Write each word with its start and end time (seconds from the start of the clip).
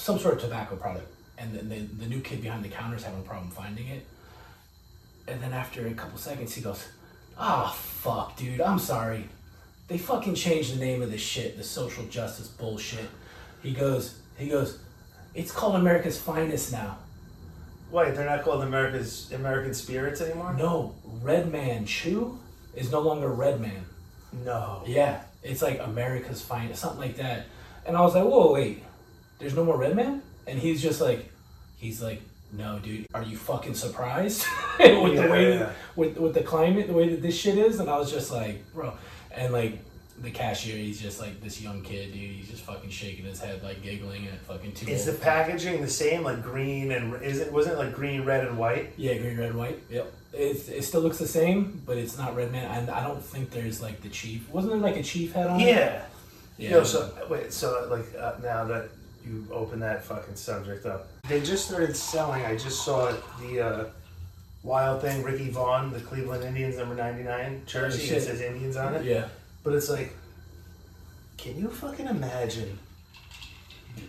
some 0.00 0.18
sort 0.18 0.34
of 0.34 0.40
tobacco 0.40 0.76
product, 0.76 1.06
and 1.36 1.52
the, 1.52 1.62
the, 1.62 1.80
the 1.80 2.06
new 2.06 2.20
kid 2.20 2.40
behind 2.40 2.64
the 2.64 2.68
counter 2.68 2.96
is 2.96 3.04
having 3.04 3.20
a 3.20 3.22
problem 3.22 3.50
finding 3.50 3.86
it. 3.88 4.06
And 5.28 5.40
then 5.42 5.52
after 5.52 5.86
a 5.86 5.92
couple 5.92 6.18
seconds, 6.18 6.54
he 6.54 6.62
goes, 6.62 6.88
"Ah, 7.38 7.70
fuck, 7.76 8.36
dude, 8.36 8.60
I'm 8.60 8.78
sorry. 8.78 9.28
They 9.88 9.98
fucking 9.98 10.34
changed 10.34 10.74
the 10.74 10.80
name 10.80 11.02
of 11.02 11.10
this 11.10 11.20
shit, 11.20 11.56
the 11.56 11.64
social 11.64 12.04
justice 12.06 12.48
bullshit." 12.48 13.08
He 13.62 13.72
goes, 13.72 14.18
he 14.38 14.48
goes, 14.48 14.78
"It's 15.34 15.52
called 15.52 15.76
America's 15.76 16.18
Finest 16.18 16.72
now." 16.72 16.96
Wait, 17.90 18.14
they're 18.14 18.24
not 18.24 18.42
called 18.42 18.62
America's 18.62 19.30
American 19.32 19.74
Spirits 19.74 20.20
anymore? 20.20 20.54
No, 20.54 20.94
Red 21.22 21.50
Man 21.50 21.84
Chew 21.84 22.38
is 22.74 22.90
no 22.90 23.00
longer 23.00 23.28
Red 23.28 23.60
Man. 23.60 23.84
No. 24.44 24.82
Yeah, 24.86 25.22
it's 25.42 25.60
like 25.60 25.80
America's 25.80 26.40
Finest, 26.40 26.80
something 26.80 27.00
like 27.00 27.16
that. 27.16 27.46
And 27.84 27.96
I 27.96 28.00
was 28.02 28.14
like, 28.14 28.24
whoa, 28.24 28.52
wait, 28.52 28.84
there's 29.40 29.54
no 29.54 29.64
more 29.64 29.76
Red 29.76 29.96
Man? 29.96 30.22
And 30.46 30.58
he's 30.58 30.80
just 30.82 31.00
like, 31.00 31.30
he's 31.76 32.02
like, 32.02 32.22
no, 32.52 32.78
dude, 32.80 33.06
are 33.14 33.22
you 33.22 33.36
fucking 33.36 33.74
surprised 33.74 34.44
with 34.78 35.14
Yeah, 35.14 35.22
the 35.22 35.30
way 35.30 35.54
yeah. 35.58 35.72
with 35.96 36.16
with 36.18 36.34
the 36.34 36.42
climate, 36.42 36.86
the 36.88 36.92
way 36.94 37.08
that 37.08 37.22
this 37.22 37.36
shit 37.36 37.56
is? 37.58 37.80
And 37.80 37.88
I 37.88 37.96
was 37.98 38.10
just 38.10 38.30
like, 38.32 38.64
bro, 38.74 38.92
and 39.30 39.52
like 39.52 39.78
the 40.20 40.30
cashier, 40.30 40.76
he's 40.76 41.00
just 41.00 41.20
like 41.20 41.40
this 41.40 41.62
young 41.62 41.82
kid, 41.82 42.12
dude. 42.12 42.20
He's 42.32 42.48
just 42.48 42.62
fucking 42.64 42.90
shaking 42.90 43.24
his 43.24 43.40
head, 43.40 43.62
like 43.62 43.82
giggling 43.82 44.26
at 44.26 44.40
fucking 44.42 44.72
two. 44.72 44.88
Is 44.90 45.06
the 45.06 45.12
packaging 45.12 45.80
the 45.80 45.88
same, 45.88 46.24
like 46.24 46.42
green 46.42 46.90
and 46.92 47.22
is 47.22 47.38
it 47.38 47.52
wasn't 47.52 47.76
it 47.76 47.78
like 47.78 47.94
green, 47.94 48.24
red, 48.24 48.46
and 48.46 48.58
white? 48.58 48.92
Yeah, 48.96 49.14
green, 49.18 49.38
red, 49.38 49.54
white. 49.54 49.78
Yep. 49.88 50.12
It, 50.32 50.68
it 50.68 50.82
still 50.84 51.00
looks 51.00 51.18
the 51.18 51.26
same, 51.26 51.82
but 51.86 51.96
it's 51.98 52.16
not 52.18 52.36
Red 52.36 52.52
Man. 52.52 52.64
And 52.70 52.90
I 52.90 53.02
don't 53.02 53.22
think 53.22 53.50
there's 53.50 53.80
like 53.82 54.00
the 54.00 54.08
chief. 54.08 54.48
Wasn't 54.50 54.72
there 54.72 54.80
like 54.80 54.96
a 54.96 55.02
chief 55.02 55.32
head 55.32 55.46
on 55.48 55.60
it? 55.60 55.66
Yeah. 55.68 56.02
Yeah. 56.58 56.70
Yo, 56.70 56.84
so 56.84 57.12
wait, 57.30 57.52
so 57.52 57.86
like 57.90 58.06
uh, 58.20 58.34
now 58.42 58.64
that 58.64 58.90
you 59.24 59.46
open 59.52 59.80
that 59.80 60.04
fucking 60.04 60.36
subject 60.36 60.86
up, 60.86 61.08
they 61.28 61.40
just 61.40 61.66
started 61.66 61.96
selling. 61.96 62.44
I 62.44 62.56
just 62.56 62.84
saw 62.84 63.14
the 63.40 63.60
uh, 63.60 63.84
wild 64.62 65.02
thing, 65.02 65.22
Ricky 65.22 65.50
Vaughn, 65.50 65.92
the 65.92 66.00
Cleveland 66.00 66.44
Indians 66.44 66.76
number 66.76 66.94
ninety 66.94 67.22
nine 67.22 67.62
jersey. 67.66 68.06
shit. 68.06 68.18
it 68.18 68.22
says 68.22 68.40
Indians 68.40 68.76
on 68.76 68.94
it. 68.94 69.04
yeah. 69.04 69.28
But 69.62 69.74
it's 69.74 69.90
like, 69.90 70.14
can 71.36 71.58
you 71.58 71.68
fucking 71.68 72.06
imagine? 72.06 72.78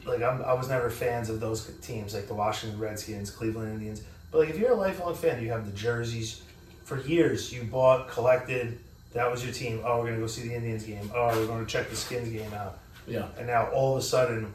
Like 0.05 0.21
I'm, 0.21 0.41
I 0.43 0.53
was 0.53 0.69
never 0.69 0.89
fans 0.89 1.29
of 1.29 1.39
those 1.39 1.69
teams, 1.81 2.13
like 2.13 2.27
the 2.27 2.33
Washington 2.33 2.79
Redskins, 2.79 3.29
Cleveland 3.29 3.73
Indians. 3.73 4.01
But 4.31 4.39
like, 4.39 4.49
if 4.49 4.57
you're 4.57 4.71
a 4.71 4.75
lifelong 4.75 5.15
fan, 5.15 5.43
you 5.43 5.51
have 5.51 5.65
the 5.65 5.77
jerseys. 5.77 6.41
For 6.83 6.99
years, 7.01 7.53
you 7.53 7.63
bought, 7.63 8.09
collected. 8.09 8.79
That 9.13 9.29
was 9.29 9.43
your 9.43 9.53
team. 9.53 9.81
Oh, 9.85 9.99
we're 9.99 10.07
gonna 10.07 10.19
go 10.19 10.27
see 10.27 10.47
the 10.47 10.55
Indians 10.55 10.83
game. 10.83 11.09
Oh, 11.13 11.27
we're 11.37 11.47
going 11.47 11.65
to 11.65 11.71
check 11.71 11.89
the 11.89 11.95
Skins 11.95 12.29
game 12.29 12.53
out. 12.53 12.79
Yeah. 13.07 13.27
And 13.37 13.47
now 13.47 13.67
all 13.67 13.93
of 13.93 13.99
a 13.99 14.05
sudden, 14.05 14.53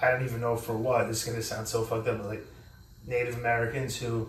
I 0.00 0.10
don't 0.10 0.24
even 0.24 0.40
know 0.40 0.56
for 0.56 0.76
what. 0.76 1.08
This 1.08 1.22
is 1.22 1.28
gonna 1.28 1.42
sound 1.42 1.68
so 1.68 1.82
fucked 1.84 2.08
up, 2.08 2.18
but 2.18 2.26
like 2.26 2.46
Native 3.06 3.36
Americans 3.36 3.96
who 3.96 4.28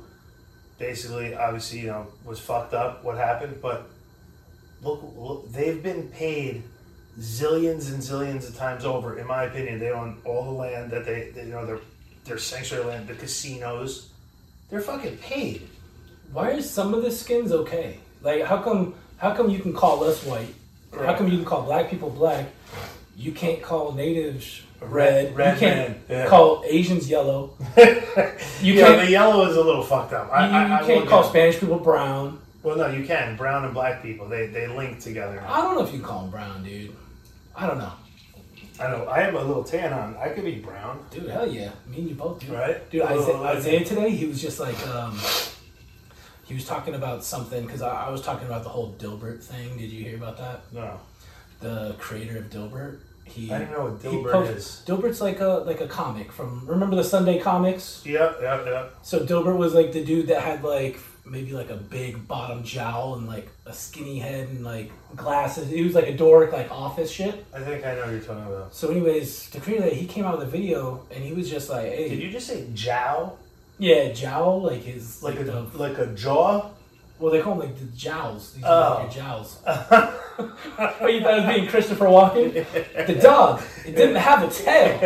basically, 0.77 1.35
obviously, 1.35 1.79
you 1.81 1.87
know, 1.87 2.07
was 2.25 2.39
fucked 2.39 2.73
up. 2.73 3.03
What 3.03 3.17
happened? 3.17 3.59
But 3.61 3.89
look, 4.81 5.03
look 5.15 5.51
they've 5.51 5.81
been 5.81 6.07
paid 6.09 6.63
zillions 7.19 7.91
and 7.91 8.01
zillions 8.01 8.47
of 8.47 8.55
times 8.55 8.85
over. 8.85 9.19
In 9.19 9.27
my 9.27 9.43
opinion, 9.43 9.79
they 9.79 9.91
own 9.91 10.21
all 10.25 10.45
the 10.45 10.51
land 10.51 10.91
that 10.91 11.05
they, 11.05 11.31
they 11.31 11.43
you 11.43 11.51
know, 11.51 11.65
their 11.65 11.79
their 12.25 12.37
sanctuary 12.37 12.85
land, 12.85 13.07
the 13.07 13.15
casinos. 13.15 14.09
They're 14.69 14.81
fucking 14.81 15.17
paid. 15.17 15.67
Why 16.31 16.51
are 16.51 16.61
some 16.61 16.93
of 16.93 17.03
the 17.03 17.11
skins 17.11 17.51
okay? 17.51 17.99
Like, 18.21 18.43
how 18.43 18.61
come? 18.61 18.95
How 19.17 19.35
come 19.35 19.49
you 19.49 19.59
can 19.59 19.73
call 19.73 20.03
us 20.03 20.23
white? 20.23 20.53
How 20.93 21.13
come 21.15 21.27
you 21.27 21.37
can 21.37 21.45
call 21.45 21.63
black 21.63 21.89
people 21.89 22.09
black? 22.09 22.47
You 23.15 23.33
can't 23.33 23.61
call 23.61 23.91
natives 23.91 24.61
red. 24.81 25.35
red 25.35 25.53
you 25.55 25.59
can't 25.59 25.89
man, 25.89 26.03
yeah. 26.09 26.27
call 26.27 26.63
Asians 26.67 27.09
yellow. 27.09 27.55
You 28.61 28.73
yeah, 28.73 28.87
can't. 28.87 29.05
the 29.05 29.11
yellow 29.11 29.49
is 29.49 29.55
a 29.55 29.61
little 29.61 29.83
fucked 29.83 30.11
up. 30.11 30.29
I, 30.33 30.47
you, 30.47 30.53
I, 30.53 30.67
you 30.67 30.73
I 30.73 30.79
will 30.81 30.87
can't 30.87 31.07
call 31.09 31.23
Spanish 31.23 31.59
people 31.59 31.79
brown. 31.79 32.41
Well, 32.61 32.75
no, 32.75 32.87
you 32.87 33.05
can. 33.05 33.37
Brown 33.37 33.63
and 33.63 33.73
black 33.73 34.01
people, 34.03 34.27
they 34.27 34.47
they 34.47 34.67
link 34.67 34.99
together. 34.99 35.41
I 35.47 35.61
don't 35.61 35.75
know 35.75 35.83
if 35.85 35.93
you 35.93 36.01
call 36.01 36.21
them 36.23 36.31
brown, 36.31 36.61
dude. 36.63 36.93
I 37.55 37.67
don't 37.67 37.77
know, 37.77 37.93
I 38.81 38.87
know. 38.89 39.07
I 39.07 39.21
have 39.21 39.33
a 39.33 39.41
little 39.43 39.63
tan 39.63 39.93
on. 39.93 40.17
I 40.17 40.29
could 40.29 40.43
be 40.43 40.55
brown, 40.55 41.05
dude. 41.09 41.29
Hell 41.29 41.47
yeah, 41.49 41.71
me 41.87 41.99
and 41.99 42.09
you 42.09 42.15
both, 42.15 42.41
dude. 42.41 42.49
right? 42.49 42.89
Dude, 42.89 43.03
Isaiah. 43.03 43.37
Isaiah 43.37 43.85
today, 43.85 44.09
he 44.11 44.25
was 44.25 44.41
just 44.41 44.59
like, 44.59 44.77
um, 44.87 45.17
he 46.45 46.53
was 46.53 46.65
talking 46.65 46.95
about 46.95 47.23
something 47.23 47.65
because 47.65 47.81
I, 47.81 48.07
I 48.07 48.09
was 48.09 48.21
talking 48.21 48.47
about 48.47 48.63
the 48.63 48.69
whole 48.69 48.93
Dilbert 48.99 49.41
thing. 49.41 49.77
Did 49.77 49.89
you 49.91 50.03
hear 50.03 50.17
about 50.17 50.37
that? 50.37 50.61
No, 50.73 50.99
The 51.61 51.95
creator 51.97 52.37
of 52.39 52.49
Dilbert. 52.49 52.99
He, 53.29 53.51
I 53.51 53.59
don't 53.59 53.71
know 53.71 53.83
what 53.85 53.99
Dilbert 54.01 54.55
is. 54.55 54.83
Dilbert's 54.85 55.21
like 55.21 55.39
a 55.39 55.63
like 55.65 55.81
a 55.81 55.87
comic 55.87 56.31
from 56.31 56.65
remember 56.65 56.95
the 56.95 57.03
Sunday 57.03 57.39
comics. 57.39 58.01
Yep, 58.05 58.39
yep, 58.41 58.65
yep. 58.65 58.95
So 59.01 59.19
Dilbert 59.25 59.57
was 59.57 59.73
like 59.73 59.91
the 59.91 60.03
dude 60.03 60.27
that 60.27 60.41
had 60.41 60.63
like 60.63 60.99
maybe 61.25 61.51
like 61.51 61.69
a 61.69 61.75
big 61.75 62.27
bottom 62.27 62.63
jowl 62.63 63.15
and 63.15 63.27
like 63.27 63.47
a 63.65 63.73
skinny 63.73 64.19
head 64.19 64.49
and 64.49 64.63
like 64.63 64.91
glasses. 65.15 65.69
He 65.69 65.83
was 65.83 65.93
like 65.93 66.07
a 66.07 66.17
dork, 66.17 66.51
like 66.51 66.71
office 66.71 67.11
shit. 67.11 67.45
I 67.53 67.59
think 67.61 67.85
I 67.85 67.95
know 67.95 68.01
what 68.01 68.11
you're 68.11 68.19
talking 68.21 68.45
about. 68.45 68.73
So, 68.73 68.89
anyways, 68.89 69.49
the 69.49 69.59
creator 69.59 69.93
he 69.93 70.05
came 70.07 70.25
out 70.25 70.37
with 70.39 70.47
a 70.47 70.51
video 70.51 71.05
and 71.11 71.23
he 71.23 71.33
was 71.33 71.49
just 71.49 71.69
like, 71.69 71.85
"Hey, 71.91 72.09
Did 72.09 72.19
you 72.19 72.31
just 72.31 72.47
say 72.47 72.67
jowl? 72.73 73.37
yeah, 73.77 74.11
jowl 74.11 74.63
like 74.63 74.81
his 74.81 75.21
Like 75.23 75.39
a 75.39 75.43
the 75.43 75.61
like 75.75 75.97
a 75.97 76.07
jaw? 76.07 76.71
Well, 77.19 77.31
they 77.33 77.41
call 77.41 77.55
them 77.55 77.67
like 77.67 77.77
the 77.77 77.85
jowls. 77.97 78.53
These 78.53 78.63
Oh. 78.65 78.69
are 78.97 79.03
like 79.03 79.15
your 79.15 79.23
jowls. 79.25 79.59
oh, 79.65 81.07
you 81.07 81.21
thought 81.21 81.37
it 81.37 81.45
was 81.45 81.55
being 81.55 81.67
Christopher 81.67 82.05
Walken? 82.05 83.05
The 83.07 83.15
dog. 83.15 83.61
It 83.85 83.95
didn't 83.95 84.15
have 84.15 84.43
a 84.43 84.49
tail. 84.49 84.97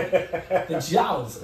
The 0.69 0.79
jowls. 0.79 1.43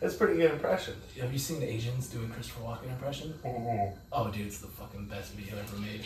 That's 0.00 0.14
a 0.14 0.18
pretty 0.18 0.36
good 0.36 0.50
impression. 0.52 0.94
Have 1.20 1.32
you 1.32 1.38
seen 1.38 1.60
the 1.60 1.66
Asians 1.72 2.08
doing 2.08 2.28
Christopher 2.28 2.60
Walken 2.60 2.90
impression? 2.90 3.32
Mm-hmm. 3.44 3.98
Oh, 4.12 4.30
dude, 4.30 4.46
it's 4.46 4.58
the 4.58 4.66
fucking 4.66 5.06
best 5.06 5.32
video 5.32 5.56
ever 5.58 5.76
made. 5.78 6.02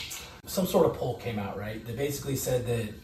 Some 0.46 0.66
sort 0.66 0.86
of 0.86 0.94
poll 0.94 1.16
came 1.18 1.38
out, 1.40 1.58
right? 1.58 1.84
That 1.86 1.96
basically 1.96 2.36
said 2.36 2.66
that 2.68 2.94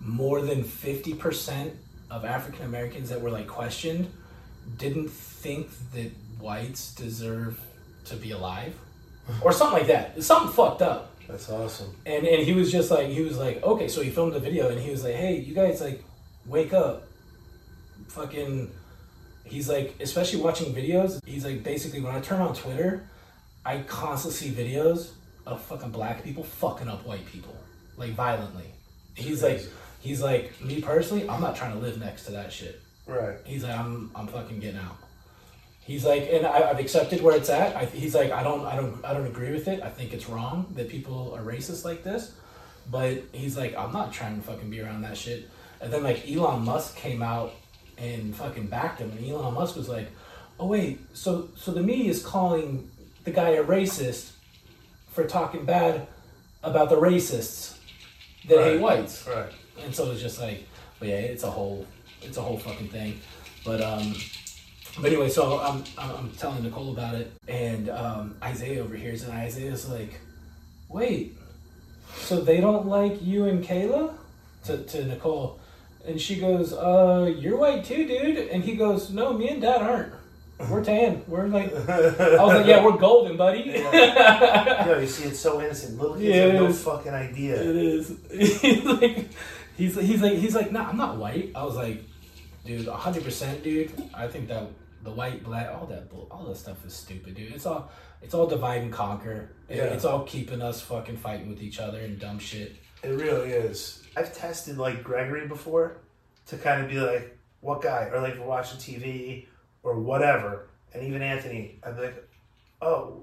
more 0.00 0.40
than 0.42 0.64
50% 0.64 1.70
of 2.10 2.24
African 2.24 2.64
Americans 2.66 3.08
that 3.10 3.20
were 3.20 3.30
like 3.30 3.46
questioned 3.46 4.10
didn't 4.76 5.08
think 5.10 5.68
that 5.92 6.10
whites 6.40 6.92
deserve 6.96 7.60
to 8.06 8.16
be 8.16 8.32
alive. 8.32 8.74
Or 9.42 9.52
something 9.52 9.78
like 9.78 9.88
that. 9.88 10.22
Something 10.22 10.52
fucked 10.52 10.82
up. 10.82 11.10
That's 11.28 11.48
awesome. 11.50 11.94
And 12.04 12.26
and 12.26 12.42
he 12.42 12.52
was 12.52 12.70
just 12.70 12.90
like 12.90 13.08
he 13.08 13.22
was 13.22 13.38
like, 13.38 13.62
okay, 13.62 13.88
so 13.88 14.02
he 14.02 14.10
filmed 14.10 14.34
the 14.34 14.40
video 14.40 14.68
and 14.68 14.80
he 14.80 14.90
was 14.90 15.04
like, 15.04 15.14
hey, 15.14 15.36
you 15.36 15.54
guys 15.54 15.80
like 15.80 16.04
wake 16.46 16.72
up. 16.72 17.04
Fucking 18.08 18.70
he's 19.44 19.68
like, 19.68 19.94
especially 20.00 20.40
watching 20.40 20.74
videos, 20.74 21.18
he's 21.24 21.44
like 21.44 21.62
basically 21.62 22.00
when 22.00 22.14
I 22.14 22.20
turn 22.20 22.40
on 22.40 22.54
Twitter, 22.54 23.08
I 23.64 23.78
constantly 23.82 24.50
see 24.50 24.50
videos 24.50 25.12
of 25.46 25.60
fucking 25.62 25.90
black 25.90 26.22
people 26.22 26.44
fucking 26.44 26.88
up 26.88 27.06
white 27.06 27.24
people. 27.26 27.56
Like 27.96 28.10
violently. 28.10 28.74
He's 29.14 29.42
like 29.42 29.66
he's 30.00 30.20
like, 30.20 30.60
me 30.60 30.80
personally, 30.80 31.28
I'm 31.28 31.40
not 31.40 31.56
trying 31.56 31.72
to 31.72 31.78
live 31.78 31.98
next 31.98 32.24
to 32.24 32.32
that 32.32 32.52
shit. 32.52 32.80
Right. 33.06 33.36
He's 33.44 33.64
like, 33.64 33.76
I'm, 33.78 34.10
I'm 34.14 34.26
fucking 34.26 34.60
getting 34.60 34.80
out. 34.80 34.96
He's 35.84 36.04
like, 36.04 36.28
and 36.30 36.46
I, 36.46 36.70
I've 36.70 36.78
accepted 36.78 37.22
where 37.22 37.36
it's 37.36 37.50
at. 37.50 37.74
I, 37.74 37.86
he's 37.86 38.14
like, 38.14 38.30
I 38.30 38.42
don't, 38.42 38.64
I 38.64 38.76
don't, 38.76 39.04
I 39.04 39.12
don't 39.12 39.26
agree 39.26 39.50
with 39.52 39.68
it. 39.68 39.82
I 39.82 39.88
think 39.88 40.12
it's 40.12 40.28
wrong 40.28 40.66
that 40.76 40.88
people 40.88 41.34
are 41.34 41.42
racist 41.42 41.84
like 41.84 42.04
this. 42.04 42.32
But 42.90 43.22
he's 43.32 43.56
like, 43.56 43.76
I'm 43.76 43.92
not 43.92 44.12
trying 44.12 44.36
to 44.36 44.42
fucking 44.42 44.70
be 44.70 44.80
around 44.80 45.02
that 45.02 45.16
shit. 45.16 45.48
And 45.80 45.92
then 45.92 46.02
like 46.02 46.28
Elon 46.30 46.64
Musk 46.64 46.96
came 46.96 47.22
out 47.22 47.52
and 47.98 48.34
fucking 48.34 48.66
backed 48.66 49.00
him, 49.00 49.10
and 49.10 49.28
Elon 49.28 49.54
Musk 49.54 49.76
was 49.76 49.88
like, 49.88 50.08
oh 50.58 50.66
wait, 50.66 51.00
so 51.12 51.48
so 51.56 51.70
the 51.72 51.82
media 51.82 52.10
is 52.10 52.22
calling 52.22 52.90
the 53.24 53.30
guy 53.30 53.50
a 53.50 53.64
racist 53.64 54.32
for 55.10 55.24
talking 55.24 55.64
bad 55.64 56.06
about 56.62 56.88
the 56.88 56.96
racists 56.96 57.76
that 58.48 58.58
hate 58.58 58.80
whites. 58.80 59.26
Right. 59.26 59.52
And 59.84 59.94
so 59.94 60.10
it's 60.10 60.20
just 60.20 60.40
like, 60.40 60.66
but 60.98 61.08
yeah, 61.08 61.16
it's 61.16 61.42
a 61.44 61.50
whole, 61.50 61.86
it's 62.22 62.36
a 62.36 62.42
whole 62.42 62.58
fucking 62.58 62.88
thing. 62.88 63.20
But 63.64 63.80
um, 63.80 64.14
but 65.00 65.06
anyway, 65.06 65.28
so 65.28 65.58
I'm 65.60 65.84
I'm 65.98 66.30
telling 66.32 66.62
Nicole 66.62 66.92
about 66.92 67.14
it, 67.14 67.32
and 67.48 67.88
um, 67.88 68.36
Isaiah 68.42 68.82
overhears, 68.82 69.22
and 69.22 69.32
Isaiah's 69.32 69.88
like, 69.88 70.20
wait, 70.88 71.36
so 72.16 72.40
they 72.40 72.60
don't 72.60 72.86
like 72.86 73.22
you 73.22 73.46
and 73.46 73.64
Kayla? 73.64 74.14
To 74.64 74.76
to 74.78 75.04
Nicole, 75.06 75.58
and 76.06 76.20
she 76.20 76.36
goes, 76.36 76.72
uh, 76.72 77.32
you're 77.38 77.56
white 77.56 77.84
too, 77.84 78.06
dude. 78.06 78.36
And 78.48 78.62
he 78.62 78.76
goes, 78.76 79.10
no, 79.10 79.32
me 79.32 79.48
and 79.48 79.60
Dad 79.62 79.82
aren't. 79.82 80.12
We're 80.70 80.84
tan. 80.84 81.22
We're 81.26 81.48
like, 81.48 81.72
I 81.88 82.44
was 82.44 82.54
like, 82.58 82.66
yeah, 82.66 82.84
we're 82.84 82.96
golden, 82.96 83.36
buddy. 83.36 83.60
Yo, 83.66 84.98
you 85.00 85.06
see, 85.08 85.24
it's 85.24 85.40
so 85.40 85.60
innocent. 85.60 85.98
Little 85.98 86.14
kids 86.16 86.26
Yeah, 86.28 86.42
have 86.44 86.54
no 86.54 86.66
is. 86.66 86.84
fucking 86.84 87.12
idea. 87.12 87.60
It 87.60 87.74
is. 87.76 88.12
he's 88.60 88.84
like, 88.84 89.28
he's 89.76 89.96
he's 89.98 90.22
like 90.22 90.34
he's 90.34 90.54
like, 90.54 90.70
nah, 90.70 90.88
I'm 90.88 90.96
not 90.96 91.16
white. 91.16 91.50
I 91.56 91.64
was 91.64 91.74
like, 91.74 92.04
dude, 92.64 92.86
hundred 92.86 93.24
percent, 93.24 93.64
dude. 93.64 93.90
I 94.14 94.28
think 94.28 94.46
that 94.48 94.68
the 95.02 95.10
white, 95.10 95.42
black, 95.42 95.68
all 95.68 95.86
that, 95.86 96.08
bull- 96.10 96.28
all 96.30 96.44
that 96.46 96.56
stuff 96.56 96.84
is 96.84 96.94
stupid, 96.94 97.34
dude. 97.34 97.52
It's 97.52 97.66
all, 97.66 97.90
it's 98.22 98.34
all 98.34 98.46
divide 98.46 98.82
and 98.82 98.92
conquer. 98.92 99.50
Yeah. 99.68 99.84
It's 99.84 100.04
all 100.04 100.22
keeping 100.24 100.62
us 100.62 100.80
fucking 100.80 101.16
fighting 101.16 101.48
with 101.48 101.62
each 101.62 101.78
other 101.80 102.00
and 102.00 102.18
dumb 102.18 102.38
shit. 102.38 102.76
It 103.02 103.08
really 103.08 103.50
is. 103.50 104.02
I've 104.16 104.32
tested 104.34 104.78
like 104.78 105.02
Gregory 105.02 105.48
before 105.48 105.98
to 106.46 106.56
kind 106.56 106.82
of 106.82 106.88
be 106.88 107.00
like, 107.00 107.36
what 107.60 107.82
guy? 107.82 108.08
Or 108.12 108.20
like 108.20 108.38
we're 108.38 108.46
watching 108.46 108.78
TV 108.78 109.46
or 109.82 109.98
whatever. 109.98 110.68
And 110.94 111.02
even 111.04 111.22
Anthony, 111.22 111.78
I'd 111.82 111.96
be 111.96 112.02
like, 112.02 112.28
oh, 112.80 113.22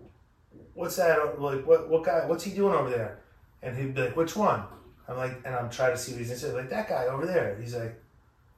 what's 0.74 0.96
that? 0.98 1.20
Oh, 1.20 1.36
like, 1.40 1.66
what 1.66 1.90
what 1.90 2.04
guy? 2.04 2.26
What's 2.26 2.44
he 2.44 2.52
doing 2.52 2.74
over 2.74 2.90
there? 2.90 3.20
And 3.62 3.78
he'd 3.78 3.94
be 3.94 4.02
like, 4.02 4.16
which 4.18 4.36
one? 4.36 4.64
I'm 5.08 5.18
like, 5.18 5.42
and 5.46 5.56
I'm 5.56 5.70
trying 5.70 5.92
to 5.92 5.98
see 5.98 6.12
what 6.14 6.22
he's 6.22 6.40
saying. 6.40 6.56
Like, 6.56 6.70
that 6.70 6.88
guy 6.90 7.06
over 7.06 7.26
there. 7.26 7.58
He's 7.60 7.76
like, 7.76 8.02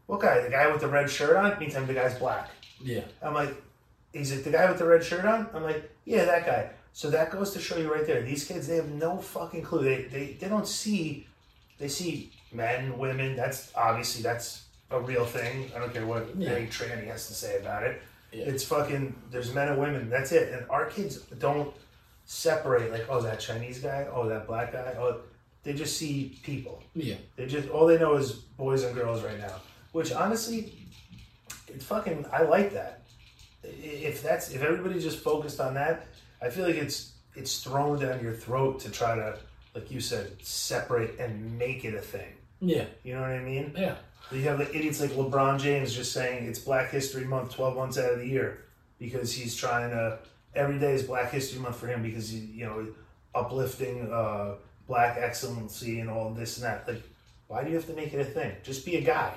what 0.06 0.20
guy? 0.22 0.42
The 0.42 0.50
guy 0.50 0.72
with 0.72 0.82
the 0.82 0.88
red 0.88 1.10
shirt 1.10 1.36
on? 1.36 1.58
Meantime, 1.60 1.88
the 1.88 1.94
guy's 1.94 2.18
black. 2.18 2.50
Yeah. 2.84 3.02
I'm 3.22 3.34
like, 3.34 3.56
he's 4.14 4.34
like, 4.34 4.44
the 4.44 4.52
guy 4.52 4.70
with 4.70 4.80
the 4.80 4.86
red 4.86 5.04
shirt 5.04 5.26
on? 5.26 5.48
I'm 5.54 5.64
like, 5.64 5.92
yeah, 6.06 6.26
that 6.26 6.46
guy. 6.46 6.70
So 6.94 7.10
that 7.12 7.32
goes 7.32 7.52
to 7.54 7.60
show 7.60 7.78
you 7.78 7.92
right 7.94 8.06
there. 8.06 8.22
These 8.22 8.46
kids, 8.46 8.68
they 8.68 8.76
have 8.76 8.90
no 8.90 9.18
fucking 9.18 9.64
clue. 9.64 9.84
They, 9.84 10.04
they, 10.04 10.34
they 10.34 10.48
don't 10.50 10.68
see, 10.68 11.28
they 11.80 11.88
see 11.88 12.32
men, 12.52 12.98
women. 12.98 13.36
That's 13.36 13.72
obviously, 13.76 14.22
that's 14.22 14.66
a 14.90 15.00
real 15.00 15.26
thing. 15.26 15.72
I 15.76 15.80
don't 15.80 15.94
care 15.94 16.06
what 16.06 16.36
Yeah. 16.36 16.50
any 16.52 16.68
tranny 16.68 17.08
has 17.08 17.28
to 17.28 17.34
say 17.34 17.58
about 17.60 17.84
it. 17.84 18.02
Yeah. 18.34 18.46
It's 18.46 18.64
fucking, 18.64 19.16
there's 19.32 19.54
men 19.54 19.70
and 19.70 19.80
women. 19.80 20.10
That's 20.10 20.32
it. 20.34 20.54
And 20.54 20.70
our 20.70 20.86
kids 20.86 21.18
don't 21.40 21.74
separate 22.26 22.92
like, 22.92 23.06
oh, 23.10 23.22
that 23.22 23.40
Chinese 23.40 23.80
guy, 23.80 24.08
oh, 24.14 24.28
that 24.28 24.48
black 24.48 24.74
guy. 24.74 24.96
Oh, 25.00 25.22
they 25.64 25.74
just 25.74 25.98
see 25.98 26.40
people. 26.44 26.82
Yeah. 26.96 27.16
They 27.36 27.46
just 27.46 27.70
all 27.70 27.86
they 27.86 28.00
know 28.00 28.16
is 28.16 28.32
boys 28.32 28.84
and 28.84 28.96
girls 28.96 29.24
right 29.24 29.38
now. 29.40 29.56
Which 29.92 30.12
honestly, 30.12 30.74
it's 31.74 31.86
fucking. 31.86 32.26
I 32.32 32.44
like 32.44 32.74
that. 32.74 33.02
If 33.64 34.24
that's 34.24 34.52
if 34.52 34.62
everybody 34.64 35.00
just 35.00 35.20
focused 35.20 35.60
on 35.60 35.74
that, 35.76 36.08
I 36.42 36.50
feel 36.50 36.66
like 36.66 36.76
it's 36.76 37.14
it's 37.36 37.64
thrown 37.64 38.00
down 38.00 38.22
your 38.22 38.34
throat 38.34 38.80
to 38.82 38.90
try 38.90 39.16
to, 39.16 39.38
like 39.76 39.92
you 39.92 40.02
said, 40.02 40.32
separate 40.42 41.20
and 41.20 41.58
make 41.58 41.86
it 41.86 41.94
a 41.94 42.02
thing. 42.02 42.34
Yeah. 42.60 42.86
You 43.04 43.16
know 43.16 43.22
what 43.22 43.32
I 43.32 43.40
mean? 43.40 43.74
Yeah. 43.78 43.96
You 44.32 44.42
have 44.44 44.60
the 44.60 44.70
idiots 44.76 45.02
like 45.02 45.12
LeBron 45.12 45.60
James 45.60 45.94
just 45.94 46.14
saying 46.14 46.46
it's 46.46 46.60
Black 46.60 46.90
History 46.90 47.26
Month, 47.26 47.56
twelve 47.56 47.76
months 47.76 47.98
out 47.98 48.14
of 48.14 48.20
the 48.20 48.28
year, 48.28 48.66
because 49.00 49.34
he's 49.34 49.56
trying 49.56 49.90
to. 49.92 50.20
Every 50.54 50.80
day 50.80 50.94
is 50.94 51.04
Black 51.04 51.32
History 51.32 51.60
Month 51.60 51.78
for 51.78 51.88
him 51.88 52.02
because 52.02 52.30
he, 52.30 52.40
you 52.40 52.66
know, 52.66 52.88
uplifting 53.34 54.12
uh, 54.12 54.56
black 54.88 55.18
excellency 55.18 56.00
and 56.00 56.10
all 56.10 56.30
this 56.32 56.58
and 56.58 56.66
that. 56.66 56.88
Like, 56.88 57.02
why 57.48 57.64
do 57.64 57.70
you 57.70 57.76
have 57.76 57.88
to 57.88 57.94
make 57.94 58.14
it 58.14 58.20
a 58.20 58.26
thing? 58.26 58.56
Just 58.64 58.86
be 58.86 58.98
a 58.98 59.02
guy. 59.02 59.34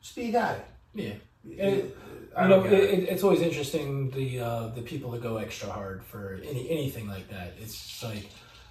Just 0.00 0.14
be 0.14 0.28
a 0.28 0.32
guy. 0.32 0.60
Yeah. 0.94 1.14
It, 1.50 1.96
you 2.38 2.48
know, 2.48 2.64
it, 2.64 2.72
it. 2.72 2.90
it, 2.90 3.08
it's 3.08 3.22
always 3.22 3.40
interesting 3.40 4.10
the 4.10 4.40
uh, 4.40 4.66
the 4.68 4.82
people 4.82 5.10
that 5.12 5.22
go 5.22 5.36
extra 5.38 5.70
hard 5.70 6.04
for 6.04 6.40
any 6.48 6.68
anything 6.70 7.08
like 7.08 7.28
that. 7.30 7.54
It's 7.60 7.74
just 7.74 8.02
like, 8.04 8.28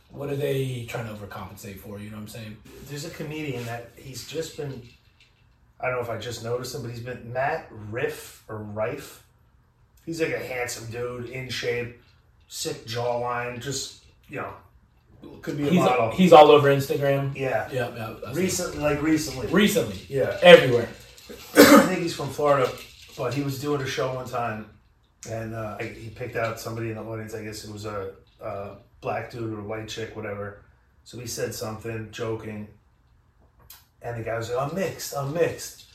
what 0.09 0.29
are 0.29 0.35
they 0.35 0.85
trying 0.87 1.07
to 1.07 1.13
overcompensate 1.13 1.79
for? 1.79 1.99
You 1.99 2.09
know 2.11 2.17
what 2.17 2.23
I'm 2.23 2.27
saying? 2.27 2.57
There's 2.89 3.05
a 3.05 3.09
comedian 3.09 3.65
that 3.65 3.89
he's 3.95 4.27
just 4.27 4.57
been. 4.57 4.81
I 5.79 5.87
don't 5.87 5.95
know 5.95 6.01
if 6.03 6.09
I 6.09 6.17
just 6.17 6.43
noticed 6.43 6.73
him, 6.75 6.83
but 6.83 6.91
he's 6.91 7.01
been 7.01 7.33
Matt 7.33 7.67
Riff 7.91 8.43
or 8.47 8.57
Rife. 8.57 9.23
He's 10.05 10.21
like 10.21 10.31
a 10.33 10.39
handsome 10.39 10.89
dude, 10.91 11.29
in 11.29 11.49
shape, 11.49 11.99
sick 12.47 12.85
jawline, 12.85 13.59
just 13.61 14.03
you 14.29 14.37
know, 14.37 14.53
could 15.41 15.57
be 15.57 15.67
a 15.67 15.71
He's 15.71 15.79
model. 15.79 16.11
he's 16.11 16.31
all 16.33 16.51
over 16.51 16.69
Instagram. 16.69 17.35
yeah, 17.35 17.67
Yeah, 17.71 17.89
yeah. 17.95 18.33
Recently, 18.33 18.79
like 18.79 19.01
recently. 19.01 19.47
recently, 19.47 19.99
yeah, 20.07 20.37
everywhere. 20.43 20.87
I 21.57 21.85
think 21.87 22.01
he's 22.01 22.15
from 22.15 22.29
Florida, 22.29 22.69
but 23.17 23.33
he 23.33 23.41
was 23.43 23.59
doing 23.61 23.81
a 23.81 23.85
show 23.87 24.13
one 24.13 24.27
time, 24.27 24.69
and 25.29 25.53
uh, 25.55 25.77
I- 25.79 25.83
he 25.83 26.09
picked 26.09 26.35
out 26.35 26.59
somebody 26.59 26.89
in 26.89 26.95
the 26.95 27.01
audience. 27.03 27.33
I 27.33 27.43
guess 27.43 27.63
it 27.63 27.71
was 27.71 27.85
a, 27.85 28.11
a 28.41 28.75
black 29.01 29.31
dude 29.31 29.53
or 29.53 29.59
a 29.59 29.63
white 29.63 29.87
chick, 29.87 30.15
whatever. 30.15 30.61
So 31.03 31.19
he 31.19 31.27
said 31.27 31.53
something, 31.53 32.09
joking, 32.11 32.67
and 34.01 34.17
the 34.19 34.23
guy 34.23 34.37
was 34.37 34.49
like, 34.49 34.69
"I'm 34.69 34.75
mixed. 34.75 35.15
I'm 35.15 35.33
mixed," 35.33 35.85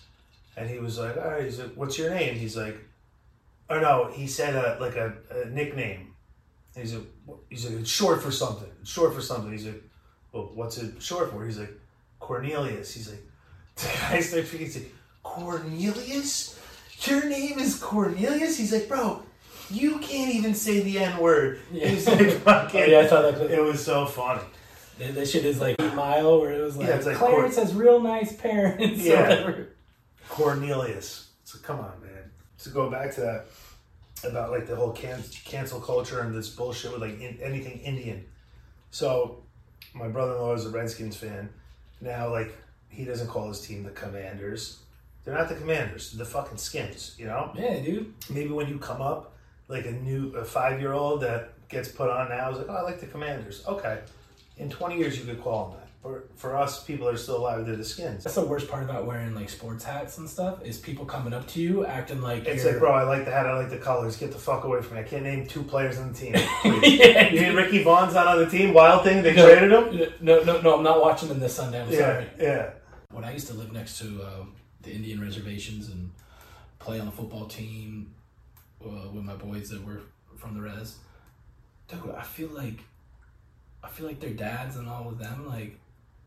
and 0.57 0.69
he 0.69 0.79
was 0.79 0.99
like, 0.99 1.17
"All 1.17 1.31
right." 1.31 1.45
He's 1.45 1.59
like, 1.59 1.75
"What's 1.75 1.99
your 1.99 2.11
name?" 2.11 2.37
He's 2.37 2.57
like, 2.57 2.79
"Oh 3.69 3.81
no," 3.81 4.11
he 4.13 4.27
said 4.27 4.55
a, 4.55 4.79
like 4.81 4.97
a, 4.97 5.15
a 5.31 5.47
nickname. 5.51 6.15
And 6.77 6.85
he's 6.85 6.95
like? 6.95 7.05
"He's 7.49 7.69
like, 7.69 7.81
it's 7.81 7.91
short 7.91 8.23
for 8.23 8.31
something. 8.31 8.69
It's 8.81 8.91
short 8.91 9.15
for 9.15 9.21
something." 9.21 9.51
He's 9.53 9.67
like, 9.67 9.83
"Well, 10.33 10.51
what's 10.55 10.79
it 10.79 11.03
short 11.03 11.31
for?" 11.33 11.45
He's 11.45 11.59
like, 11.59 11.73
"Cornelius." 12.21 12.95
He's 12.95 13.11
like, 13.11 13.23
the 13.77 13.87
guy 13.99 14.21
starts 14.21 14.49
speaking. 14.49 14.67
He's 14.67 14.77
like, 14.77 14.93
Cornelius? 15.23 16.59
Your 17.05 17.29
name 17.29 17.59
is 17.59 17.79
Cornelius? 17.79 18.59
He's 18.59 18.73
like, 18.73 18.89
bro, 18.89 19.23
you 19.71 19.99
can't 19.99 20.35
even 20.35 20.55
say 20.55 20.81
the 20.81 20.99
N 20.99 21.19
word. 21.19 21.61
Yeah. 21.73 21.89
He's 21.89 22.07
like, 22.07 22.31
fucking, 22.43 22.81
Oh, 22.81 22.85
yeah, 22.85 22.99
I 23.01 23.07
saw 23.07 23.23
that 23.23 23.37
clip. 23.37 23.51
It 23.51 23.61
was 23.63 23.85
so 23.85 24.07
funny. 24.07 24.43
That, 24.99 25.15
that 25.15 25.29
shit 25.29 25.45
is 25.45 25.61
like 25.61 25.77
Eight 25.81 25.95
Mile, 25.95 26.41
where 26.41 26.53
it 26.53 26.61
was 26.63 26.77
like, 26.77 26.89
Yeah, 26.89 26.97
it's 26.97 27.07
like 27.07 27.17
Clarence 27.17 27.57
has 27.57 27.75
real 27.75 28.01
nice 28.01 28.35
parents. 28.35 29.03
Yeah. 29.03 29.55
Cornelius. 30.29 31.31
So 31.45 31.59
come 31.63 31.81
on, 31.81 32.01
man. 32.03 32.31
To 32.59 32.69
go 32.71 32.91
back 32.91 33.15
to 33.15 33.21
that 33.23 33.47
about 34.29 34.51
like 34.51 34.67
the 34.67 34.77
whole 34.77 34.93
can- 34.93 35.25
cancel 35.45 35.81
culture 35.81 36.21
and 36.21 36.35
this 36.35 36.51
bullshit 36.51 36.93
with 36.93 37.01
like 37.01 37.19
in- 37.21 37.39
anything 37.43 37.81
Indian. 37.81 38.25
So 38.91 39.43
my 39.95 40.09
brother-in-law 40.09 40.55
is 40.55 40.67
a 40.67 40.71
Redskins 40.71 41.17
fan. 41.17 41.49
Now, 42.01 42.31
like 42.31 42.55
he 42.89 43.05
doesn't 43.05 43.29
call 43.29 43.49
his 43.49 43.61
team 43.63 43.83
the 43.83 43.91
Commanders. 43.91 44.81
They're 45.25 45.35
not 45.35 45.49
the 45.49 45.55
Commanders. 45.55 46.13
They're 46.13 46.25
the 46.25 46.31
fucking 46.31 46.59
Skins. 46.59 47.15
You 47.19 47.27
know. 47.27 47.53
Yeah, 47.55 47.81
dude. 47.81 48.13
maybe 48.31 48.51
when 48.51 48.69
you 48.69 48.79
come 48.79 49.01
up, 49.03 49.35
like 49.69 49.87
a 49.87 49.93
new 49.93 50.35
a 50.37 50.45
five 50.45 50.81
year 50.81 50.93
old 50.93 51.21
that 51.23 51.53
gets 51.69 51.89
put 51.89 52.11
on 52.11 52.29
now 52.31 52.51
is 52.51 52.59
like, 52.59 52.67
oh, 52.69 52.75
I 52.77 52.83
like 52.83 53.01
the 53.01 53.07
Commanders. 53.07 53.65
Okay, 53.67 53.99
in 54.57 54.71
twenty 54.71 54.97
years 54.99 55.19
you 55.19 55.25
could 55.25 55.43
call 55.43 55.69
them 55.71 55.79
that. 55.81 55.87
For 56.03 56.25
for 56.35 56.57
us, 56.57 56.83
people 56.83 57.07
are 57.07 57.17
still 57.19 57.37
alive. 57.37 57.67
They're 57.67 57.77
the 57.77 57.85
Skins. 57.85 58.25
That's 58.25 58.35
the 58.37 58.47
worst 58.47 58.69
part 58.71 58.83
about 58.83 59.05
wearing 59.07 59.35
like 59.35 59.51
sports 59.51 59.85
hats 59.85 60.17
and 60.17 60.27
stuff 60.27 60.65
is 60.65 60.79
people 60.79 61.05
coming 61.05 61.35
up 61.35 61.47
to 61.49 61.61
you 61.61 61.85
acting 61.85 62.23
like 62.23 62.47
It's 62.47 62.65
you're 62.65 62.73
like, 62.73 62.81
bro, 62.81 62.93
I 62.93 63.03
like 63.03 63.27
the 63.27 63.31
hat. 63.31 63.45
I 63.47 63.55
like 63.59 63.69
the 63.69 63.77
colors. 63.77 64.17
Get 64.17 64.33
the 64.33 64.39
fuck 64.39 64.65
away 64.65 64.81
from 64.81 64.95
me. 64.97 65.03
I 65.03 65.05
can't 65.05 65.25
name 65.25 65.47
two 65.47 65.63
players 65.63 65.99
on 65.99 66.15
the 66.15 66.19
team. 66.19 66.33
Yeah, 66.83 67.29
you 67.29 67.43
mean 67.43 67.55
Ricky 67.55 67.83
Vaughn's 67.85 68.15
not 68.15 68.27
on 68.29 68.39
the 68.39 68.49
team? 68.49 68.73
Wild 68.73 69.05
thing. 69.05 69.23
They 69.23 69.35
No. 69.35 69.45
traded 69.47 69.71
him. 69.71 70.13
No, 70.23 70.43
no, 70.43 70.61
no. 70.63 70.77
I'm 70.79 70.83
not 70.83 71.03
watching 71.03 71.29
them 71.29 71.39
this 71.39 71.55
Sunday. 71.55 71.83
I'm 71.83 71.91
Yeah, 71.93 71.99
sorry. 71.99 72.27
yeah. 72.41 72.71
When 73.13 73.25
I 73.25 73.35
used 73.35 73.49
to 73.49 73.55
live 73.55 73.71
next 73.71 73.99
to 73.99 74.23
uh, 74.23 74.45
the 74.83 74.91
Indian 74.93 75.21
reservations 75.21 75.89
and 75.89 76.11
play 76.79 76.99
on 77.01 77.07
the 77.07 77.13
football 77.13 77.47
team 77.47 78.13
uh, 78.85 79.09
with 79.13 79.25
my 79.25 79.35
boys 79.35 79.69
that 79.71 79.85
were 79.85 80.01
from 80.37 80.55
the 80.55 80.61
res, 80.63 80.97
dude, 81.89 82.15
I 82.17 82.23
feel 82.23 82.49
like 82.49 82.79
I 83.85 83.89
feel 83.89 84.07
like 84.07 84.21
their 84.21 84.31
dads 84.31 84.77
and 84.77 84.89
all 84.89 85.09
of 85.09 85.19
them 85.19 85.47
like 85.49 85.79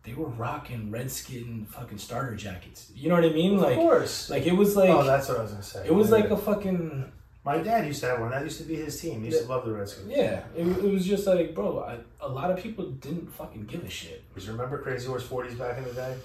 they 0.03 0.13
were 0.13 0.27
rocking 0.27 0.91
redskin 0.91 1.65
fucking 1.69 1.97
starter 1.97 2.35
jackets. 2.35 2.91
You 2.95 3.09
know 3.09 3.15
what 3.15 3.23
I 3.23 3.29
mean? 3.29 3.57
Like, 3.57 3.71
Of 3.71 3.77
Like, 3.77 3.77
course. 3.77 4.29
like 4.29 4.45
it 4.45 4.55
was 4.55 4.75
like 4.75 4.89
oh, 4.89 5.03
that's 5.03 5.29
what 5.29 5.39
I 5.39 5.41
was 5.43 5.51
gonna 5.51 5.63
say. 5.63 5.85
it 5.87 5.93
was 5.93 6.11
My 6.11 6.17
like 6.17 6.29
a 6.29 6.37
fucking 6.37 7.11
my 7.45 7.57
dad 7.57 7.85
used 7.85 7.99
to 8.01 8.07
have 8.07 8.19
one. 8.21 8.31
That 8.31 8.43
used 8.43 8.57
to 8.59 8.63
be 8.63 8.75
his 8.75 8.99
team. 9.01 9.19
He 9.21 9.25
used 9.27 9.41
to 9.43 9.49
love 9.49 9.65
the 9.65 9.73
Redskins. 9.73 10.09
yeah. 10.09 10.43
It, 10.55 10.65
it 10.65 10.91
was 10.93 11.05
just 11.05 11.27
like, 11.27 11.53
bro, 11.53 11.79
I, 11.83 11.97
a 12.25 12.27
lot 12.29 12.49
of 12.49 12.57
people 12.57 12.85
didn't 12.91 13.33
fucking 13.33 13.65
give 13.65 13.83
a 13.83 13.89
shit. 13.89 14.23
Because 14.29 14.47
Remember 14.47 14.77
Crazy 14.77 15.07
Horse 15.07 15.27
40s 15.27 15.57
back 15.57 15.77
in 15.77 15.83
the 15.83 15.91
day? 15.91 16.15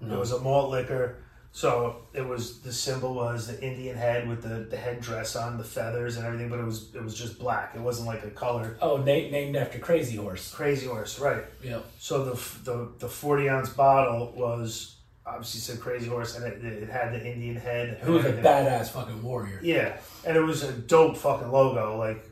No. 0.00 0.14
It 0.14 0.18
was 0.20 0.30
a 0.30 0.38
malt 0.40 0.70
liquor. 0.70 1.16
So 1.56 1.98
it 2.12 2.26
was 2.26 2.58
the 2.62 2.72
symbol 2.72 3.14
was 3.14 3.46
the 3.46 3.62
Indian 3.62 3.96
head 3.96 4.28
with 4.28 4.42
the, 4.42 4.66
the 4.68 4.76
headdress 4.76 5.36
on, 5.36 5.56
the 5.56 5.62
feathers 5.62 6.16
and 6.16 6.26
everything, 6.26 6.48
but 6.48 6.58
it 6.58 6.64
was 6.64 6.92
it 6.96 7.02
was 7.02 7.14
just 7.16 7.38
black. 7.38 7.76
It 7.76 7.80
wasn't 7.80 8.08
like 8.08 8.24
a 8.24 8.30
color. 8.30 8.76
Oh, 8.82 8.96
na- 8.96 9.04
named 9.04 9.54
after 9.54 9.78
Crazy 9.78 10.16
Horse. 10.16 10.52
Crazy 10.52 10.88
Horse, 10.88 11.20
right? 11.20 11.44
Yeah. 11.62 11.78
So 12.00 12.24
the 12.24 12.34
the, 12.64 12.90
the 12.98 13.08
forty 13.08 13.48
ounce 13.48 13.68
bottle 13.70 14.32
was 14.36 14.96
obviously 15.24 15.60
said 15.60 15.78
Crazy 15.80 16.08
Horse, 16.08 16.34
and 16.36 16.44
it, 16.44 16.64
it 16.64 16.88
had 16.90 17.12
the 17.12 17.24
Indian 17.24 17.54
head. 17.54 17.98
Who 18.02 18.14
was 18.14 18.24
a 18.24 18.32
badass 18.32 18.88
fucking 18.88 19.22
warrior. 19.22 19.60
Yeah, 19.62 19.96
and 20.26 20.36
it 20.36 20.40
was 20.42 20.64
a 20.64 20.72
dope 20.72 21.16
fucking 21.16 21.52
logo, 21.52 21.96
like 21.96 22.24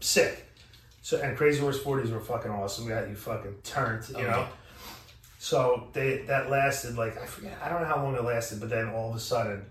sick. 0.00 0.44
So 1.02 1.20
and 1.20 1.36
Crazy 1.36 1.60
Horse 1.60 1.80
forties 1.80 2.10
were 2.10 2.18
fucking 2.18 2.50
awesome. 2.50 2.84
We 2.86 2.90
got 2.90 3.08
you 3.08 3.14
fucking 3.14 3.58
turned, 3.62 4.08
you 4.08 4.16
Oh, 4.16 4.22
know. 4.22 4.26
yeah. 4.28 4.46
So 5.42 5.88
they 5.94 6.18
that 6.26 6.50
lasted 6.50 6.98
like 6.98 7.16
I 7.16 7.24
forget 7.24 7.56
I 7.64 7.70
don't 7.70 7.80
know 7.80 7.88
how 7.88 8.04
long 8.04 8.14
it 8.14 8.22
lasted, 8.22 8.60
but 8.60 8.68
then 8.68 8.90
all 8.90 9.08
of 9.08 9.16
a 9.16 9.18
sudden, 9.18 9.64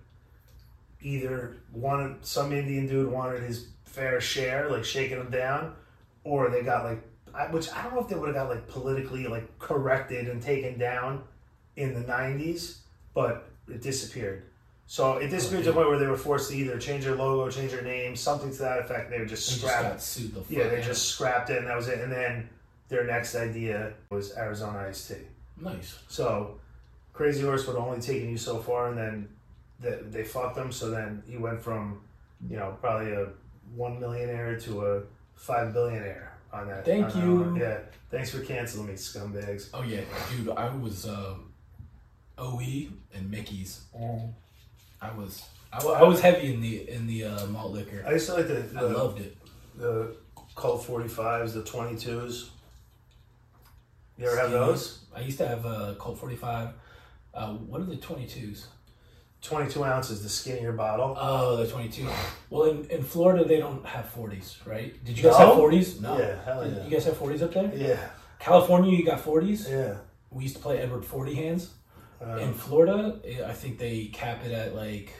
either 0.99 1.57
one 1.71 2.17
some 2.21 2.51
Indian 2.51 2.87
dude 2.87 3.11
wanted 3.11 3.43
his 3.43 3.67
fair 3.85 4.19
share, 4.19 4.67
like 4.71 4.83
shaking 4.83 5.19
them 5.19 5.29
down, 5.29 5.75
or 6.23 6.49
they 6.49 6.63
got 6.63 6.85
like 6.85 7.03
I, 7.35 7.51
which 7.51 7.71
I 7.71 7.83
don't 7.83 7.93
know 7.93 8.01
if 8.01 8.07
they 8.07 8.15
would 8.15 8.29
have 8.29 8.35
got 8.35 8.49
like 8.49 8.67
politically 8.67 9.27
like 9.27 9.59
corrected 9.59 10.27
and 10.27 10.41
taken 10.41 10.79
down 10.79 11.21
in 11.75 11.93
the 11.93 12.01
'90s, 12.01 12.77
but 13.13 13.47
it 13.67 13.83
disappeared. 13.83 14.45
So 14.87 15.17
it 15.17 15.27
disappeared 15.27 15.65
to 15.65 15.69
the 15.69 15.75
point 15.75 15.89
where 15.89 15.99
they 15.99 16.07
were 16.07 16.17
forced 16.17 16.49
to 16.49 16.57
either 16.57 16.79
change 16.79 17.03
their 17.03 17.13
logo, 17.13 17.47
change 17.51 17.73
their 17.73 17.83
name, 17.83 18.15
something 18.15 18.49
to 18.51 18.57
that 18.57 18.79
effect. 18.79 19.11
They 19.11 19.19
would 19.19 19.29
just 19.29 19.47
They 19.47 19.61
just 19.61 19.67
scrap 19.67 19.83
got 19.83 20.01
sued 20.01 20.33
the 20.33 20.43
yeah, 20.49 20.67
they 20.67 20.81
just 20.81 21.09
scrapped 21.09 21.51
it, 21.51 21.59
and 21.59 21.67
that 21.67 21.75
was 21.75 21.87
it. 21.89 21.99
And 21.99 22.11
then 22.11 22.49
their 22.87 23.05
next 23.05 23.35
idea 23.35 23.93
was 24.09 24.35
Arizona 24.35 24.79
iced 24.79 25.09
tea. 25.09 25.27
Nice. 25.61 25.99
So 26.07 26.59
Crazy 27.13 27.43
Horse 27.43 27.67
would 27.67 27.75
have 27.75 27.85
only 27.85 28.01
taken 28.01 28.29
you 28.29 28.37
so 28.37 28.59
far, 28.59 28.89
and 28.89 28.97
then 28.97 29.29
they, 29.79 29.99
they 30.09 30.23
fucked 30.23 30.57
him. 30.57 30.71
So 30.71 30.89
then 30.89 31.23
he 31.27 31.37
went 31.37 31.61
from 31.61 32.01
you 32.47 32.57
know, 32.57 32.77
probably 32.79 33.11
a 33.11 33.27
one 33.75 33.99
millionaire 33.99 34.57
to 34.59 34.85
a 34.85 35.01
five 35.35 35.73
billionaire 35.73 36.37
on 36.53 36.67
that. 36.67 36.85
Thank 36.85 37.15
on 37.15 37.21
you. 37.21 37.35
one. 37.41 37.55
Yeah. 37.55 37.79
Thanks 38.09 38.31
for 38.31 38.39
canceling 38.41 38.87
me, 38.87 38.93
scumbags. 38.93 39.69
Oh 39.73 39.83
yeah, 39.83 40.01
dude, 40.31 40.49
I 40.49 40.73
was 40.75 41.07
um, 41.07 41.51
OE 42.37 42.87
and 43.13 43.29
Mickey's. 43.29 43.81
I 45.01 45.11
was 45.11 45.45
I, 45.71 45.85
I 45.85 46.03
was 46.03 46.19
heavy 46.21 46.53
in 46.53 46.61
the 46.61 46.89
in 46.89 47.07
the 47.07 47.25
uh, 47.25 47.45
malt 47.47 47.71
liquor. 47.71 48.03
I 48.07 48.13
used 48.13 48.27
to 48.27 48.33
like 48.35 48.47
the 48.47 48.65
I 48.75 48.81
loved 48.81 49.19
it. 49.19 49.37
the 49.77 50.15
Colt 50.55 50.85
45s, 50.85 51.53
the 51.53 51.61
22s. 51.61 52.49
You 54.19 54.27
ever 54.27 54.37
have 54.37 54.51
those? 54.51 55.05
I 55.15 55.21
used 55.21 55.37
to 55.37 55.47
have 55.47 55.63
a 55.65 55.95
Colt 55.97 56.19
45. 56.19 56.69
Uh, 57.33 57.53
what 57.53 57.79
are 57.79 57.85
the 57.85 57.95
22s? 57.95 58.65
22 59.41 59.85
ounces, 59.85 60.21
the 60.21 60.27
skinnier 60.27 60.73
bottle. 60.73 61.15
Oh, 61.17 61.55
the 61.55 61.65
22. 61.65 62.05
Well, 62.49 62.63
in, 62.63 62.83
in 62.89 63.01
Florida, 63.01 63.45
they 63.45 63.57
don't 63.59 63.85
have 63.85 64.13
40s, 64.13 64.65
right? 64.67 64.93
Did 65.05 65.17
you 65.17 65.23
guys 65.23 65.37
have 65.37 65.49
40s? 65.49 66.01
No. 66.01 66.17
Yeah, 66.19 66.43
hell 66.43 66.69
yeah. 66.69 66.83
You 66.83 66.89
guys 66.89 67.05
have 67.05 67.15
40s 67.17 67.41
up 67.43 67.53
there? 67.53 67.71
Yeah, 67.73 68.09
California, 68.39 68.91
you 68.91 69.05
got 69.05 69.23
40s? 69.23 69.69
yeah. 69.69 69.95
We 70.31 70.43
used 70.43 70.57
to 70.57 70.61
play 70.61 70.79
Edward 70.79 71.05
40 71.05 71.33
hands. 71.35 71.73
Uh, 72.21 72.35
in 72.35 72.53
Florida, 72.53 73.19
eh, 73.23 73.41
I 73.47 73.53
think 73.53 73.79
they 73.79 74.07
cap 74.07 74.45
it 74.45 74.51
at 74.51 74.75
like, 74.75 75.13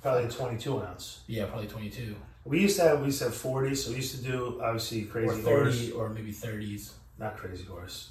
probably 0.00 0.24
a 0.24 0.30
22 0.30 0.80
ounce. 0.80 1.22
yeah, 1.26 1.46
probably 1.46 1.66
22. 1.66 2.14
We 2.44 2.60
used 2.60 2.76
to 2.78 2.84
have 2.84 3.00
we 3.00 3.06
used 3.06 3.18
to 3.18 3.24
have 3.24 3.34
40, 3.34 3.74
so 3.74 3.90
we 3.90 3.96
used 3.96 4.16
to 4.16 4.22
do 4.22 4.60
obviously 4.62 5.02
Or 5.02 5.06
crazy 5.08 5.42
30, 5.42 5.44
horse, 5.44 5.90
or 5.90 6.08
maybe 6.10 6.32
30s. 6.32 6.92
Not 7.18 7.36
crazy 7.36 7.64
horse, 7.64 8.10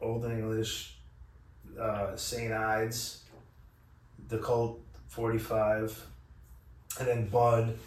old 0.00 0.24
English, 0.24 0.96
uh, 1.80 2.16
Saint 2.16 2.52
Ides, 2.52 3.24
the 4.28 4.38
Colt 4.38 4.80
45, 5.08 6.06
and 6.98 7.08
then 7.08 7.28
Bud, 7.28 7.78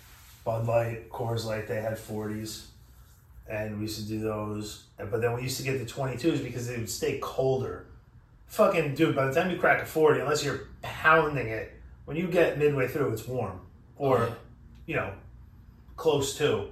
Bud 0.43 0.67
Light, 0.67 1.09
Coors 1.09 1.45
Light. 1.45 1.67
They 1.67 1.81
had 1.81 1.97
40s, 1.97 2.67
and 3.49 3.75
we 3.75 3.83
used 3.83 3.99
to 3.99 4.07
do 4.07 4.19
those. 4.21 4.85
But 4.97 5.21
then 5.21 5.33
we 5.33 5.43
used 5.43 5.57
to 5.57 5.63
get 5.63 5.79
the 5.79 5.91
22s 5.91 6.43
because 6.43 6.67
they 6.67 6.77
would 6.77 6.89
stay 6.89 7.19
colder. 7.21 7.85
Fucking 8.47 8.95
dude, 8.95 9.15
by 9.15 9.27
the 9.27 9.33
time 9.33 9.51
you 9.51 9.57
crack 9.57 9.81
a 9.83 9.85
40, 9.85 10.21
unless 10.21 10.43
you're 10.43 10.61
pounding 10.81 11.47
it, 11.47 11.73
when 12.05 12.17
you 12.17 12.27
get 12.27 12.57
midway 12.57 12.87
through, 12.87 13.13
it's 13.13 13.27
warm 13.27 13.59
or 13.97 14.19
Oh, 14.19 14.35
you 14.87 14.95
know 14.95 15.13
close 15.95 16.35
to. 16.37 16.69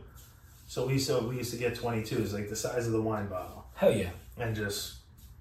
So 0.67 0.87
we 0.87 0.93
used 0.93 1.07
to 1.07 1.19
we 1.19 1.37
used 1.37 1.51
to 1.51 1.57
get 1.57 1.75
22s, 1.75 2.33
like 2.33 2.49
the 2.49 2.55
size 2.55 2.87
of 2.87 2.93
the 2.93 3.01
wine 3.01 3.27
bottle, 3.27 3.56
Hell 3.77 3.91
yeah. 3.91 4.09
and 4.37 4.55
just 4.55 4.95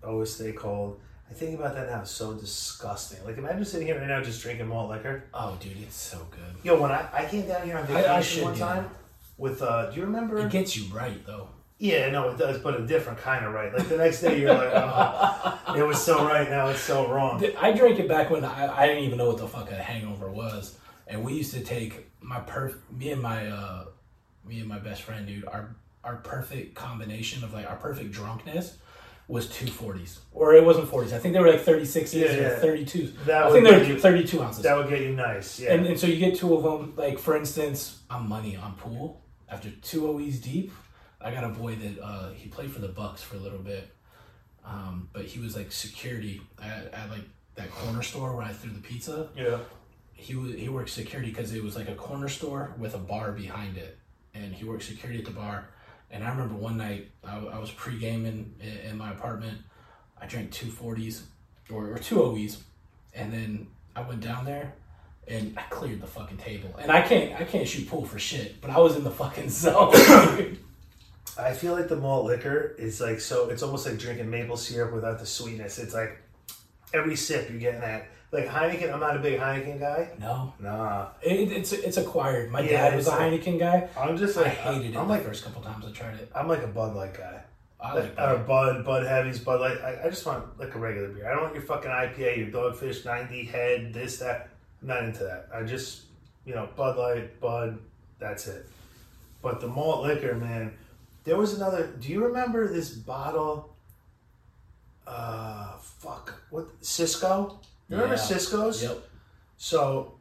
always 0.06 0.32
stay 0.34 0.52
cold. 0.52 1.00
I 1.28 1.34
think 1.34 1.58
about 1.58 1.74
that 1.74 1.90
now. 1.90 2.02
It's 2.02 2.10
so 2.12 2.34
disgusting. 2.34 3.24
Like 3.24 3.36
imagine 3.38 3.64
sitting 3.64 3.88
here 3.88 3.98
right 3.98 4.06
now 4.06 4.22
just 4.22 4.40
drinking 4.42 4.68
malt 4.68 4.90
liquor. 4.90 5.24
Oh, 5.34 5.56
dude, 5.60 5.76
it's 5.82 5.96
so 5.96 6.18
good. 6.30 6.40
Yo, 6.62 6.80
when 6.80 6.92
I, 6.92 7.08
I 7.12 7.24
came 7.26 7.48
down 7.48 7.64
here 7.66 7.76
on 7.76 7.82
I- 7.84 7.86
vacation 7.86 8.10
I 8.10 8.20
should 8.20 8.42
one 8.44 8.54
do 8.54 8.60
time 8.60 8.90
with 9.38 9.60
uh, 9.62 9.90
do 9.90 9.96
you 10.00 10.06
remember? 10.06 10.38
It 10.38 10.50
gets 10.50 10.76
you 10.76 10.84
right, 10.94 11.24
though. 11.26 11.48
yeah, 11.78 12.10
no, 12.10 12.30
it 12.30 12.38
does, 12.38 12.58
but 12.62 12.78
a 12.80 12.86
different 12.86 13.18
kind 13.18 13.44
of 13.44 13.52
right. 13.52 13.76
Like 13.76 13.88
the 13.88 13.96
next 13.98 14.20
day, 14.22 14.40
you're 14.40 14.54
like, 14.54 14.70
oh, 14.72 15.74
it 15.76 15.82
was 15.82 16.00
so 16.00 16.24
right, 16.24 16.48
now 16.48 16.68
it's 16.68 16.80
so 16.80 17.08
wrong. 17.12 17.44
I 17.58 17.72
drank 17.72 17.98
it 17.98 18.08
back 18.08 18.30
when 18.30 18.44
I, 18.44 18.82
I 18.82 18.86
didn't 18.86 19.04
even 19.04 19.18
know 19.18 19.26
what 19.28 19.38
the 19.38 19.48
fuck 19.48 19.70
a 19.70 19.74
hangover 19.74 20.30
was, 20.30 20.78
and 21.08 21.24
we 21.24 21.34
used 21.34 21.52
to 21.54 21.60
take 21.60 22.06
my 22.20 22.40
perf, 22.40 22.76
me 22.90 23.10
and 23.10 23.20
my 23.20 23.48
uh, 23.48 23.84
me 24.46 24.60
and 24.60 24.68
my 24.68 24.78
best 24.78 25.02
friend, 25.02 25.26
dude. 25.26 25.44
Our 25.46 25.74
our 26.06 26.16
perfect 26.16 26.74
combination 26.74 27.42
of 27.44 27.52
like 27.52 27.68
our 27.68 27.76
perfect 27.76 28.12
drunkenness 28.12 28.78
was 29.28 29.48
two 29.48 29.66
forties, 29.66 30.20
or 30.32 30.54
it 30.54 30.64
wasn't 30.64 30.88
forties. 30.88 31.12
I 31.12 31.18
think 31.18 31.34
they 31.34 31.40
were 31.40 31.50
like 31.50 31.60
thirty 31.62 31.84
sixes 31.84 32.14
Yeah, 32.14 32.28
or 32.36 32.40
yeah. 32.42 32.58
thirty 32.60 32.84
twos. 32.84 33.12
I 33.28 33.50
think 33.50 33.64
they 33.66 33.92
were 33.92 33.98
thirty 33.98 34.24
two 34.24 34.40
ounces. 34.40 34.62
That 34.62 34.76
would 34.76 34.88
get 34.88 35.00
you 35.02 35.12
nice, 35.16 35.58
yeah. 35.58 35.74
And, 35.74 35.84
and 35.84 35.98
so 35.98 36.06
you 36.06 36.16
get 36.18 36.36
two 36.36 36.56
of 36.56 36.62
them. 36.62 36.94
Like 36.96 37.18
for 37.18 37.36
instance, 37.36 38.02
I'm 38.08 38.28
money 38.28 38.56
on 38.56 38.74
pool. 38.74 39.22
After 39.48 39.68
two 39.70 40.08
OEs 40.08 40.38
deep, 40.40 40.72
I 41.20 41.32
got 41.32 41.42
a 41.44 41.48
boy 41.48 41.74
that 41.76 42.00
uh, 42.02 42.30
he 42.32 42.48
played 42.48 42.70
for 42.70 42.80
the 42.80 42.88
Bucks 42.88 43.20
for 43.22 43.34
a 43.36 43.40
little 43.40 43.58
bit, 43.58 43.92
um, 44.64 45.08
but 45.12 45.24
he 45.24 45.40
was 45.40 45.56
like 45.56 45.72
security 45.72 46.40
at, 46.62 46.92
at 46.94 47.10
like 47.10 47.24
that 47.56 47.70
corner 47.72 48.02
store 48.02 48.36
where 48.36 48.44
I 48.44 48.52
threw 48.52 48.70
the 48.70 48.80
pizza. 48.80 49.28
yeah. 49.36 49.58
He 50.12 50.34
was 50.34 50.54
he 50.54 50.68
worked 50.68 50.90
security 50.90 51.30
because 51.30 51.52
it 51.52 51.62
was 51.62 51.74
like 51.76 51.88
a 51.88 51.94
corner 51.94 52.28
store 52.28 52.74
with 52.78 52.94
a 52.94 52.98
bar 52.98 53.32
behind 53.32 53.76
it, 53.76 53.98
and 54.34 54.54
he 54.54 54.64
worked 54.64 54.84
security 54.84 55.18
at 55.18 55.24
the 55.26 55.30
bar. 55.32 55.68
And 56.10 56.24
I 56.24 56.30
remember 56.30 56.54
one 56.54 56.76
night 56.76 57.10
I, 57.24 57.36
I 57.38 57.58
was 57.58 57.70
pre 57.70 57.98
gaming 57.98 58.54
in, 58.60 58.90
in 58.90 58.98
my 58.98 59.10
apartment. 59.10 59.58
I 60.20 60.26
drank 60.26 60.50
two 60.52 60.70
forties 60.70 61.24
or, 61.70 61.90
or 61.90 61.98
two 61.98 62.22
OEs, 62.22 62.62
and 63.14 63.32
then 63.32 63.66
I 63.94 64.02
went 64.02 64.20
down 64.20 64.44
there 64.44 64.74
and 65.28 65.58
I 65.58 65.62
cleared 65.62 66.00
the 66.00 66.06
fucking 66.06 66.38
table. 66.38 66.74
And 66.78 66.90
I 66.90 67.02
can't 67.02 67.40
I 67.40 67.44
can't 67.44 67.66
shoot 67.66 67.88
pool 67.88 68.04
for 68.04 68.18
shit, 68.18 68.60
but 68.60 68.70
I 68.70 68.78
was 68.78 68.96
in 68.96 69.04
the 69.04 69.10
fucking 69.10 69.50
zone. 69.50 70.58
I 71.38 71.52
feel 71.52 71.74
like 71.74 71.88
the 71.88 71.96
malt 71.96 72.24
liquor 72.26 72.74
is 72.78 73.00
like 73.00 73.20
so. 73.20 73.50
It's 73.50 73.62
almost 73.62 73.86
like 73.86 73.98
drinking 73.98 74.30
maple 74.30 74.56
syrup 74.56 74.94
without 74.94 75.18
the 75.18 75.26
sweetness. 75.26 75.78
It's 75.78 75.94
like 75.94 76.18
every 76.94 77.16
sip 77.16 77.50
you're 77.50 77.58
getting 77.58 77.80
that. 77.80 78.08
Like 78.32 78.46
Heineken, 78.48 78.92
I'm 78.92 79.00
not 79.00 79.16
a 79.16 79.20
big 79.20 79.38
Heineken 79.38 79.78
guy. 79.78 80.10
no, 80.18 80.52
Nah, 80.58 81.08
it, 81.22 81.52
it's 81.52 81.72
it's 81.72 81.96
acquired. 81.96 82.50
My 82.50 82.60
Yeah, 82.60 82.88
dad 82.90 82.96
was 82.96 83.06
it's 83.06 83.14
a 83.14 83.18
like- 83.18 83.32
Heineken 83.42 83.58
guy. 83.58 83.88
I'm 83.96 84.16
just 84.16 84.36
I 84.36 84.42
like 84.42 84.52
hated 84.52 84.94
it 84.94 84.96
I'm 84.96 85.06
the 85.08 85.14
like 85.14 85.24
first 85.24 85.44
couple 85.44 85.62
times 85.62 85.84
I 85.86 85.90
tried 85.92 86.14
it. 86.16 86.30
I'm 86.34 86.48
like 86.48 86.62
a 86.62 86.66
Bud 86.66 86.94
Light 86.96 87.14
guy. 87.14 87.42
I 87.80 87.94
Like, 87.94 88.02
like 88.18 88.28
or 88.28 88.36
that. 88.38 88.46
Bud, 88.46 88.84
Bud 88.84 89.06
Heavies, 89.06 89.38
Bud 89.38 89.60
Light. 89.60 89.78
I, 89.80 90.06
I 90.06 90.10
just 90.10 90.26
want 90.26 90.58
like 90.58 90.74
a 90.74 90.78
regular 90.78 91.08
beer. 91.08 91.28
I 91.30 91.34
don't 91.34 91.42
want 91.44 91.54
your 91.54 91.62
fucking 91.62 91.90
IPA, 91.90 92.36
your 92.38 92.46
Dogfish 92.48 93.04
90 93.04 93.44
head, 93.44 93.92
this 93.94 94.18
that. 94.18 94.48
I'm 94.82 94.88
not 94.88 95.04
into 95.04 95.22
that. 95.24 95.48
I 95.54 95.62
just 95.62 96.02
you 96.44 96.54
know 96.54 96.68
Bud 96.76 96.96
Light, 96.96 97.40
Bud. 97.40 97.78
That's 98.18 98.46
it. 98.48 98.66
But 99.42 99.60
the 99.60 99.68
malt 99.68 100.02
liquor, 100.04 100.34
man. 100.34 100.72
There 101.24 101.36
was 101.36 101.54
another. 101.54 101.86
Do 102.00 102.08
you 102.10 102.24
remember 102.24 102.66
this 102.66 102.90
bottle? 102.90 103.74
Uh, 105.06 105.76
fuck. 105.78 106.34
What 106.50 106.66
Cisco? 106.80 107.60
You 107.88 107.96
remember 107.96 108.16
Yeah. 108.16 108.20
Cisco's? 108.20 108.82
Yep. 108.82 108.98
So 109.56 110.14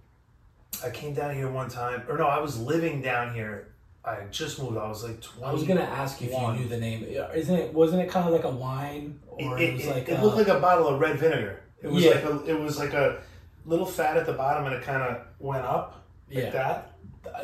I 0.83 0.89
came 0.89 1.13
down 1.13 1.33
here 1.35 1.49
one 1.49 1.69
time, 1.69 2.03
or 2.09 2.17
no, 2.17 2.25
I 2.27 2.39
was 2.39 2.59
living 2.59 3.01
down 3.01 3.33
here. 3.33 3.69
I 4.03 4.15
had 4.15 4.31
just 4.31 4.61
moved. 4.61 4.77
I 4.77 4.87
was 4.87 5.03
like 5.03 5.19
20. 5.19 5.43
I 5.43 5.51
was 5.51 5.63
gonna 5.63 5.81
ask 5.81 6.21
if 6.21 6.31
you 6.31 6.53
knew 6.53 6.67
the 6.67 6.77
name. 6.77 7.03
Isn't 7.03 7.55
it? 7.55 7.73
Wasn't 7.73 8.01
it 8.01 8.09
kind 8.09 8.27
of 8.27 8.33
like 8.33 8.43
a 8.43 8.49
wine, 8.55 9.19
It, 9.39 9.45
or 9.45 9.57
it, 9.57 9.69
it, 9.69 9.73
was 9.77 9.87
like 9.87 10.07
it 10.09 10.19
a, 10.19 10.23
looked 10.23 10.37
like 10.37 10.47
a 10.47 10.59
bottle 10.59 10.87
of 10.87 10.99
red 10.99 11.17
vinegar. 11.17 11.61
It 11.81 11.89
was 11.89 12.03
Yeah. 12.03 12.11
like 12.11 12.23
a, 12.25 12.45
it 12.45 12.59
was 12.59 12.77
like 12.77 12.93
a 12.93 13.21
little 13.65 13.85
fat 13.85 14.15
at 14.15 14.27
the 14.27 14.33
bottom, 14.33 14.65
and 14.67 14.75
it 14.75 14.83
kind 14.83 15.01
of 15.01 15.21
went 15.39 15.65
up 15.65 16.03
like 16.29 16.43
yeah. 16.43 16.49
that. 16.51 16.91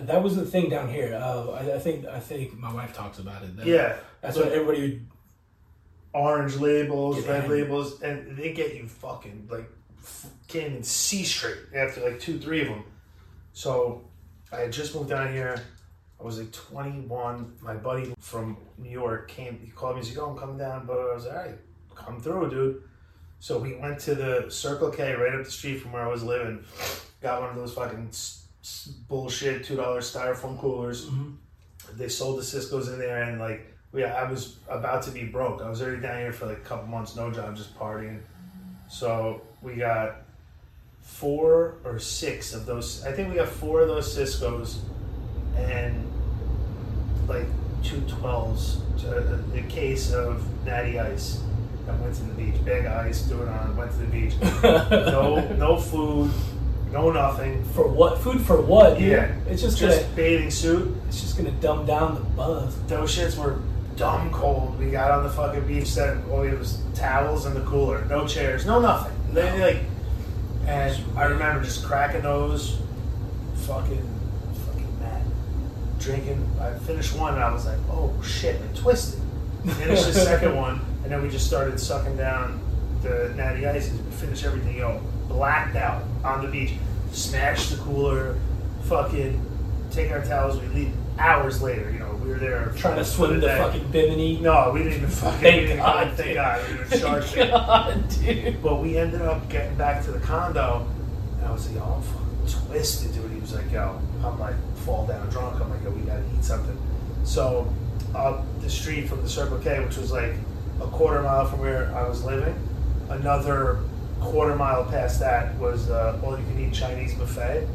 That 0.01 0.21
was 0.21 0.35
the 0.35 0.45
thing 0.45 0.69
down 0.69 0.87
here. 0.87 1.15
Uh, 1.15 1.49
I, 1.51 1.75
I 1.75 1.79
think 1.79 2.05
I 2.05 2.19
think 2.19 2.55
my 2.59 2.71
wife 2.71 2.93
talks 2.93 3.17
about 3.17 3.41
it. 3.43 3.57
That, 3.57 3.65
Yeah, 3.65 3.95
that's 4.21 4.37
But 4.37 4.45
what 4.45 4.53
everybody. 4.53 4.81
Would, 4.81 5.05
orange 6.13 6.57
labels, 6.57 7.25
red 7.25 7.49
labels, 7.49 8.01
and 8.01 8.37
they 8.37 8.51
get 8.51 8.75
you 8.75 8.85
fucking 8.87 9.47
like 9.49 9.69
can't 10.47 10.65
even 10.71 10.83
see 10.83 11.23
straight 11.23 11.57
after 11.75 12.01
like 12.01 12.19
two, 12.19 12.39
three 12.39 12.61
of 12.61 12.67
them. 12.67 12.83
So 13.53 14.03
I 14.51 14.57
had 14.61 14.71
just 14.73 14.95
moved 14.95 15.09
down 15.09 15.31
here. 15.31 15.61
I 16.19 16.23
was 16.23 16.37
like 16.39 16.51
21. 16.51 17.57
My 17.61 17.75
buddy 17.75 18.13
from 18.19 18.57
New 18.77 18.89
York 18.91 19.27
came. 19.29 19.59
He 19.63 19.71
called 19.71 19.95
me. 19.97 20.03
He's 20.03 20.15
like, 20.15 20.25
"Oh, 20.27 20.31
I'm 20.31 20.37
coming 20.37 20.57
down." 20.57 20.85
But 20.85 20.97
I 20.99 21.13
was 21.13 21.25
like, 21.25 21.35
"All 21.35 21.41
right, 21.43 21.55
come 21.95 22.21
through, 22.21 22.49
dude." 22.49 22.83
So 23.39 23.57
we 23.57 23.75
went 23.75 23.99
to 24.01 24.13
the 24.13 24.45
Circle 24.49 24.91
K 24.91 25.13
right 25.13 25.33
up 25.33 25.43
the 25.43 25.51
street 25.51 25.79
from 25.81 25.93
where 25.93 26.03
I 26.03 26.07
was 26.07 26.23
living. 26.23 26.63
Got 27.21 27.41
one 27.41 27.49
of 27.49 27.55
those 27.55 27.73
fucking 27.73 28.11
bullshit 29.07 29.63
two 29.63 29.75
dollar 29.75 30.01
styrofoam 30.01 30.59
coolers. 30.59 31.09
Mhm. 31.09 31.37
They 31.93 32.07
sold 32.07 32.39
the 32.39 32.43
Cisco's 32.43 32.87
in 32.87 32.99
there, 32.99 33.23
and 33.23 33.39
like, 33.39 33.65
yeah, 33.93 34.13
I 34.13 34.29
was 34.29 34.57
about 34.69 35.01
to 35.03 35.11
be 35.11 35.23
broke. 35.25 35.61
I 35.61 35.69
was 35.69 35.81
already 35.81 36.01
down 36.01 36.19
here 36.19 36.31
for 36.31 36.45
like 36.45 36.59
a 36.59 36.61
couple 36.61 36.87
months, 36.87 37.15
no 37.15 37.31
job, 37.31 37.55
just 37.55 37.77
partying. 37.77 38.21
So 38.89 39.41
we 39.61 39.75
got 39.75 40.15
four 41.01 41.75
or 41.83 41.99
six 41.99 42.53
of 42.53 42.65
those. 42.65 43.03
I 43.05 43.11
think 43.11 43.29
we 43.29 43.35
got 43.35 43.49
four 43.49 43.81
of 43.81 43.87
those 43.87 44.11
Cisco's, 44.13 44.81
and 45.55 46.07
like 47.27 47.45
two 47.83 47.97
12s, 48.01 49.03
a, 49.05 49.57
a 49.57 49.61
case 49.63 50.11
of 50.11 50.43
Natty 50.65 50.99
Ice. 50.99 51.41
I 51.87 51.93
went 51.95 52.13
to 52.15 52.23
the 52.23 52.33
beach, 52.33 52.63
big 52.63 52.85
ice, 52.85 53.21
do 53.23 53.41
it 53.41 53.47
on, 53.47 53.75
went 53.75 53.91
to 53.91 53.97
the 53.97 54.05
beach. 54.05 54.33
No, 54.61 55.47
no 55.55 55.77
food, 55.77 56.31
no 56.91 57.11
nothing. 57.11 57.63
for 57.73 57.87
what 57.87 58.19
food 58.21 58.39
for 58.41 58.61
what? 58.61 58.99
dude? 58.99 59.09
Yeah. 59.09 59.35
it's 59.47 59.61
just, 59.63 59.79
Just 59.79 60.01
gonna 60.03 60.15
bathing 60.15 60.51
suit. 60.51 60.95
it's 61.07 61.19
just 61.21 61.37
gonna 61.37 61.51
dumb 61.51 61.85
down 61.87 62.13
the 62.15 62.21
buzz. 62.21 62.79
Those 62.83 63.17
shits 63.17 63.35
were 63.37 63.59
dumb 63.95 64.29
cold. 64.31 64.77
We 64.79 64.91
got 64.91 65.09
on 65.11 65.23
the 65.23 65.29
fucking 65.31 65.65
beach 65.67 65.87
set. 65.87 66.17
All 66.29 66.43
it 66.43 66.57
was 66.57 66.79
towels 66.93 67.45
in 67.47 67.55
the 67.55 67.61
cooler, 67.61 68.05
no 68.05 68.27
chairs, 68.27 68.65
no 68.65 68.79
nothing. 68.79 69.17
They 69.33 69.57
No. 69.57 69.65
like, 69.65 69.77
and 70.67 71.03
I 71.17 71.23
remember 71.25 71.63
just 71.63 71.85
cracking 71.85 72.21
those, 72.21 72.77
fucking, 73.65 74.07
fucking 74.65 74.99
mad, 74.99 75.23
drinking. 75.99 76.47
I 76.59 76.71
finished 76.79 77.15
one 77.17 77.33
and 77.35 77.43
I 77.43 77.51
was 77.51 77.65
like, 77.65 77.77
oh 77.89 78.13
shit, 78.23 78.59
like 78.61 78.75
twisted. 78.75 79.21
Finished 79.65 80.07
the 80.07 80.13
second 80.13 80.55
one, 80.57 80.81
and 81.03 81.11
then 81.11 81.21
we 81.21 81.29
just 81.29 81.45
started 81.45 81.79
sucking 81.79 82.17
down 82.17 82.59
the 83.03 83.31
natty 83.35 83.67
ices. 83.67 83.93
We 84.01 84.11
finished 84.11 84.43
everything, 84.43 84.77
yo, 84.77 84.99
blacked 85.27 85.75
out 85.75 86.03
on 86.23 86.43
the 86.43 86.51
beach. 86.51 86.73
Smashed 87.11 87.69
the 87.71 87.77
cooler, 87.77 88.37
fucking 88.83 89.39
take 89.91 90.11
our 90.11 90.23
towels. 90.25 90.59
We 90.59 90.67
leave 90.69 90.93
hours 91.19 91.61
later. 91.61 91.91
You 91.91 91.99
we 92.23 92.29
were 92.29 92.37
there 92.37 92.71
Trying 92.77 92.97
to 92.97 93.05
swim 93.05 93.39
the 93.39 93.47
fucking 93.47 93.91
Bimini. 93.91 94.39
No, 94.39 94.71
we 94.73 94.83
didn't 94.83 94.97
even 94.99 95.09
fucking. 95.09 95.39
Thank 95.39 95.69
we 95.69 95.75
God, 95.75 96.13
thank. 96.15 96.35
God. 96.35 96.69
We 96.69 96.77
were. 96.77 97.47
God, 97.47 98.09
dude. 98.09 98.63
But 98.63 98.81
we 98.81 98.97
ended 98.97 99.21
up 99.21 99.49
getting 99.49 99.75
back 99.77 100.03
to 100.05 100.11
the 100.11 100.19
condo, 100.19 100.87
and 101.37 101.45
I 101.45 101.51
was 101.51 101.67
like, 101.67 101.75
"Yo, 101.77 101.83
I'm 101.83 102.01
fucking 102.01 102.67
twisted, 102.67 103.13
dude." 103.13 103.31
He 103.31 103.39
was 103.39 103.53
like, 103.53 103.71
"Yo, 103.71 103.99
I'm 104.23 104.39
like 104.39 104.55
fall 104.77 105.05
down 105.07 105.29
drunk." 105.29 105.61
I'm 105.61 105.69
like, 105.69 105.83
"Yo, 105.83 105.91
we 105.91 106.01
gotta 106.01 106.23
eat 106.35 106.43
something." 106.43 106.77
So 107.23 107.71
up 108.15 108.43
the 108.61 108.69
street 108.69 109.07
from 109.07 109.21
the 109.21 109.29
Circle 109.29 109.59
K, 109.59 109.79
which 109.83 109.97
was 109.97 110.11
like 110.11 110.33
a 110.81 110.87
quarter 110.87 111.21
mile 111.21 111.45
from 111.45 111.59
where 111.59 111.93
I 111.95 112.07
was 112.07 112.23
living, 112.23 112.55
another 113.09 113.79
quarter 114.19 114.55
mile 114.55 114.85
past 114.85 115.19
that 115.19 115.55
was 115.55 115.89
uh, 115.89 116.19
all 116.23 116.37
you 116.37 116.45
can 116.45 116.59
eat 116.59 116.73
Chinese 116.73 117.13
buffet. 117.15 117.67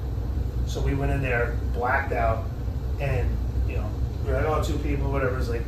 So 0.66 0.80
we 0.80 0.94
went 0.94 1.12
in 1.12 1.22
there, 1.22 1.56
blacked 1.74 2.12
out, 2.12 2.44
and 3.00 3.28
you 3.68 3.76
know, 3.76 3.90
we 4.26 4.33
were 4.33 4.38
like, 4.40 4.47
"Oh, 4.47 4.62
two 4.62 4.78
people, 4.78 5.11
whatever." 5.12 5.35
It 5.35 5.38
was 5.38 5.49
like 5.49 5.62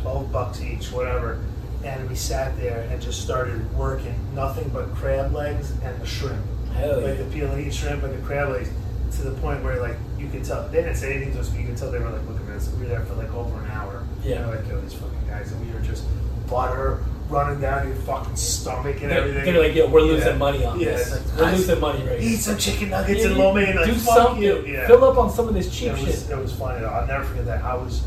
twelve 0.00 0.32
bucks 0.32 0.60
each, 0.60 0.90
whatever. 0.92 1.38
And 1.84 2.08
we 2.08 2.14
sat 2.14 2.56
there 2.58 2.82
and 2.90 3.02
just 3.02 3.22
started 3.22 3.72
working 3.76 4.14
nothing 4.34 4.68
but 4.68 4.94
crab 4.94 5.32
legs 5.32 5.72
and 5.82 6.00
the 6.00 6.06
shrimp, 6.06 6.44
Hell 6.74 7.00
like 7.00 7.18
yeah. 7.18 7.24
the 7.24 7.24
peel 7.24 7.50
and 7.50 7.66
eat 7.66 7.74
shrimp 7.74 8.04
and 8.04 8.14
the 8.14 8.24
crab 8.24 8.50
legs, 8.50 8.70
to 9.16 9.22
the 9.22 9.32
point 9.40 9.64
where 9.64 9.80
like 9.80 9.96
you 10.16 10.28
could 10.28 10.44
tell 10.44 10.68
they 10.68 10.82
didn't 10.82 10.96
say 10.96 11.14
anything 11.14 11.32
to 11.34 11.40
us, 11.40 11.48
but 11.48 11.60
you 11.60 11.66
could 11.66 11.76
tell 11.76 11.90
they 11.90 11.98
were 11.98 12.10
like 12.10 12.26
looking 12.28 12.48
at 12.48 12.56
us. 12.56 12.72
We 12.74 12.82
were 12.82 12.88
there 12.88 13.04
for 13.04 13.14
like 13.14 13.32
over 13.34 13.58
an 13.64 13.70
hour. 13.70 14.04
Yeah. 14.22 14.42
They're 14.42 14.56
like, 14.56 14.68
yo, 14.68 14.80
these 14.80 14.94
fucking 14.94 15.26
guys, 15.28 15.50
and 15.52 15.66
we 15.66 15.72
were 15.74 15.80
just 15.80 16.04
butter 16.48 17.02
running 17.32 17.60
down 17.60 17.86
your 17.88 17.96
fucking 17.96 18.36
stomach 18.36 19.00
and 19.02 19.10
They're, 19.10 19.18
everything. 19.20 19.44
they're 19.54 19.62
like, 19.62 19.74
yo, 19.74 19.88
we're 19.88 20.00
losing 20.02 20.28
Yeah. 20.32 20.36
money 20.36 20.64
on 20.64 20.78
Yeah, 20.78 20.86
this. 20.92 21.10
like, 21.12 21.20
we're 21.36 21.44
guys, 21.44 21.58
losing 21.58 21.80
money 21.80 22.04
right 22.06 22.20
Eat 22.20 22.36
some 22.36 22.58
chicken 22.58 22.90
nuggets 22.90 23.20
Yeah, 23.22 23.26
and 23.28 23.38
lo 23.38 23.52
mein. 23.54 23.74
Like, 23.76 23.86
Do 23.86 23.94
something. 23.98 24.42
you. 24.42 24.64
Yeah. 24.66 24.86
Fill 24.86 25.04
up 25.04 25.16
on 25.18 25.30
some 25.30 25.48
of 25.48 25.54
this 25.54 25.70
cheap 25.74 25.92
it 25.92 25.98
shit. 25.98 26.06
was, 26.06 26.30
it 26.30 26.38
was 26.38 26.52
funny. 26.52 26.84
I'll 26.84 27.06
never 27.06 27.24
forget 27.24 27.46
that. 27.46 27.64
I 27.64 27.74
was 27.74 28.02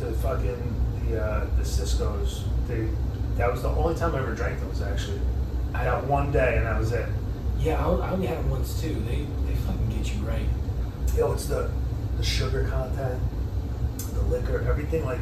to 0.00 0.10
fucking 0.12 0.74
the 1.08 1.22
uh, 1.22 1.46
the 1.58 1.64
Cisco's. 1.64 2.44
They 2.68 2.88
that 3.36 3.50
was 3.50 3.62
the 3.62 3.68
only 3.70 3.94
time 3.94 4.14
I 4.14 4.18
ever 4.18 4.34
drank 4.34 4.60
those 4.60 4.82
actually. 4.82 5.20
I 5.74 5.78
had 5.84 6.06
one 6.08 6.30
day, 6.32 6.56
and 6.56 6.66
that 6.66 6.78
was 6.78 6.92
it. 6.92 7.06
Yeah, 7.58 7.84
I, 7.84 7.90
I 7.94 8.10
only 8.10 8.26
had 8.26 8.38
them 8.38 8.50
once 8.50 8.80
too. 8.80 8.94
They 9.08 9.26
they 9.46 9.54
fucking 9.66 9.88
get 9.96 10.12
you 10.14 10.20
right. 10.22 10.46
Yo, 11.16 11.32
it's 11.32 11.46
the 11.46 11.70
the 12.16 12.24
sugar 12.24 12.64
content, 12.68 13.20
the 14.14 14.22
liquor, 14.22 14.64
everything 14.68 15.04
like 15.04 15.20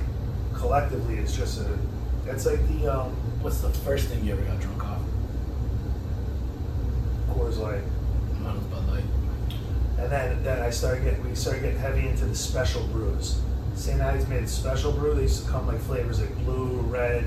collectively. 0.54 1.16
It's 1.18 1.36
just 1.36 1.60
a. 1.60 1.78
It's 2.26 2.46
like 2.46 2.66
the 2.68 2.88
um, 2.88 3.12
What's 3.42 3.60
the 3.60 3.70
first 3.70 4.08
thing 4.08 4.24
you 4.24 4.34
ever 4.34 4.42
got 4.42 4.60
drunk 4.60 4.84
off? 4.84 5.00
Coors 7.30 7.58
Light. 7.58 7.82
Mine 8.40 8.54
was 8.54 8.64
Bud 8.66 8.88
Light. 8.88 9.04
And 9.98 10.12
then, 10.12 10.44
then 10.44 10.62
I 10.62 10.70
started 10.70 11.02
getting, 11.02 11.28
we 11.28 11.34
started 11.34 11.62
getting 11.62 11.78
heavy 11.80 12.06
into 12.06 12.24
the 12.24 12.36
special 12.36 12.86
brews. 12.86 13.40
St. 13.74 14.00
Ides 14.00 14.28
made 14.28 14.44
a 14.44 14.46
special 14.46 14.92
brew. 14.92 15.14
They 15.14 15.22
used 15.22 15.44
to 15.44 15.50
come 15.50 15.66
like 15.66 15.80
flavors 15.80 16.20
like 16.20 16.32
blue, 16.44 16.82
red, 16.82 17.24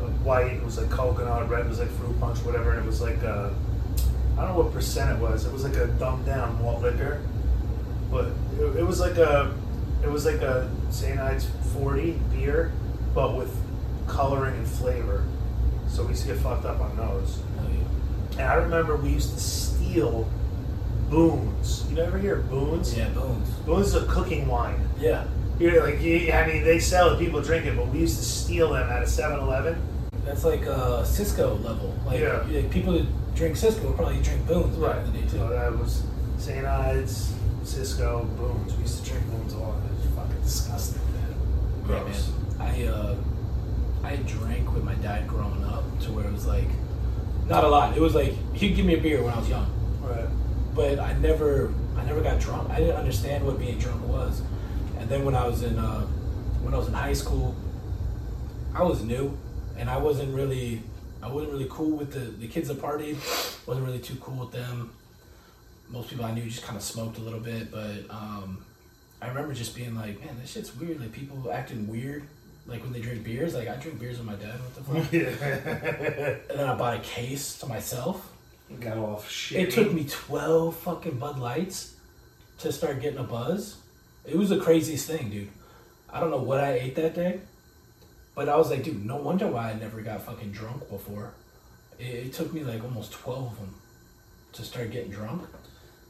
uh, 0.00 0.06
white. 0.24 0.54
It 0.54 0.64
was 0.64 0.78
like 0.78 0.90
coconut. 0.90 1.48
Red 1.48 1.68
was 1.68 1.78
like 1.78 1.90
fruit 1.90 2.18
punch, 2.18 2.38
whatever. 2.38 2.72
And 2.72 2.80
it 2.80 2.86
was 2.86 3.00
like 3.00 3.22
uh, 3.22 3.50
I 4.36 4.44
don't 4.44 4.56
know 4.56 4.62
what 4.64 4.72
percent 4.72 5.16
it 5.16 5.22
was. 5.22 5.46
It 5.46 5.52
was 5.52 5.62
like 5.62 5.76
a 5.76 5.86
dumbed 5.86 6.26
down 6.26 6.60
malt 6.60 6.82
liquor, 6.82 7.20
but 8.10 8.32
it, 8.58 8.78
it 8.78 8.84
was 8.84 8.98
like 8.98 9.16
a, 9.16 9.54
it 10.02 10.08
was 10.08 10.24
like 10.24 10.40
a 10.40 10.68
St. 10.90 11.20
Ides 11.20 11.46
40 11.72 12.20
beer, 12.32 12.72
but 13.14 13.36
with 13.36 13.54
coloring 14.10 14.56
and 14.56 14.66
flavor. 14.66 15.24
So 15.88 16.02
we 16.02 16.10
used 16.10 16.22
to 16.22 16.28
get 16.34 16.38
fucked 16.38 16.64
up 16.64 16.80
on 16.80 16.96
those. 16.96 17.38
Yeah. 17.56 18.40
And 18.40 18.48
I 18.48 18.54
remember 18.54 18.96
we 18.96 19.10
used 19.10 19.32
to 19.34 19.40
steal 19.40 20.28
Boones. 21.08 21.90
You 21.90 21.98
ever 21.98 22.18
hear 22.18 22.36
of 22.38 22.50
Boones? 22.50 22.96
Yeah, 22.96 23.08
Boones. 23.10 23.48
Boones 23.66 23.88
is 23.88 23.94
a 24.02 24.06
cooking 24.06 24.46
wine. 24.46 24.88
Yeah. 24.98 25.26
You're 25.58 25.84
like, 25.84 26.00
you, 26.00 26.32
I 26.32 26.46
mean, 26.46 26.64
they 26.64 26.78
sell 26.78 27.10
it, 27.14 27.18
people 27.18 27.42
drink 27.42 27.66
it, 27.66 27.76
but 27.76 27.88
we 27.88 27.98
used 28.00 28.16
to 28.18 28.24
steal 28.24 28.72
them 28.72 28.88
at 28.88 29.02
a 29.02 29.06
7-Eleven. 29.06 29.80
That's 30.24 30.44
like 30.44 30.66
uh, 30.66 31.02
Cisco 31.04 31.56
level. 31.56 31.94
Like 32.06 32.20
Yeah. 32.20 32.46
yeah, 32.48 32.62
people 32.70 32.92
that 32.94 33.06
drink 33.34 33.56
Cisco 33.56 33.86
will 33.88 33.92
probably 33.94 34.22
drink 34.22 34.46
Boone's 34.46 34.76
back 34.76 35.04
in 35.04 35.12
the 35.12 35.18
day 35.18 35.24
too. 35.28 35.38
So 35.38 35.48
that 35.48 35.76
was 35.78 36.02
St. 36.38 36.64
Ides, 36.64 37.34
Cisco, 37.64 38.24
Boones. 38.36 38.74
We 38.76 38.82
used 38.82 39.04
to 39.04 39.10
drink 39.10 39.26
Boones 39.30 39.52
a 39.54 39.58
lot. 39.58 39.74
It 39.84 40.06
was 40.06 40.14
fucking 40.14 40.42
disgusting, 40.42 41.02
man. 41.12 41.34
Yeah, 41.88 42.00
Gross. 42.02 42.30
man. 42.58 42.68
I 42.68 42.84
uh, 42.86 43.14
I 44.02 44.16
drank 44.16 44.72
with 44.74 44.82
my 44.84 44.94
dad 44.96 45.28
growing 45.28 45.62
up 45.64 45.84
to 46.00 46.12
where 46.12 46.24
it 46.26 46.32
was 46.32 46.46
like, 46.46 46.68
not 47.46 47.64
a 47.64 47.68
lot. 47.68 47.96
It 47.96 48.00
was 48.00 48.14
like 48.14 48.32
he'd 48.54 48.74
give 48.76 48.86
me 48.86 48.94
a 48.94 49.00
beer 49.00 49.22
when 49.22 49.32
I 49.34 49.38
was 49.38 49.48
young, 49.48 49.70
Right. 50.02 50.26
but 50.74 50.98
I 50.98 51.12
never, 51.14 51.72
I 51.96 52.04
never 52.04 52.20
got 52.20 52.40
drunk. 52.40 52.70
I 52.70 52.78
didn't 52.78 52.96
understand 52.96 53.44
what 53.44 53.58
being 53.58 53.78
drunk 53.78 54.06
was. 54.06 54.42
And 54.98 55.08
then 55.08 55.24
when 55.24 55.34
I 55.34 55.46
was 55.46 55.62
in, 55.62 55.78
uh, 55.78 56.02
when 56.62 56.74
I 56.74 56.78
was 56.78 56.88
in 56.88 56.94
high 56.94 57.12
school, 57.12 57.54
I 58.74 58.82
was 58.82 59.02
new, 59.02 59.36
and 59.76 59.90
I 59.90 59.96
wasn't 59.98 60.34
really, 60.34 60.82
I 61.22 61.28
wasn't 61.28 61.52
really 61.52 61.66
cool 61.68 61.96
with 61.96 62.12
the 62.12 62.20
the 62.20 62.46
kids 62.48 62.68
that 62.68 62.80
partied. 62.80 63.16
wasn't 63.66 63.84
really 63.86 63.98
too 63.98 64.16
cool 64.20 64.36
with 64.36 64.52
them. 64.52 64.90
Most 65.88 66.08
people 66.10 66.24
I 66.24 66.32
knew 66.32 66.44
just 66.44 66.62
kind 66.62 66.76
of 66.76 66.82
smoked 66.82 67.18
a 67.18 67.20
little 67.20 67.40
bit, 67.40 67.70
but 67.72 68.08
um, 68.10 68.64
I 69.20 69.26
remember 69.28 69.52
just 69.54 69.74
being 69.74 69.94
like, 69.96 70.20
man, 70.24 70.36
this 70.40 70.52
shit's 70.52 70.74
weird. 70.76 71.00
Like 71.00 71.12
people 71.12 71.50
acting 71.52 71.88
weird, 71.88 72.22
like 72.66 72.82
when 72.82 72.92
they 72.92 73.00
drink 73.00 73.24
beers. 73.24 73.54
Like 73.54 73.68
I 73.68 73.76
drink 73.76 73.98
beers 73.98 74.18
with 74.18 74.26
my 74.26 74.34
dad. 74.34 74.58
What 74.60 74.74
the 74.74 74.82
fuck? 74.82 75.12
and 76.50 76.58
then 76.58 76.68
I 76.68 76.74
bought 76.74 76.96
a 76.96 77.00
case 77.00 77.58
to 77.58 77.66
myself. 77.66 78.32
Got 78.78 78.98
off 78.98 79.28
shit. 79.28 79.68
It 79.68 79.70
took 79.72 79.92
me 79.92 80.06
12 80.08 80.76
fucking 80.76 81.18
Bud 81.18 81.38
Lights 81.38 81.96
to 82.58 82.72
start 82.72 83.00
getting 83.00 83.18
a 83.18 83.24
buzz. 83.24 83.78
It 84.24 84.36
was 84.36 84.50
the 84.50 84.58
craziest 84.58 85.08
thing, 85.08 85.30
dude. 85.30 85.48
I 86.08 86.20
don't 86.20 86.30
know 86.30 86.42
what 86.42 86.60
I 86.60 86.74
ate 86.74 86.94
that 86.96 87.14
day, 87.14 87.40
but 88.34 88.48
I 88.48 88.56
was 88.56 88.70
like, 88.70 88.84
dude, 88.84 89.04
no 89.04 89.16
wonder 89.16 89.46
why 89.48 89.70
I 89.70 89.74
never 89.74 90.00
got 90.02 90.22
fucking 90.22 90.52
drunk 90.52 90.88
before. 90.88 91.32
It, 91.98 92.04
it 92.04 92.32
took 92.32 92.52
me 92.52 92.62
like 92.62 92.84
almost 92.84 93.12
12 93.12 93.52
of 93.52 93.58
them 93.58 93.74
to 94.52 94.62
start 94.62 94.90
getting 94.90 95.10
drunk. 95.10 95.42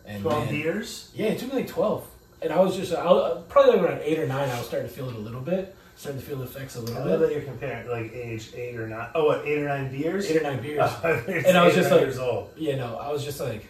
And 0.05 0.23
12 0.23 0.45
man, 0.45 0.55
beers? 0.55 1.11
Yeah, 1.15 1.29
it 1.29 1.39
took 1.39 1.53
me 1.53 1.61
like 1.61 1.69
12. 1.69 2.07
And 2.43 2.53
I 2.53 2.61
was 2.61 2.77
just, 2.77 2.93
I 2.95 3.05
was, 3.05 3.45
probably 3.49 3.77
like 3.77 3.83
around 3.83 4.01
8 4.03 4.19
or 4.19 4.27
9, 4.27 4.49
I 4.51 4.59
was 4.59 4.67
starting 4.67 4.89
to 4.89 4.95
feel 4.95 5.09
it 5.09 5.15
a 5.15 5.19
little 5.19 5.43
bit. 5.43 5.77
Starting 6.01 6.19
to 6.19 6.27
feel 6.27 6.39
the 6.39 6.45
effects 6.45 6.77
a 6.77 6.79
I 6.79 6.83
little 6.83 7.05
love 7.05 7.21
bit. 7.21 7.29
that 7.29 7.35
you're 7.35 7.43
comparing 7.45 7.87
like 7.87 8.11
age 8.15 8.53
eight 8.55 8.75
or 8.81 8.89
nine. 8.89 9.09
Oh, 9.15 9.27
what, 9.27 9.45
eight 9.47 9.59
or 9.59 9.69
nine 9.69 9.91
beers? 9.93 10.31
Eight 10.31 10.39
or 10.39 10.45
9 10.45 10.63
beers. 10.63 10.91
and 11.05 11.29
And 11.45 11.59
I 11.59 11.67
was 11.67 11.75
just 11.75 11.91
like- 11.91 12.01
years 12.01 12.19
old. 12.19 12.55
you 12.57 12.75
know, 12.77 12.97
I 12.97 13.13
was 13.13 13.23
just 13.23 13.39
like, 13.39 13.69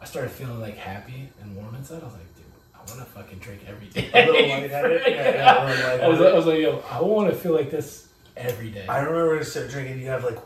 I 0.00 0.04
started 0.04 0.30
feeling 0.30 0.60
like 0.60 0.76
happy 0.76 1.30
and 1.42 1.56
warm 1.56 1.74
inside. 1.74 2.00
I 2.00 2.04
was 2.04 2.14
like, 2.14 2.36
dude, 2.36 2.44
I 2.72 2.78
want 2.78 2.90
to 3.00 3.04
fucking 3.06 3.38
drink 3.40 3.62
every 3.66 3.88
day. 3.88 4.08
A 4.14 4.30
little 4.30 4.48
lightheaded? 4.50 5.02
Yeah, 5.06 5.30
yeah, 5.34 5.64
a 5.64 5.66
little 5.66 6.04
I 6.04 6.08
was, 6.08 6.20
lightheaded. 6.20 6.32
I 6.32 6.36
was 6.36 6.46
like, 6.46 6.58
yo, 6.60 6.84
I 6.88 7.00
want 7.00 7.30
to 7.30 7.36
feel 7.36 7.54
like 7.54 7.72
this 7.72 8.06
every 8.36 8.70
day. 8.70 8.86
I 8.86 8.98
remember 9.00 9.30
when 9.30 9.38
I 9.40 9.42
started 9.42 9.72
drinking, 9.72 9.98
you 9.98 10.06
have 10.06 10.22
like 10.22 10.38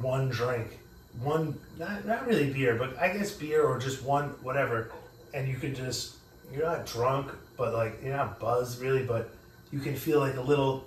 one 0.00 0.28
drink, 0.28 0.76
one 1.20 1.56
not 1.78 2.04
not 2.04 2.26
really 2.26 2.52
beer, 2.52 2.74
but 2.74 2.98
I 2.98 3.16
guess 3.16 3.30
beer 3.30 3.62
or 3.62 3.78
just 3.78 4.02
one 4.02 4.30
whatever, 4.42 4.90
and 5.34 5.46
you 5.46 5.54
could 5.54 5.76
just 5.76 6.16
you're 6.52 6.64
not 6.66 6.84
drunk, 6.86 7.30
but 7.56 7.72
like 7.74 8.00
you're 8.02 8.16
not 8.16 8.40
buzzed 8.40 8.80
really, 8.80 9.04
but 9.04 9.30
you 9.72 9.80
can 9.80 9.96
feel 9.96 10.20
like 10.20 10.36
a 10.36 10.40
little 10.40 10.84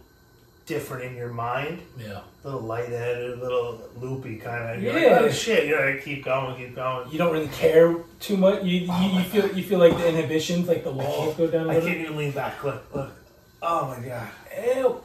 different 0.66 1.04
in 1.04 1.16
your 1.16 1.30
mind, 1.32 1.80
yeah. 2.00 2.22
a 2.44 2.48
little 2.48 2.62
lightheaded, 2.62 3.38
a 3.38 3.42
little 3.42 3.82
loopy 3.98 4.38
kind 4.38 4.76
of. 4.78 4.82
You're 4.84 4.98
Yeah. 4.98 5.12
like, 5.18 5.22
oh 5.24 5.30
shit, 5.32 5.68
you're 5.68 5.92
like 5.94 6.04
keep 6.04 6.24
going, 6.26 6.56
keep 6.58 6.76
going. 6.76 7.12
You 7.12 7.18
don't 7.18 7.34
really 7.34 7.50
care 7.50 7.96
too 8.20 8.38
much. 8.38 8.64
You 8.64 8.80
you, 8.82 8.88
Oh 8.90 9.08
you 9.08 9.14
my 9.14 9.24
feel 9.24 9.52
you 9.56 9.64
feel 9.64 9.80
like 9.80 9.96
the 9.98 10.08
inhibitions, 10.10 10.68
like 10.68 10.84
the 10.84 10.92
walls 10.92 11.36
go 11.36 11.48
down 11.48 11.70
a 11.70 11.74
I 11.74 11.80
can't 11.82 11.98
even 12.00 12.18
lean 12.18 12.32
back. 12.32 12.64
Look, 12.64 12.84
look. 12.96 13.12
Oh 13.62 13.88
my 13.88 14.04
god. 14.06 14.28
Ew. 14.76 15.02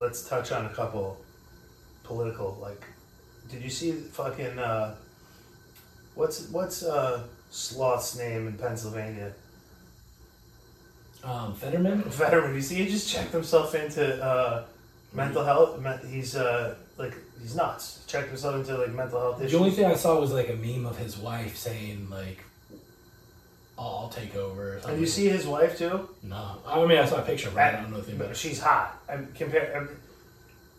Let's 0.00 0.28
touch 0.28 0.50
on 0.52 0.66
a 0.66 0.70
couple 0.70 1.18
political 2.04 2.58
like. 2.60 2.82
Did 3.50 3.62
you 3.62 3.70
see 3.70 3.92
fucking 3.92 4.58
uh, 4.58 4.94
what's 6.14 6.48
what's 6.48 6.82
uh, 6.82 7.24
Sloth's 7.50 8.16
name 8.16 8.46
in 8.46 8.54
Pennsylvania? 8.54 9.34
Um, 11.24 11.54
Fetterman. 11.54 12.02
Veteran. 12.06 12.54
You 12.54 12.60
see, 12.60 12.76
he 12.76 12.86
just 12.90 13.08
checked 13.08 13.32
himself 13.32 13.74
into 13.74 14.22
uh, 14.22 14.64
mental 15.12 15.44
health. 15.44 15.80
Me- 15.80 16.10
He's 16.10 16.34
uh, 16.36 16.74
like 16.98 17.14
he's 17.40 17.54
nuts. 17.54 18.04
Checked 18.06 18.28
himself 18.28 18.56
into 18.56 18.76
like 18.76 18.92
mental 18.92 19.20
health 19.20 19.40
issues. 19.40 19.52
The 19.52 19.58
only 19.58 19.70
thing 19.70 19.84
I 19.86 19.94
saw 19.94 20.18
was 20.20 20.32
like 20.32 20.48
a 20.50 20.54
meme 20.54 20.84
of 20.86 20.98
his 20.98 21.16
wife 21.16 21.56
saying 21.56 22.08
like, 22.10 22.42
"I'll, 23.78 23.86
I'll 24.04 24.08
take 24.08 24.34
over." 24.36 24.78
or 24.78 24.90
and 24.90 25.00
you 25.00 25.06
see 25.06 25.28
his 25.28 25.46
wife 25.46 25.78
too. 25.78 26.08
No, 26.22 26.56
I 26.66 26.84
mean 26.86 26.98
I 26.98 27.04
saw 27.06 27.18
a 27.18 27.22
picture, 27.22 27.50
but 27.50 27.60
I 27.62 27.70
don't 27.72 27.90
know 27.90 27.96
anything 27.98 28.16
about 28.16 28.30
it. 28.30 28.36
She's 28.36 28.60
hot. 28.60 29.00
I'm 29.08 29.28
compare. 29.34 29.76
I'm, 29.76 29.88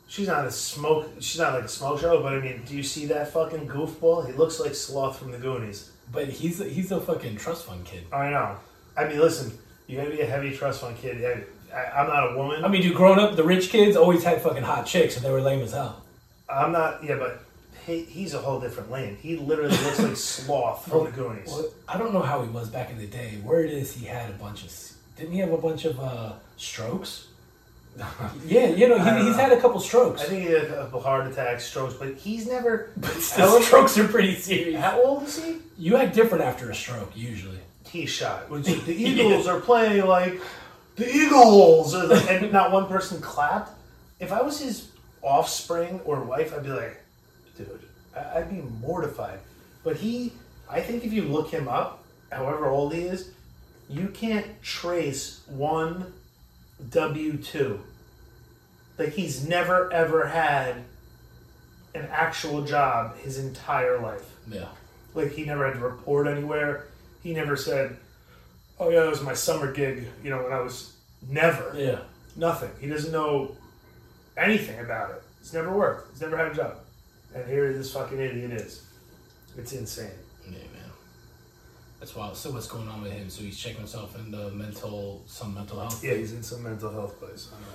she's 0.10 0.28
not 0.28 0.46
a 0.46 0.52
smoke. 0.52 1.10
She's 1.22 1.40
not 1.40 1.54
like 1.54 1.64
a 1.64 1.68
smoke 1.70 2.02
show. 2.02 2.22
But 2.22 2.34
I 2.34 2.40
mean, 2.42 2.64
do 2.68 2.76
you 2.76 2.84
see 2.84 3.06
that 3.08 3.30
fucking 3.32 3.68
goofball? 3.70 4.26
He 4.28 4.34
looks 4.34 4.60
like 4.60 4.76
Sloth 4.76 5.20
from 5.20 5.32
the 5.32 5.38
Goonies. 5.38 5.90
But 6.12 6.28
he's 6.28 6.60
a, 6.60 6.66
he's 6.66 6.92
a 6.92 7.00
fucking 7.00 7.38
trust 7.38 7.66
fund 7.66 7.86
kid. 7.86 8.04
I 8.12 8.30
know. 8.30 8.58
I 8.96 9.08
mean, 9.08 9.20
listen, 9.20 9.58
you 9.88 9.98
gotta 9.98 10.12
be 10.12 10.22
a 10.22 10.26
heavy 10.26 10.56
trust 10.56 10.82
fund 10.82 10.98
kid. 10.98 11.24
I, 11.24 11.76
I, 11.76 12.02
I'm 12.02 12.08
not 12.08 12.34
a 12.34 12.38
woman. 12.38 12.64
I 12.64 12.68
mean, 12.68 12.82
dude, 12.82 12.96
growing 12.96 13.20
up, 13.20 13.36
the 13.36 13.44
rich 13.44 13.70
kids 13.70 13.96
always 13.98 14.24
had 14.24 14.42
fucking 14.42 14.64
hot 14.64 14.86
chicks, 14.86 15.16
and 15.16 15.26
they 15.26 15.32
were 15.32 15.42
lame 15.42 15.62
as 15.62 15.74
hell. 15.74 16.02
I'm 16.50 16.72
not. 16.72 17.04
Yeah, 17.04 17.18
but 17.18 17.44
he, 17.86 18.02
he's 18.04 18.34
a 18.34 18.40
whole 18.40 18.60
different 18.60 18.92
lane. 18.92 19.18
He 19.22 19.38
literally 19.38 19.72
looks 19.78 20.00
like 20.00 20.16
Sloth 20.16 20.88
from 20.88 21.06
the 21.06 21.12
Goonies. 21.12 21.48
Well, 21.48 21.66
I 21.88 21.98
don't 21.98 22.14
know 22.14 22.22
how 22.22 22.42
he 22.42 22.50
was 22.50 22.70
back 22.70 22.90
in 22.92 22.98
the 22.98 23.08
day. 23.08 23.38
Word 23.44 23.70
is 23.70 23.94
he 23.94 24.06
had 24.06 24.30
a 24.30 24.34
bunch 24.34 24.64
of. 24.64 24.92
Didn't 25.18 25.34
he 25.34 25.40
have 25.40 25.52
a 25.52 25.58
bunch 25.58 25.86
of 25.86 26.00
uh, 26.00 26.34
strokes? 26.58 27.28
Yeah, 28.48 28.70
you 28.70 28.90
know, 28.90 28.98
don't 28.98 29.20
he, 29.20 29.28
he's 29.28 29.38
know. 29.38 29.44
had 29.44 29.52
a 29.52 29.62
couple 29.62 29.80
strokes. 29.80 30.22
I 30.24 30.26
think 30.26 30.48
he 30.48 30.52
had 30.52 30.64
a 30.64 30.68
couple 30.68 31.00
heart 31.00 31.28
attacks, 31.32 31.66
strokes, 31.66 31.94
but 31.94 32.16
he's 32.16 32.48
never. 32.48 32.90
But 32.98 33.14
the 33.14 33.22
strokes 33.62 33.98
are 34.00 34.08
pretty 34.08 34.36
serious. 34.36 34.82
How 34.82 35.00
old 35.00 35.24
is 35.24 35.44
he? 35.44 35.58
You 35.78 35.98
act 35.98 36.16
different 36.16 36.44
after 36.44 36.72
a 36.72 36.76
stroke, 36.76 37.12
usually. 37.16 37.60
He's 37.94 38.10
shot. 38.10 38.50
Which 38.50 38.66
the 38.86 38.92
Eagles 38.92 39.46
are 39.48 39.60
playing 39.62 40.08
like 40.08 40.42
the 40.96 41.08
Eagles, 41.16 41.94
and 41.94 42.10
like- 42.10 42.28
and 42.30 42.52
not 42.52 42.72
one 42.72 42.88
person 42.88 43.22
clapped. 43.22 43.70
If 44.20 44.32
I 44.32 44.42
was 44.42 44.60
his 44.60 44.88
offspring 45.22 46.02
or 46.04 46.22
wife, 46.24 46.54
I'd 46.56 46.64
be 46.64 46.70
like, 46.70 47.00
dude, 47.56 47.80
I'd 48.16 48.50
be 48.50 48.64
mortified. 48.82 49.40
But 49.84 49.98
he, 49.98 50.34
I 50.68 50.82
think 50.82 51.06
if 51.06 51.14
you 51.14 51.24
look 51.24 51.52
him 51.52 51.68
up, 51.68 52.04
however 52.32 52.66
old 52.68 52.94
he 52.96 53.02
is, 53.02 53.30
you 53.90 54.08
can't 54.08 54.48
trace 54.64 55.42
one 55.48 56.14
W 56.90 57.38
two. 57.38 57.80
Like 58.98 59.10
he's 59.14 59.48
never 59.48 59.94
ever 59.94 60.26
had 60.28 60.78
an 61.94 62.08
actual 62.12 62.64
job 62.64 63.18
his 63.18 63.38
entire 63.38 64.00
life. 64.00 64.36
Yeah. 64.50 64.66
Like 65.14 65.34
he 65.34 65.46
never 65.46 65.66
had 65.66 65.76
to 65.76 65.80
report 65.80 66.26
anywhere. 66.28 66.88
He 67.24 67.34
never 67.34 67.56
said, 67.56 67.98
"Oh 68.80 68.90
yeah, 68.90 69.02
that 69.02 69.10
was 69.10 69.22
my 69.22 69.34
summer 69.34 69.72
gig." 69.72 70.08
You 70.24 70.30
know, 70.30 70.44
when 70.44 70.52
I 70.54 70.60
was 70.60 70.94
never 71.28 71.74
Yeah. 71.76 72.00
nothing. 72.36 72.70
He 72.80 72.88
doesn't 72.88 73.12
know 73.12 73.56
anything 74.38 74.80
about 74.80 75.12
it. 75.12 75.24
It's 75.40 75.54
never 75.54 75.72
worked. 75.72 76.12
He's 76.12 76.22
never 76.22 76.38
had 76.38 76.52
a 76.52 76.54
job. 76.56 76.78
And 77.34 77.48
here 77.50 77.72
this 77.74 77.94
fucking 77.94 78.20
idiot 78.20 78.52
is. 78.52 78.84
It's 79.58 79.74
insane. 79.74 80.12
Yeah, 80.46 80.58
man. 80.58 80.92
That's 82.00 82.16
wild. 82.16 82.36
So 82.36 82.52
what's 82.52 82.68
going 82.68 82.88
on 82.90 83.02
with 83.02 83.14
him? 83.14 83.30
So 83.30 83.42
he's 83.44 83.58
checking 83.58 83.78
himself 83.80 84.16
into 84.18 84.50
mental, 84.52 85.24
some 85.26 85.54
mental 85.54 85.80
health. 85.80 86.04
Yeah, 86.04 86.16
he's 86.16 86.34
in 86.34 86.44
some 86.44 86.64
mental 86.64 86.92
health 86.92 87.18
place. 87.20 87.48
I 87.56 87.60
know. 87.62 87.68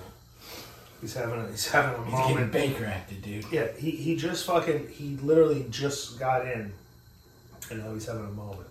He's 1.00 1.14
having 1.14 1.40
a, 1.40 1.48
he's 1.48 1.68
having 1.68 1.94
a 2.00 2.04
He's 2.04 2.14
getting 2.14 2.34
moment. 2.34 2.52
Baker 2.52 2.84
acted, 2.87 3.22
dude. 3.22 3.44
Yeah, 3.52 3.68
he, 3.78 3.92
he 3.92 4.16
just 4.16 4.44
fucking 4.46 4.88
he 4.88 5.16
literally 5.22 5.64
just 5.70 6.18
got 6.18 6.44
in, 6.46 6.72
and 7.70 7.78
now 7.84 7.94
he's 7.94 8.06
having 8.06 8.24
a 8.24 8.30
moment. 8.30 8.66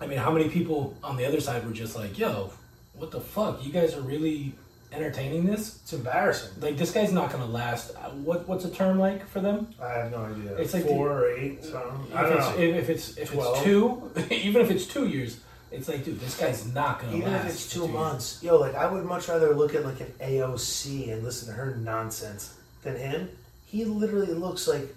I 0.00 0.06
mean, 0.06 0.18
how 0.18 0.30
many 0.30 0.48
people 0.48 0.96
on 1.02 1.16
the 1.16 1.24
other 1.26 1.40
side 1.40 1.64
were 1.66 1.72
just 1.72 1.96
like, 1.96 2.18
"Yo, 2.18 2.50
what 2.94 3.10
the 3.10 3.20
fuck? 3.20 3.64
You 3.64 3.72
guys 3.72 3.94
are 3.94 4.00
really 4.02 4.54
entertaining 4.92 5.44
this? 5.46 5.78
It's 5.82 5.92
embarrassing. 5.92 6.50
Like, 6.60 6.76
this 6.76 6.90
guy's 6.92 7.12
not 7.12 7.30
gonna 7.32 7.46
last. 7.46 7.92
Uh, 7.96 8.10
What 8.10 8.46
what's 8.48 8.64
a 8.64 8.70
term 8.70 8.98
like 8.98 9.26
for 9.28 9.40
them? 9.40 9.68
I 9.80 9.88
have 9.98 10.10
no 10.10 10.24
idea. 10.24 10.54
It's 10.56 10.74
like 10.74 10.84
four 10.84 11.10
or 11.10 11.30
eight. 11.32 11.64
Something. 11.64 12.12
I 12.14 12.24
If 12.24 12.28
don't 12.28 12.38
it's, 12.38 12.48
know. 12.48 12.58
if, 12.62 12.74
if 12.76 12.88
it's 12.90 13.16
if 13.16 13.30
Twelve. 13.32 13.56
it's 13.56 13.64
two, 13.64 14.10
even 14.34 14.62
if 14.62 14.70
it's 14.70 14.86
two 14.86 15.06
years, 15.06 15.40
it's 15.72 15.88
like, 15.88 16.04
dude, 16.04 16.20
this 16.20 16.38
guy's 16.38 16.72
not 16.74 17.00
gonna 17.00 17.16
Even 17.16 17.32
if 17.34 17.46
it's 17.46 17.66
for 17.66 17.72
two 17.74 17.80
years. 17.84 17.92
months, 17.92 18.42
yo, 18.42 18.58
like 18.58 18.74
I 18.74 18.90
would 18.90 19.04
much 19.04 19.28
rather 19.28 19.54
look 19.54 19.74
at 19.74 19.84
like 19.84 20.00
an 20.00 20.12
AOC 20.20 21.10
and 21.12 21.22
listen 21.24 21.48
to 21.48 21.54
her 21.54 21.74
nonsense 21.76 22.54
than 22.82 22.96
him. 22.96 23.30
He 23.64 23.84
literally 23.84 24.32
looks 24.34 24.68
like 24.68 24.94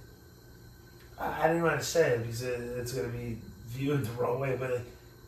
I, 1.17 1.43
I 1.43 1.47
don't 1.47 1.59
know 1.61 1.69
how 1.69 1.75
to 1.75 1.83
say 1.83 2.11
it 2.11 2.21
because 2.21 2.41
it, 2.43 2.59
it's 2.77 2.91
going 2.93 3.09
to 3.11 3.17
be 3.17 3.37
viewed 3.69 4.05
the 4.05 4.11
wrong 4.21 4.39
way, 4.39 4.55
but 4.59 4.81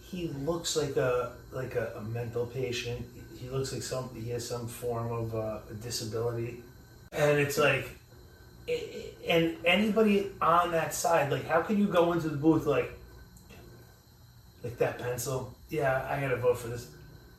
he 0.04 0.28
looks 0.46 0.76
like 0.76 0.96
a 0.98 1.34
like 1.52 1.76
a, 1.76 1.94
a 1.98 2.02
mental 2.02 2.46
patient. 2.46 3.06
He 3.40 3.50
looks 3.50 3.72
like 3.74 3.82
some 3.84 4.10
he 4.16 4.30
has 4.32 4.48
some 4.48 4.68
form 4.68 5.12
of 5.12 5.36
uh, 5.36 5.60
disability, 5.82 6.62
and 7.12 7.40
it's 7.40 7.58
like. 7.58 7.86
i- 8.68 8.72
i- 8.72 9.08
And 9.28 9.56
anybody 9.66 10.18
on 10.42 10.72
that 10.72 10.94
side, 10.94 11.32
like, 11.32 11.46
how 11.48 11.62
can 11.62 11.78
you 11.78 11.88
go 12.00 12.12
into 12.14 12.28
the 12.30 12.38
booth 12.46 12.66
like, 12.66 12.90
like 14.64 14.78
that 14.78 14.98
pencil? 15.00 15.54
Yeah, 15.70 16.06
I 16.10 16.20
gotta 16.22 16.38
vote 16.38 16.58
for 16.58 16.68
this. 16.68 16.88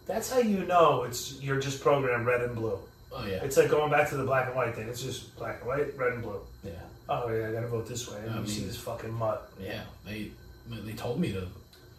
That's 0.07 0.31
how 0.31 0.39
you 0.39 0.65
know 0.65 1.03
it's 1.05 1.41
you're 1.43 1.61
just 1.61 1.81
programmed 1.81 2.27
red 2.27 2.41
and 2.43 2.55
blue. 2.55 2.79
Oh 3.15 3.27
yeah, 3.27 3.45
It's 3.45 3.57
like 3.57 3.69
going 3.71 3.91
back 3.91 4.09
to 4.11 4.17
the 4.17 4.25
black 4.25 4.47
and 4.47 4.57
white 4.57 4.75
thing. 4.75 4.89
It's 4.89 5.03
just 5.03 5.37
black 5.37 5.59
and 5.61 5.69
white, 5.69 5.97
red 5.99 6.13
and 6.15 6.23
blue. 6.23 6.41
yeah, 6.65 6.73
Oh 7.09 7.29
yeah, 7.31 7.49
I 7.49 7.53
gotta 7.53 7.69
vote 7.69 7.87
this 7.87 8.09
way. 8.11 8.19
And 8.25 8.31
I 8.31 8.41
you 8.41 8.47
see 8.47 8.61
mean- 8.61 8.69
this 8.69 8.79
fucking 8.79 9.13
mutt. 9.13 9.51
yeah. 9.61 9.83
They 10.07 10.31
they 10.69 10.93
told 10.93 11.21
me 11.21 11.33
to 11.33 11.47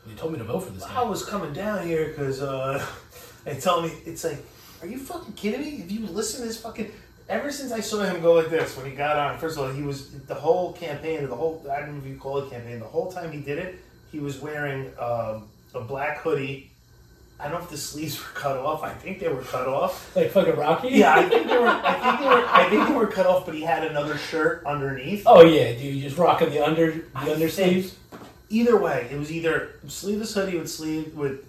they 0.07 0.13
told 0.15 0.33
me 0.33 0.39
to 0.39 0.43
vote 0.43 0.59
for 0.61 0.71
this 0.71 0.83
I 0.83 1.01
was 1.03 1.25
coming 1.25 1.53
down 1.53 1.85
here 1.87 2.09
because 2.09 2.41
uh, 2.41 2.85
they 3.45 3.55
told 3.59 3.85
me 3.85 3.93
it's 4.05 4.23
like, 4.23 4.37
are 4.81 4.87
you 4.87 4.97
fucking 4.97 5.33
kidding 5.33 5.61
me? 5.61 5.83
If 5.83 5.91
you 5.91 6.05
listen 6.07 6.41
to 6.41 6.47
this 6.47 6.59
fucking, 6.61 6.91
ever 7.29 7.49
since 7.51 7.71
I 7.71 7.79
saw 7.79 8.01
him 8.01 8.21
go 8.21 8.33
like 8.33 8.49
this 8.49 8.75
when 8.75 8.85
he 8.85 8.91
got 8.91 9.15
on, 9.17 9.37
first 9.39 9.57
of 9.57 9.63
all, 9.63 9.71
he 9.71 9.81
was 9.81 10.11
the 10.11 10.35
whole 10.35 10.73
campaign, 10.73 11.25
the 11.29 11.35
whole 11.35 11.65
I 11.71 11.79
don't 11.79 11.93
know 11.93 11.97
if 11.99 12.05
you 12.07 12.17
call 12.17 12.39
it 12.39 12.49
campaign, 12.49 12.79
the 12.79 12.85
whole 12.85 13.09
time 13.11 13.31
he 13.31 13.39
did 13.39 13.59
it, 13.59 13.79
he 14.11 14.19
was 14.19 14.39
wearing 14.41 14.91
um, 14.99 15.47
a 15.73 15.79
black 15.81 16.17
hoodie. 16.19 16.69
I 17.39 17.45
don't 17.47 17.59
know 17.59 17.63
if 17.63 17.69
the 17.71 17.77
sleeves 17.77 18.19
were 18.21 18.39
cut 18.39 18.57
off. 18.57 18.83
I 18.83 18.89
think 18.93 19.19
they 19.19 19.29
were 19.29 19.41
cut 19.41 19.67
off. 19.69 20.13
Like 20.17 20.31
fucking 20.31 20.57
Rocky. 20.57 20.89
Yeah, 20.89 21.15
I 21.15 21.29
think 21.29 21.47
they 21.47 21.57
were. 21.57 21.67
I 21.67 21.93
think 21.93 22.19
they 22.19 22.25
were. 22.27 22.45
I 22.47 22.69
think 22.69 22.87
they 22.89 22.93
were 22.93 23.07
cut 23.07 23.25
off, 23.25 23.45
but 23.45 23.55
he 23.55 23.61
had 23.61 23.85
another 23.85 24.17
shirt 24.17 24.65
underneath. 24.65 25.23
Oh 25.25 25.41
yeah, 25.45 25.71
dude, 25.73 26.01
just 26.03 26.17
rocking 26.17 26.49
the 26.49 26.61
under 26.65 26.91
the 26.91 27.03
I 27.15 27.21
under 27.31 27.47
think- 27.47 27.51
sleeves. 27.85 27.95
Either 28.49 28.77
way, 28.77 29.07
it 29.11 29.17
was 29.17 29.31
either 29.31 29.71
sleeveless 29.87 30.33
hoodie 30.33 30.57
with 30.57 30.69
sleeve 30.69 31.13
with 31.15 31.45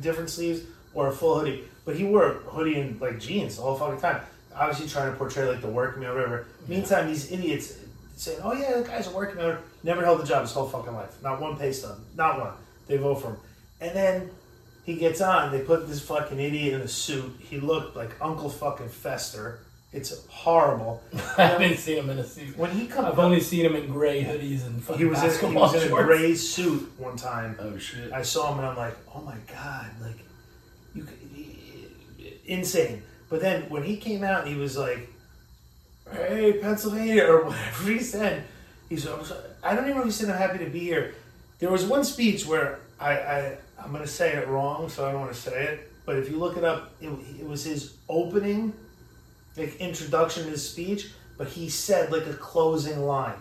different 0.00 0.30
sleeves 0.30 0.62
or 0.94 1.08
a 1.08 1.12
full 1.12 1.38
hoodie. 1.38 1.64
But 1.84 1.96
he 1.96 2.04
wore 2.04 2.26
a 2.26 2.34
hoodie 2.34 2.80
and 2.80 3.00
like 3.00 3.20
jeans 3.20 3.56
the 3.56 3.62
whole 3.62 3.76
fucking 3.76 4.00
time. 4.00 4.22
Obviously 4.54 4.88
trying 4.88 5.12
to 5.12 5.18
portray 5.18 5.46
like 5.48 5.60
the 5.60 5.68
workman 5.68 6.08
or 6.08 6.14
whatever. 6.14 6.46
Meantime, 6.66 7.08
these 7.08 7.30
idiots 7.30 7.74
saying, 8.16 8.40
"Oh 8.42 8.54
yeah, 8.54 8.78
the 8.78 8.88
guy's 8.88 9.06
a 9.06 9.10
workman." 9.10 9.44
or 9.44 9.58
Never 9.82 10.02
held 10.04 10.20
a 10.20 10.24
job 10.24 10.42
his 10.42 10.52
whole 10.52 10.66
fucking 10.68 10.94
life. 10.94 11.22
Not 11.22 11.40
one 11.40 11.56
pay 11.56 11.72
stub. 11.72 11.98
Not 12.16 12.40
one. 12.40 12.52
They 12.86 12.96
vote 12.96 13.16
for 13.16 13.28
him, 13.28 13.36
and 13.80 13.94
then 13.94 14.30
he 14.84 14.94
gets 14.94 15.20
on. 15.20 15.52
They 15.52 15.60
put 15.60 15.88
this 15.88 16.00
fucking 16.00 16.40
idiot 16.40 16.74
in 16.74 16.80
a 16.80 16.88
suit. 16.88 17.36
He 17.38 17.60
looked 17.60 17.96
like 17.96 18.10
Uncle 18.20 18.48
fucking 18.48 18.88
Fester. 18.88 19.60
It's 19.92 20.26
horrible. 20.28 21.02
I 21.38 21.46
haven't 21.46 21.78
seen 21.78 21.98
him 21.98 22.10
in 22.10 22.18
a 22.18 22.24
suit. 22.24 22.56
When 22.58 22.70
he 22.70 22.86
comes, 22.86 23.06
I've 23.08 23.18
only 23.18 23.40
seen 23.40 23.64
him 23.64 23.76
in 23.76 23.86
gray 23.86 24.22
hoodies 24.24 24.66
and 24.66 24.82
fucking 24.82 24.98
he 24.98 25.04
was 25.06 25.18
in, 25.18 25.24
he 25.24 25.28
basketball 25.30 25.62
was 25.62 25.74
in 25.74 25.82
a 25.82 25.88
shorts. 25.88 26.04
gray 26.06 26.34
suit 26.34 26.92
one 26.98 27.16
time. 27.16 27.56
Oh 27.58 27.78
shit. 27.78 28.12
I 28.12 28.22
saw 28.22 28.52
him 28.52 28.58
and 28.58 28.66
I'm 28.68 28.76
like, 28.76 28.94
oh 29.14 29.20
my 29.22 29.36
god, 29.46 29.86
like 30.02 30.18
you, 30.94 31.04
could- 31.04 31.18
insane. 32.44 33.02
But 33.28 33.40
then 33.40 33.62
when 33.68 33.82
he 33.82 33.96
came 33.96 34.22
out, 34.22 34.46
he 34.46 34.54
was 34.54 34.76
like, 34.76 35.08
"Hey, 36.12 36.54
Pennsylvania," 36.60 37.24
or 37.26 37.44
whatever 37.44 37.90
he 37.90 37.98
said. 37.98 38.44
He's, 38.88 39.06
I 39.06 39.18
I 39.64 39.74
don't 39.74 39.84
even 39.84 39.96
know 39.96 40.00
if 40.02 40.06
he 40.06 40.12
said, 40.12 40.30
"I'm 40.30 40.38
happy 40.38 40.58
to 40.64 40.70
be 40.70 40.80
here." 40.80 41.14
There 41.58 41.70
was 41.70 41.84
one 41.84 42.04
speech 42.04 42.46
where 42.46 42.78
I, 43.00 43.12
I 43.12 43.58
I'm 43.82 43.90
going 43.90 44.02
to 44.04 44.08
say 44.08 44.34
it 44.34 44.46
wrong, 44.46 44.88
so 44.88 45.08
I 45.08 45.12
don't 45.12 45.20
want 45.22 45.32
to 45.34 45.40
say 45.40 45.64
it. 45.64 45.92
But 46.04 46.16
if 46.18 46.30
you 46.30 46.38
look 46.38 46.56
it 46.56 46.62
up, 46.62 46.92
it, 47.00 47.08
it 47.40 47.46
was 47.46 47.64
his 47.64 47.96
opening, 48.08 48.72
like 49.56 49.76
introduction 49.80 50.44
to 50.44 50.50
his 50.50 50.68
speech. 50.68 51.08
But 51.38 51.48
he 51.48 51.68
said 51.68 52.10
like 52.12 52.26
a 52.26 52.32
closing 52.34 53.00
line. 53.04 53.34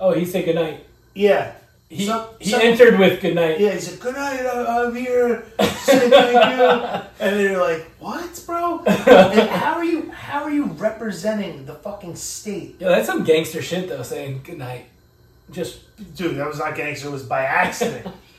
Oh, 0.00 0.12
he 0.12 0.24
said 0.26 0.44
goodnight. 0.44 0.84
Yeah. 1.14 1.52
He 1.88 2.06
Some- 2.06 2.26
he 2.40 2.50
some- 2.50 2.60
entered 2.60 2.98
with 2.98 3.20
goodnight. 3.20 3.60
Yeah, 3.60 3.72
he 3.72 3.78
said, 3.80 4.00
"Good 4.00 4.14
night, 4.16 4.40
I- 4.44 4.84
I'm 4.84 4.94
here." 4.94 5.44
Say 5.84 6.10
thank 6.10 6.32
you, 6.58 6.64
and 7.20 7.36
then 7.36 7.40
you're 7.40 7.60
like, 7.60 7.88
"What, 8.00 8.42
bro? 8.46 8.82
and 8.86 9.48
how 9.50 9.74
are 9.74 9.84
you? 9.84 10.10
How 10.10 10.42
are 10.44 10.50
you 10.50 10.64
representing 10.64 11.66
the 11.66 11.74
fucking 11.74 12.16
state, 12.16 12.80
Yo, 12.80 12.88
that's 12.88 13.06
some 13.06 13.22
gangster 13.22 13.62
shit 13.62 13.88
though. 13.88 14.02
Saying 14.02 14.40
goodnight. 14.44 14.86
Just 15.50 15.80
dude? 16.16 16.36
That 16.36 16.46
was 16.48 16.58
not 16.58 16.74
gangster. 16.74 17.08
It 17.08 17.12
was 17.12 17.22
by 17.24 17.42
accident. 17.44 18.06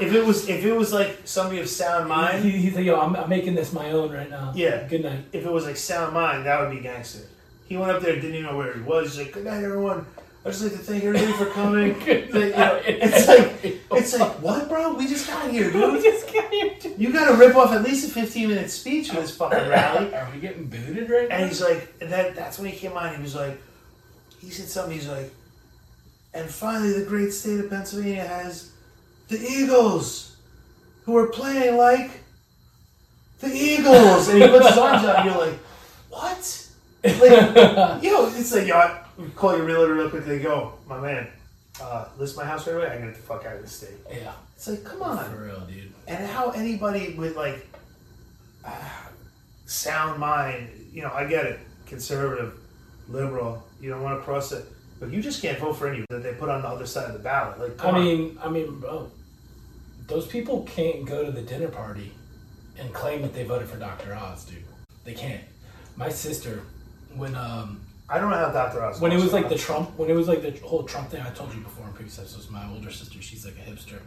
if 0.00 0.12
it 0.12 0.24
was, 0.24 0.48
if 0.48 0.64
it 0.64 0.72
was 0.72 0.92
like 0.92 1.20
somebody 1.24 1.60
of 1.60 1.68
sound 1.68 2.08
mind, 2.08 2.44
he, 2.44 2.50
he's 2.52 2.74
like, 2.74 2.84
yo, 2.84 2.98
I'm, 3.00 3.14
I'm 3.16 3.28
making 3.28 3.54
this 3.54 3.72
my 3.72 3.90
own 3.90 4.12
right 4.12 4.30
now. 4.30 4.52
Yeah. 4.54 4.86
Good 4.88 5.02
night. 5.02 5.24
if 5.32 5.44
it 5.44 5.50
was 5.52 5.64
like 5.66 5.76
sound 5.76 6.14
mind, 6.14 6.46
that 6.46 6.60
would 6.60 6.70
be 6.74 6.80
gangster. 6.80 7.26
He 7.66 7.76
went 7.76 7.90
up 7.90 8.00
there, 8.02 8.14
didn't 8.14 8.34
even 8.36 8.44
know 8.44 8.56
where 8.56 8.72
he 8.74 8.80
was. 8.80 9.16
He's 9.16 9.26
like, 9.26 9.34
"Good 9.34 9.44
night, 9.44 9.64
everyone. 9.64 10.06
I'd 10.44 10.50
just 10.52 10.62
like 10.62 10.72
to 10.72 10.78
thank 10.78 11.02
everybody 11.02 11.32
for 11.32 11.46
coming." 11.46 11.98
Good 12.04 12.28
you 12.32 12.50
know, 12.50 12.80
it's 12.84 13.26
like, 13.26 13.80
it's 13.90 14.16
like, 14.16 14.32
what, 14.40 14.68
bro? 14.68 14.94
We 14.94 15.08
just 15.08 15.26
got 15.26 15.50
here, 15.50 15.66
We 15.74 15.80
dude. 15.80 16.02
just 16.04 16.32
got 16.32 16.48
here. 16.52 16.70
to- 16.82 16.94
You 16.96 17.12
got 17.12 17.28
to 17.32 17.34
rip 17.36 17.56
off 17.56 17.72
at 17.72 17.82
least 17.82 18.08
a 18.08 18.12
15 18.12 18.48
minute 18.48 18.70
speech 18.70 19.08
for 19.10 19.16
this 19.16 19.36
fucking 19.36 19.68
rally. 19.68 20.14
Are 20.14 20.28
we 20.32 20.38
getting 20.38 20.66
booted 20.68 21.10
right 21.10 21.28
now? 21.28 21.34
And 21.38 21.48
he's 21.48 21.60
like, 21.60 21.92
and 22.00 22.12
that, 22.12 22.36
that's 22.36 22.56
when 22.60 22.70
he 22.70 22.76
came 22.78 22.92
on. 22.96 23.16
He 23.16 23.20
was 23.20 23.34
like, 23.34 23.60
he 24.38 24.50
said 24.50 24.66
something. 24.68 24.92
He's 24.96 25.08
like, 25.08 25.34
and 26.36 26.48
finally, 26.50 26.92
the 26.92 27.04
great 27.06 27.32
state 27.32 27.60
of 27.60 27.70
Pennsylvania 27.70 28.24
has 28.24 28.72
the 29.28 29.38
Eagles, 29.40 30.36
who 31.04 31.16
are 31.16 31.28
playing 31.28 31.76
like 31.76 32.10
the 33.40 33.48
Eagles. 33.52 34.28
And 34.28 34.42
he 34.42 34.48
puts 34.48 34.68
his 34.68 34.78
arms 34.78 35.04
out, 35.04 35.16
and 35.20 35.30
you're 35.30 35.46
like, 35.46 35.58
what? 36.10 36.62
Like, 37.04 38.02
you 38.02 38.10
know, 38.12 38.26
it's 38.26 38.52
like, 38.54 38.66
yo, 38.66 38.76
I 38.76 39.00
call 39.34 39.56
your 39.56 39.64
realtor 39.66 39.94
real 39.94 40.10
quick. 40.10 40.24
They 40.24 40.40
go, 40.40 40.74
my 40.88 41.00
man, 41.00 41.28
uh, 41.80 42.08
list 42.18 42.36
my 42.36 42.44
house 42.44 42.66
right 42.66 42.76
away. 42.76 42.86
I 42.88 42.98
get 42.98 43.14
the 43.14 43.20
fuck 43.22 43.44
out 43.46 43.56
of 43.56 43.62
the 43.62 43.68
state. 43.68 43.90
yeah, 44.10 44.32
It's 44.56 44.66
like, 44.68 44.82
come 44.84 45.02
on 45.02 45.24
for 45.30 45.44
real, 45.44 45.60
dude. 45.60 45.92
and 46.08 46.26
how 46.26 46.50
anybody 46.50 47.14
with 47.14 47.36
like 47.36 47.66
uh, 48.64 48.70
sound 49.66 50.18
mind, 50.18 50.68
you 50.92 51.02
know, 51.02 51.12
I 51.12 51.26
get 51.26 51.46
it, 51.46 51.60
conservative, 51.86 52.54
liberal, 53.08 53.62
you 53.80 53.90
don't 53.90 54.02
want 54.02 54.18
to 54.18 54.24
cross 54.24 54.50
it. 54.52 54.64
But 54.98 55.10
you 55.10 55.20
just 55.22 55.42
can't 55.42 55.58
vote 55.58 55.74
for 55.74 55.88
any 55.88 56.04
that 56.10 56.22
they 56.22 56.32
put 56.32 56.48
on 56.48 56.62
the 56.62 56.68
other 56.68 56.86
side 56.86 57.06
of 57.06 57.12
the 57.12 57.18
ballot. 57.18 57.58
Like, 57.58 57.84
I 57.84 57.90
on. 57.90 57.94
mean, 58.04 58.38
I 58.42 58.48
mean, 58.48 58.80
bro, 58.80 59.10
those 60.06 60.26
people 60.26 60.62
can't 60.62 61.04
go 61.04 61.24
to 61.24 61.30
the 61.30 61.42
dinner 61.42 61.68
party 61.68 62.12
and 62.78 62.92
claim 62.92 63.22
that 63.22 63.34
they 63.34 63.44
voted 63.44 63.68
for 63.68 63.76
Dr. 63.78 64.14
Oz, 64.14 64.44
dude. 64.44 64.62
They 65.04 65.14
can't. 65.14 65.42
My 65.96 66.08
sister, 66.08 66.62
when 67.14 67.34
um, 67.34 67.80
I 68.08 68.18
don't 68.18 68.30
know 68.30 68.36
how 68.36 68.50
Dr. 68.50 68.82
Oz. 68.82 69.00
when 69.00 69.12
it 69.12 69.16
was 69.16 69.32
like 69.32 69.48
the 69.48 69.56
Trump, 69.56 69.96
when 69.98 70.10
it 70.10 70.14
was 70.14 70.28
like 70.28 70.42
the 70.42 70.52
whole 70.66 70.82
Trump 70.84 71.10
thing, 71.10 71.22
I 71.22 71.30
told 71.30 71.54
you 71.54 71.60
before 71.60 71.86
in 71.86 71.92
previous 71.92 72.18
episodes, 72.18 72.50
my 72.50 72.68
older 72.70 72.90
sister, 72.90 73.20
she's 73.22 73.44
like 73.44 73.54
a 73.56 73.70
hipster, 73.70 73.98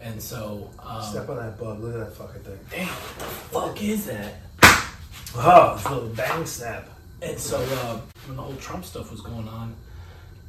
and 0.00 0.20
so 0.20 0.70
um, 0.80 1.02
Step 1.02 1.28
on 1.28 1.36
that 1.36 1.58
bug. 1.58 1.80
Look 1.80 1.94
at 1.94 2.00
that 2.00 2.12
fucking 2.14 2.42
thing. 2.42 2.58
damn, 2.70 2.86
what 2.88 3.74
the 3.74 3.80
fuck 3.80 3.82
is 3.82 4.06
that? 4.06 4.34
Oh, 5.36 5.74
this 5.76 5.88
little 5.90 6.08
bang 6.08 6.46
snap. 6.46 6.88
And 7.20 7.38
so 7.38 7.58
uh, 7.60 8.00
when 8.26 8.36
the 8.36 8.42
whole 8.42 8.56
Trump 8.56 8.84
stuff 8.84 9.10
was 9.10 9.20
going 9.20 9.48
on, 9.48 9.74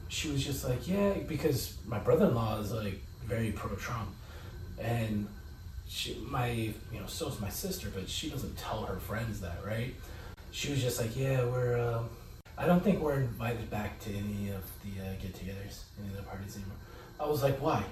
she 0.09 0.29
was 0.29 0.43
just 0.43 0.67
like, 0.67 0.87
yeah, 0.87 1.13
because 1.27 1.75
my 1.87 1.99
brother-in-law 1.99 2.59
is 2.59 2.73
like 2.73 2.99
very 3.25 3.51
pro-Trump, 3.51 4.09
and 4.81 5.27
she, 5.87 6.17
my, 6.27 6.49
you 6.51 6.99
know, 6.99 7.05
so's 7.05 7.39
my 7.39 7.49
sister, 7.49 7.89
but 7.93 8.09
she 8.09 8.29
doesn't 8.29 8.57
tell 8.57 8.83
her 8.85 8.97
friends 8.97 9.39
that, 9.41 9.59
right? 9.65 9.93
She 10.51 10.71
was 10.71 10.81
just 10.81 10.99
like, 10.99 11.15
yeah, 11.15 11.45
we're, 11.45 11.79
um, 11.79 12.09
I 12.57 12.65
don't 12.65 12.83
think 12.83 12.99
we're 12.99 13.21
invited 13.21 13.69
back 13.69 13.99
to 14.01 14.09
any 14.09 14.49
of 14.49 14.63
the 14.83 15.01
uh, 15.01 15.13
get-togethers, 15.21 15.83
any 15.99 16.09
of 16.09 16.17
the 16.17 16.23
parties 16.23 16.55
anymore. 16.55 16.75
I 17.19 17.27
was 17.27 17.43
like, 17.43 17.57
why? 17.61 17.83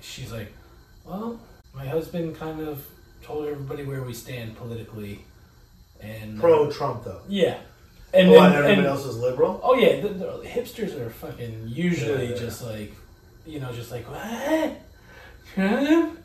She's 0.00 0.32
like, 0.32 0.52
well, 1.04 1.38
my 1.74 1.86
husband 1.86 2.36
kind 2.36 2.60
of 2.60 2.84
told 3.22 3.46
everybody 3.46 3.84
where 3.84 4.02
we 4.02 4.12
stand 4.12 4.56
politically, 4.56 5.24
and 6.00 6.38
uh, 6.38 6.40
Pro 6.40 6.70
Trump 6.70 7.04
though. 7.04 7.20
yeah. 7.28 7.58
And 8.12 8.28
Oh, 8.28 8.32
then, 8.34 8.44
and 8.46 8.54
everybody 8.56 8.78
and- 8.78 8.86
else 8.86 9.04
is 9.06 9.16
liberal. 9.18 9.60
Oh 9.62 9.74
yeah, 9.74 10.00
the, 10.00 10.08
the 10.08 10.26
hipsters 10.44 10.98
are 10.98 11.10
fucking 11.10 11.64
usually 11.68 12.24
Yeah, 12.26 12.30
yeah. 12.34 12.36
just 12.40 12.64
like, 12.64 12.92
you 13.46 13.60
know, 13.60 13.72
just 13.72 13.90
like 13.90 14.04
what? 14.10 14.80
Trump? 15.54 16.18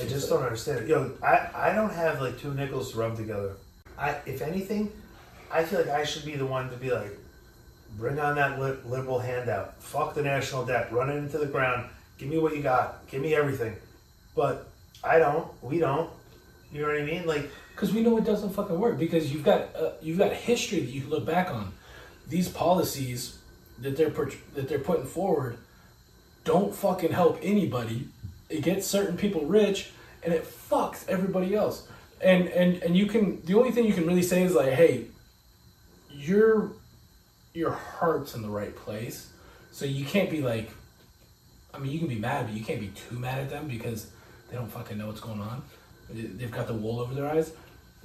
I 0.00 0.04
just 0.06 0.28
don't 0.28 0.42
understand 0.42 0.80
it. 0.80 0.88
Yo, 0.88 1.12
I, 1.22 1.48
I 1.54 1.72
don't 1.74 1.92
have 1.92 2.20
like 2.20 2.38
two 2.38 2.54
nickels 2.54 2.92
to 2.92 2.98
rub 2.98 3.16
together. 3.16 3.54
I 3.98 4.10
if 4.26 4.42
anything, 4.42 4.92
I 5.52 5.64
feel 5.64 5.80
like 5.80 5.88
I 5.88 6.04
should 6.04 6.24
be 6.24 6.36
the 6.36 6.46
one 6.46 6.70
to 6.70 6.76
be 6.76 6.90
like, 6.90 7.16
bring 7.96 8.18
on 8.20 8.36
that 8.36 8.60
li- 8.60 8.76
liberal 8.84 9.18
handout. 9.18 9.80
Fuck 9.82 10.14
the 10.14 10.22
national 10.22 10.64
debt. 10.66 10.92
Run 10.92 11.08
it 11.10 11.16
into 11.16 11.38
the 11.38 11.46
ground. 11.46 11.88
Give 12.18 12.28
me 12.28 12.38
what 12.38 12.54
you 12.56 12.62
got. 12.62 13.08
Give 13.08 13.22
me 13.22 13.34
everything. 13.34 13.74
But 14.36 14.68
I 15.02 15.18
don't. 15.18 15.46
We 15.62 15.78
don't. 15.78 16.10
You 16.72 16.82
know 16.82 16.88
what 16.88 16.98
I 17.00 17.04
mean? 17.04 17.26
Like 17.26 17.48
Because 17.78 17.94
we 17.94 18.02
know 18.02 18.18
it 18.18 18.24
doesn't 18.24 18.50
fucking 18.50 18.76
work. 18.76 18.98
Because 18.98 19.32
you've 19.32 19.44
got 19.44 19.68
uh, 19.76 19.90
you've 20.02 20.18
got 20.18 20.32
history 20.32 20.80
that 20.80 20.90
you 20.90 21.02
can 21.02 21.10
look 21.10 21.24
back 21.24 21.48
on. 21.48 21.72
These 22.28 22.48
policies 22.48 23.38
that 23.78 23.96
they're 23.96 24.10
put, 24.10 24.34
that 24.56 24.68
they're 24.68 24.80
putting 24.80 25.06
forward 25.06 25.58
don't 26.42 26.74
fucking 26.74 27.12
help 27.12 27.38
anybody. 27.40 28.08
It 28.48 28.62
gets 28.62 28.84
certain 28.84 29.16
people 29.16 29.44
rich, 29.44 29.90
and 30.24 30.34
it 30.34 30.44
fucks 30.44 31.08
everybody 31.08 31.54
else. 31.54 31.86
And 32.20 32.48
and 32.48 32.82
and 32.82 32.96
you 32.96 33.06
can 33.06 33.44
the 33.44 33.54
only 33.54 33.70
thing 33.70 33.84
you 33.84 33.94
can 33.94 34.08
really 34.08 34.24
say 34.24 34.42
is 34.42 34.54
like, 34.54 34.72
hey, 34.72 35.04
your 36.10 36.72
your 37.54 37.70
heart's 37.70 38.34
in 38.34 38.42
the 38.42 38.50
right 38.50 38.74
place, 38.74 39.30
so 39.70 39.84
you 39.84 40.04
can't 40.04 40.30
be 40.30 40.40
like. 40.40 40.70
I 41.72 41.78
mean, 41.78 41.92
you 41.92 41.98
can 42.00 42.08
be 42.08 42.18
mad, 42.18 42.46
but 42.46 42.56
you 42.56 42.64
can't 42.64 42.80
be 42.80 42.88
too 42.88 43.18
mad 43.18 43.38
at 43.38 43.50
them 43.50 43.68
because 43.68 44.10
they 44.50 44.56
don't 44.56 44.72
fucking 44.72 44.98
know 44.98 45.06
what's 45.06 45.20
going 45.20 45.40
on. 45.40 45.62
They've 46.10 46.50
got 46.50 46.66
the 46.66 46.74
wool 46.74 47.00
over 47.00 47.14
their 47.14 47.26
eyes. 47.26 47.52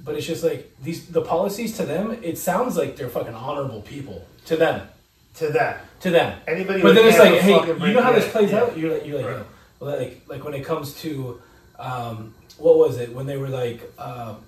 But 0.00 0.16
it's 0.16 0.26
just 0.26 0.44
like 0.44 0.74
these 0.82 1.06
the 1.06 1.22
policies 1.22 1.76
to 1.78 1.86
them. 1.86 2.18
It 2.22 2.36
sounds 2.38 2.76
like 2.76 2.96
they're 2.96 3.08
fucking 3.08 3.34
honorable 3.34 3.80
people 3.82 4.26
to 4.46 4.56
them. 4.56 4.88
to 5.36 5.48
them. 5.48 5.78
To 6.00 6.10
them. 6.10 6.40
Anybody 6.46 6.82
But 6.82 6.94
then 6.94 7.06
it's 7.06 7.18
like, 7.18 7.40
hey, 7.40 7.88
you 7.88 7.94
know 7.94 8.02
how 8.02 8.12
this 8.12 8.30
plays 8.30 8.50
yeah. 8.50 8.62
out. 8.62 8.76
You're 8.76 8.94
like, 8.94 9.06
you're 9.06 9.18
like, 9.18 9.26
Right. 9.26 9.46
Well, 9.80 9.98
like, 9.98 10.22
like 10.28 10.44
when 10.44 10.54
it 10.54 10.64
comes 10.64 11.00
to, 11.02 11.40
um, 11.78 12.34
what 12.58 12.76
was 12.76 12.98
it 12.98 13.12
when 13.12 13.26
they 13.26 13.36
were 13.36 13.48
like, 13.48 13.80
um, 13.98 14.44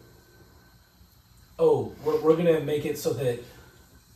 oh, 1.58 1.92
we're, 2.04 2.20
we're 2.20 2.36
gonna 2.36 2.60
make 2.60 2.84
it 2.84 2.98
so 2.98 3.12
that 3.14 3.42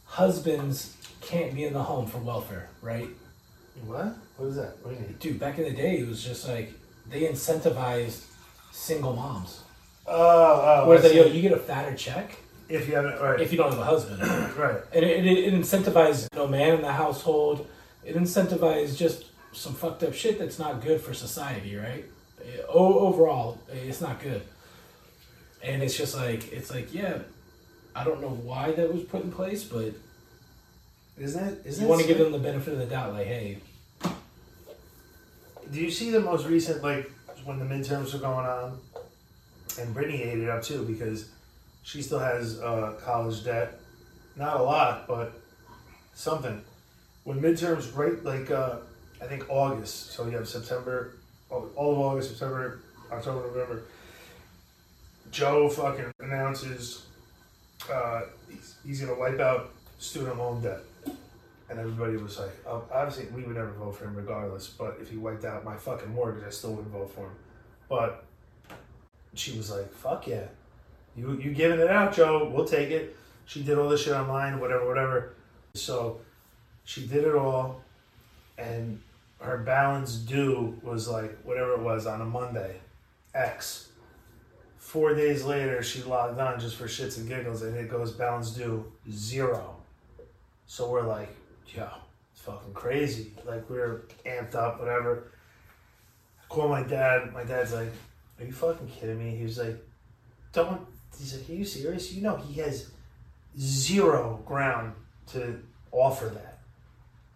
husbands 0.05 0.97
can't 1.21 1.55
be 1.55 1.65
in 1.65 1.73
the 1.73 1.83
home 1.83 2.07
for 2.07 2.19
welfare, 2.19 2.69
right? 2.83 3.09
What? 3.87 4.17
What 4.37 4.47
is 4.47 4.57
that? 4.57 4.77
What 4.83 4.91
do 4.91 4.97
you 4.97 5.01
mean? 5.01 5.17
Dude, 5.19 5.39
back 5.39 5.59
in 5.59 5.65
the 5.65 5.73
day, 5.73 5.99
it 5.99 6.09
was 6.09 6.23
just 6.23 6.47
like 6.47 6.73
they 7.09 7.23
incentivized 7.23 8.25
single 8.71 9.15
moms. 9.15 9.63
Oh, 10.07 10.13
oh. 10.85 10.89
Where 10.89 10.99
I 10.99 11.01
they, 11.01 11.11
see. 11.11 11.17
yo, 11.17 11.25
you 11.27 11.43
get 11.43 11.53
a 11.53 11.57
fatter 11.59 11.95
check 11.95 12.39
if 12.69 12.89
you 12.89 12.95
haven't, 12.95 13.21
right, 13.21 13.41
if 13.41 13.51
you 13.53 13.59
don't 13.59 13.71
have 13.71 13.79
a 13.81 13.85
husband. 13.85 14.21
right. 14.59 14.81
And 14.93 15.05
it, 15.05 15.27
it, 15.27 15.53
it 15.53 15.55
incentivized 15.55 16.29
no 16.35 16.47
man 16.47 16.75
in 16.77 16.83
the 16.83 16.93
household. 16.93 17.67
It 18.05 18.17
incentivizes 18.17 18.97
just 18.97 19.27
some 19.53 19.75
fucked 19.75 20.03
up 20.03 20.15
shit 20.15 20.39
that's 20.39 20.59
not 20.59 20.83
good 20.83 21.01
for 21.01 21.13
society, 21.13 21.77
right? 21.77 22.05
Eh, 22.43 22.63
O- 22.69 23.01
overall, 23.01 23.59
it's 23.73 24.01
not 24.01 24.21
good. 24.21 24.43
And 25.63 25.83
it's 25.83 25.97
just 25.97 26.17
like 26.17 26.51
it's 26.53 26.71
like 26.71 26.95
yeah, 26.95 27.19
I 27.95 28.05
don't 28.05 28.21
know 28.23 28.29
why 28.31 28.73
that 28.73 28.93
was 28.93 29.03
put 29.03 29.23
in 29.25 29.31
place, 29.31 29.63
but 29.65 29.93
Isn't 31.19 31.45
it? 31.45 31.63
Isn't 31.67 31.83
you 31.83 31.89
want 31.89 32.01
to 32.01 32.07
give 32.09 32.19
them 32.19 32.33
the 32.33 32.39
benefit 32.39 32.73
of 32.73 32.79
the 32.79 32.87
doubt. 32.87 33.13
Like, 33.13 33.27
hey, 33.27 33.59
Do 35.71 35.79
you 35.81 35.91
see 35.91 36.11
the 36.11 36.21
most 36.21 36.47
recent, 36.47 36.83
like 36.83 37.11
when 37.45 37.59
the 37.59 37.65
midterms 37.65 38.13
were 38.13 38.19
going 38.19 38.47
on, 38.47 38.79
and 39.79 39.95
Brittany 39.95 40.23
ate 40.23 40.39
it 40.39 40.49
up 40.49 40.63
too 40.63 40.85
because 40.85 41.31
she 41.83 42.03
still 42.03 42.19
has 42.19 42.61
uh, 42.61 42.95
college 43.03 43.45
debt, 43.45 43.81
not 44.37 44.59
a 44.59 44.63
lot, 44.63 45.07
but 45.07 45.33
something. 46.15 46.63
When 47.25 47.41
midterms, 47.41 47.95
right, 47.97 48.23
like 48.25 48.51
uh, 48.51 48.77
I 49.21 49.27
think 49.27 49.49
August, 49.49 50.13
so 50.13 50.27
you 50.27 50.33
have 50.33 50.49
September, 50.49 51.15
all 51.51 51.71
all 51.77 51.93
of 51.93 51.99
August, 51.99 52.31
September, 52.31 52.81
October, 53.11 53.47
November. 53.49 53.83
Joe 55.31 55.69
fucking 55.69 56.13
announces 56.19 57.07
uh, 57.93 58.23
he's, 58.49 58.75
he's 58.85 59.01
gonna 59.01 59.19
wipe 59.19 59.39
out 59.41 59.71
student 59.99 60.39
loan 60.39 60.63
debt. 60.63 60.81
And 61.71 61.79
everybody 61.79 62.17
was 62.17 62.37
like, 62.37 62.51
uh, 62.67 62.81
obviously, 62.93 63.27
we 63.33 63.45
would 63.45 63.57
never 63.57 63.71
vote 63.71 63.93
for 63.93 64.05
him 64.05 64.17
regardless. 64.17 64.67
But 64.67 64.99
if 65.01 65.09
he 65.09 65.17
wiped 65.17 65.45
out 65.45 65.65
my 65.65 65.77
fucking 65.77 66.13
mortgage, 66.13 66.45
I 66.45 66.51
still 66.51 66.73
wouldn't 66.73 66.93
vote 66.93 67.13
for 67.15 67.21
him. 67.21 67.33
But 67.89 68.25
she 69.35 69.57
was 69.57 69.71
like, 69.71 69.93
fuck 69.93 70.27
yeah. 70.27 70.47
You, 71.17 71.39
you 71.41 71.53
giving 71.53 71.79
it 71.79 71.89
out, 71.89 72.13
Joe. 72.13 72.51
We'll 72.53 72.67
take 72.67 72.91
it. 72.91 73.17
She 73.47 73.63
did 73.63 73.79
all 73.79 73.89
this 73.89 74.03
shit 74.03 74.13
online, 74.15 74.59
whatever, 74.59 74.87
whatever. 74.87 75.35
So 75.75 76.21
she 76.85 77.07
did 77.07 77.23
it 77.23 77.37
all. 77.37 77.83
And 78.59 79.01
her 79.41 79.59
balance 79.59 80.17
due 80.17 80.77
was 80.83 81.09
like, 81.09 81.39
whatever 81.45 81.75
it 81.75 81.81
was, 81.81 82.05
on 82.07 82.21
a 82.21 82.25
Monday. 82.25 82.77
X. 83.33 83.89
Four 84.77 85.15
days 85.15 85.45
later, 85.45 85.85
she 85.85 86.03
logged 86.03 86.41
on 86.41 86.59
just 86.59 86.75
for 86.75 86.87
shits 86.87 87.17
and 87.17 87.29
giggles, 87.29 87.63
and 87.63 87.77
it 87.77 87.89
goes 87.89 88.11
balance 88.11 88.51
due 88.51 88.91
zero. 89.09 89.77
So 90.67 90.91
we're 90.91 91.07
like, 91.07 91.29
yo, 91.75 91.89
it's 92.33 92.43
fucking 92.43 92.75
crazy. 92.75 93.33
Like 93.45 93.69
we 93.69 93.79
were 93.79 94.07
amped 94.27 94.55
up, 94.55 94.81
whatever. 94.81 95.33
I 96.43 96.47
call 96.53 96.69
my 96.69 96.83
dad. 96.83 97.33
My 97.33 97.45
dad's 97.45 97.73
like, 97.73 97.93
are 98.39 98.45
you 98.45 98.53
fucking 98.53 98.89
kidding 98.89 99.19
me? 99.19 99.37
He 99.37 99.45
was 99.45 99.59
like, 99.59 99.77
don't. 100.53 100.87
He's 101.19 101.37
like, 101.37 101.49
are 101.51 101.53
you 101.53 101.65
serious? 101.65 102.13
You 102.13 102.23
know 102.23 102.37
he 102.37 102.61
has 102.61 102.91
zero 103.59 104.41
ground 104.45 104.95
to 105.29 105.61
offer 105.93 106.27
that. 106.27 106.59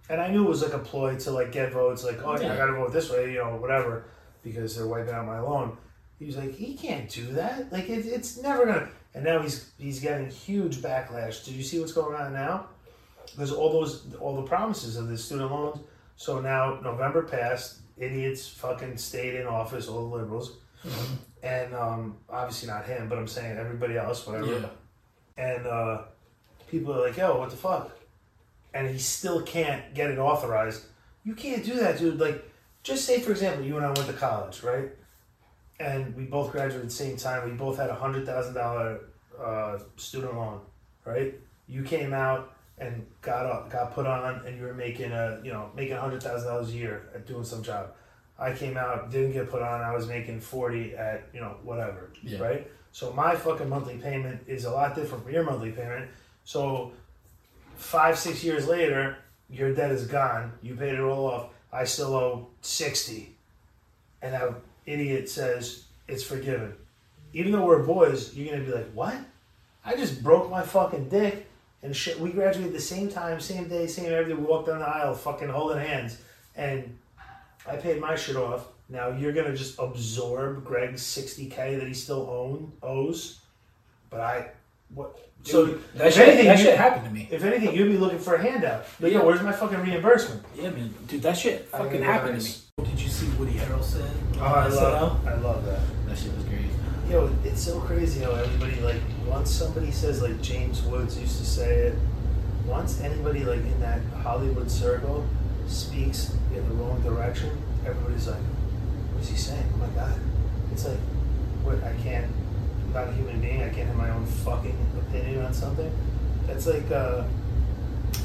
And 0.09 0.20
I 0.20 0.29
knew 0.29 0.44
it 0.44 0.49
was 0.49 0.62
like 0.62 0.75
a 0.75 0.79
ploy 0.79 1.16
to 1.16 1.31
like 1.31 1.53
get 1.53 1.73
votes. 1.73 2.05
Like, 2.05 2.23
oh 2.23 2.38
yeah, 2.38 2.53
I 2.53 2.57
gotta 2.57 2.73
vote 2.73 2.92
this 2.92 3.11
way, 3.11 3.33
you 3.33 3.38
know, 3.38 3.57
whatever, 3.57 4.05
because 4.42 4.77
they're 4.77 4.87
wiping 4.87 5.14
out 5.14 5.27
my 5.27 5.40
loan. 5.40 5.77
He 6.18 6.27
was 6.27 6.37
like, 6.37 6.55
he 6.55 6.75
can't 6.75 7.09
do 7.09 7.27
that. 7.33 7.73
Like 7.73 7.88
it, 7.88 8.07
it's 8.07 8.40
never 8.40 8.66
gonna. 8.66 8.88
And 9.14 9.25
now 9.25 9.40
he's 9.40 9.70
he's 9.79 10.01
getting 10.01 10.29
huge 10.29 10.77
backlash. 10.77 11.44
Did 11.44 11.55
you 11.55 11.62
see 11.62 11.81
what's 11.81 11.92
going 11.92 12.14
on 12.14 12.33
now? 12.33 12.66
Because 13.33 13.53
all 13.53 13.71
those 13.73 14.15
all 14.21 14.37
the 14.37 14.43
promises 14.43 14.97
of 14.97 15.09
the 15.09 15.17
student 15.19 15.51
loans. 15.51 15.79
So 16.17 16.41
now 16.41 16.79
November 16.83 17.23
passed. 17.23 17.81
Idiots 17.97 18.49
fucking 18.49 18.97
stayed 18.97 19.35
in 19.37 19.47
office. 19.47 19.87
All 19.89 20.09
the 20.09 20.17
liberals, 20.17 20.57
and 21.45 21.73
um, 21.75 22.17
obviously 22.29 22.69
not 22.69 22.85
him, 22.87 23.09
but 23.09 23.19
I'm 23.19 23.29
saying 23.29 23.57
everybody 23.57 23.97
else, 23.97 24.27
whatever. 24.27 24.47
yeah, 24.53 24.67
And 25.39 25.65
uh, 25.67 26.03
people 26.69 26.93
are 26.95 27.07
like, 27.07 27.17
"Yo, 27.17 27.39
what 27.39 27.51
the 27.51 27.57
fuck?" 27.57 27.93
And 28.73 28.89
he 28.89 28.99
still 28.99 29.43
can't 29.43 29.95
get 29.95 30.11
it 30.11 30.19
authorized. 30.19 30.87
You 31.23 31.35
can't 31.35 31.65
do 31.65 31.75
that, 31.75 31.99
dude. 31.99 32.19
Like, 32.19 32.51
just 32.83 33.05
say 33.05 33.21
for 33.21 33.31
example, 33.31 33.65
you 33.65 33.77
and 33.77 33.87
I 33.87 33.93
went 33.93 34.07
to 34.09 34.13
college, 34.13 34.65
right? 34.65 34.91
And 35.79 36.17
we 36.17 36.25
both 36.25 36.51
graduated 36.51 36.83
at 36.83 36.89
the 36.89 36.95
same 36.95 37.17
time. 37.17 37.49
We 37.49 37.55
both 37.57 37.77
had 37.79 37.91
a 37.91 37.95
hundred 37.95 38.27
thousand 38.27 38.55
dollar 38.55 39.01
uh, 39.41 39.79
student 39.97 40.35
loan, 40.35 40.61
right? 41.05 41.35
You 41.69 41.85
came 41.85 42.13
out 42.13 42.54
and 42.79 43.07
got 43.23 43.47
up, 43.47 43.71
got 43.71 43.93
put 43.95 44.07
on, 44.07 44.45
and 44.47 44.57
you 44.59 44.65
were 44.65 44.75
making 44.75 45.13
a, 45.13 45.41
you 45.45 45.53
know, 45.53 45.71
making 45.77 45.95
a 45.95 46.01
hundred 46.01 46.23
thousand 46.23 46.49
dollars 46.49 46.71
a 46.71 46.73
year 46.73 47.09
at 47.15 47.27
doing 47.27 47.45
some 47.45 47.63
job. 47.63 47.93
I 48.39 48.53
came 48.53 48.77
out, 48.77 49.11
didn't 49.11 49.33
get 49.33 49.49
put 49.49 49.63
on. 49.63 49.81
I 49.81 49.95
was 49.95 50.09
making 50.09 50.41
forty 50.41 50.95
at, 50.97 51.29
you 51.33 51.41
know, 51.41 51.57
whatever, 51.63 52.11
Yeah. 52.23 52.41
right? 52.43 52.71
So 52.91 53.13
my 53.13 53.35
fucking 53.37 53.69
monthly 53.69 53.97
payment 53.99 54.43
is 54.47 54.65
a 54.65 54.71
lot 54.71 54.95
different 54.95 55.25
from 55.25 55.33
your 55.33 55.45
monthly 55.45 55.71
payment. 55.73 56.11
So 56.45 56.93
five, 57.77 58.19
six 58.19 58.43
years 58.43 58.67
later, 58.67 59.19
your 59.49 59.73
debt 59.75 59.91
is 59.93 60.07
gone. 60.07 60.53
You 60.63 60.75
paid 60.75 60.95
it 60.95 61.01
all 61.01 61.27
off. 61.27 61.49
I 61.73 61.85
still 61.85 62.15
owe 62.15 62.49
sixty, 62.61 63.37
and 64.23 64.35
that 64.35 64.53
idiot 64.87 65.29
says 65.29 65.85
it's 66.09 66.23
forgiven. 66.25 66.75
Even 67.33 67.53
though 67.53 67.65
we're 67.67 67.83
boys, 67.83 68.35
you're 68.35 68.53
gonna 68.53 68.65
be 68.65 68.73
like, 68.73 68.91
"What? 68.93 69.17
I 69.85 69.97
just 69.97 70.23
broke 70.23 70.51
my 70.51 70.63
fucking 70.63 71.09
dick." 71.09 71.47
And 71.85 71.94
shit, 71.94 72.18
we 72.18 72.31
graduated 72.31 72.73
the 72.73 72.81
same 72.81 73.11
time, 73.11 73.38
same 73.40 73.68
day, 73.68 73.87
same 73.87 74.11
everything. 74.11 74.38
We 74.40 74.47
walked 74.47 74.68
down 74.68 74.79
the 74.79 74.88
aisle, 74.88 75.14
fucking 75.14 75.51
holding 75.51 75.79
hands, 75.79 76.16
and 76.57 76.99
I 77.68 77.77
paid 77.77 78.01
my 78.01 78.16
shit 78.16 78.37
off. 78.37 78.68
Now 78.88 79.09
you're 79.11 79.33
gonna 79.33 79.55
just 79.55 79.79
absorb 79.79 80.64
Greg's 80.64 81.03
sixty 81.03 81.47
k 81.47 81.77
that 81.77 81.87
he 81.87 81.92
still 81.92 82.29
own 82.31 82.73
owes, 82.83 83.40
but 84.09 84.20
I 84.20 84.51
what? 84.94 85.18
So 85.42 85.66
that 85.97 86.07
if 86.07 86.14
shit, 86.14 86.29
anything, 86.29 86.47
that 86.47 86.59
you- 86.59 86.64
shit 86.64 86.79
happened 86.79 87.05
to 87.05 87.11
me. 87.11 87.29
if 87.31 87.44
anything, 87.44 87.75
you'd 87.77 87.90
be 87.92 87.99
looking 87.99 88.18
for 88.18 88.35
a 88.35 88.42
handout. 88.42 88.87
But 88.99 89.12
Yeah. 89.12 89.18
yo, 89.18 89.27
where's 89.27 89.42
my 89.42 89.53
fucking 89.53 89.79
reimbursement? 89.83 90.42
Yeah, 90.57 90.70
man, 90.70 90.94
dude, 91.07 91.20
that 91.23 91.37
shit 91.37 91.66
fucking 91.68 92.03
happened 92.03 92.40
to 92.40 92.47
me. 92.47 92.55
Did 92.90 92.99
you 93.01 93.09
see 93.11 93.29
Woody 93.38 93.53
Harrelson? 93.55 94.09
Oh, 94.38 94.44
I 94.44 94.68
love, 94.68 95.27
I 95.27 95.35
love 95.35 95.64
that. 95.66 95.81
That 96.07 96.16
shit 96.16 96.35
was 96.35 96.44
great. 96.44 96.64
Yo, 97.11 97.31
it's 97.44 97.62
so 97.62 97.79
crazy 97.81 98.20
how 98.23 98.31
everybody 98.33 98.81
like 98.81 99.01
once 99.35 99.51
somebody 99.51 99.90
says 99.90 100.23
like 100.23 100.40
James 100.40 100.81
Woods 100.83 101.18
used 101.18 101.38
to 101.38 101.44
say 101.44 101.75
it. 101.88 101.94
Once 102.66 103.01
anybody 103.01 103.40
like 103.44 103.59
in 103.59 103.81
that 103.81 104.01
Hollywood 104.23 104.70
circle 104.70 105.27
speaks 105.66 106.33
in 106.55 106.66
the 106.68 106.75
wrong 106.77 107.03
direction, 107.03 107.51
everybody's 107.85 108.29
like, 108.29 108.38
"What 109.12 109.23
is 109.25 109.29
he 109.31 109.37
saying? 109.37 109.68
Oh 109.75 109.79
my 109.79 109.88
god!" 109.88 110.14
It's 110.70 110.87
like, 110.87 110.99
what? 111.64 111.83
I 111.83 111.94
can't. 112.05 112.31
I'm 112.87 112.92
not 112.92 113.09
a 113.09 113.12
human 113.12 113.40
being. 113.40 113.61
I 113.64 113.70
can't 113.70 113.88
have 113.88 113.97
my 113.97 114.11
own 114.11 114.25
fucking 114.25 114.77
opinion 115.01 115.44
on 115.44 115.53
something. 115.53 115.90
That's 116.47 116.66
like, 116.68 116.88
uh, 116.92 117.25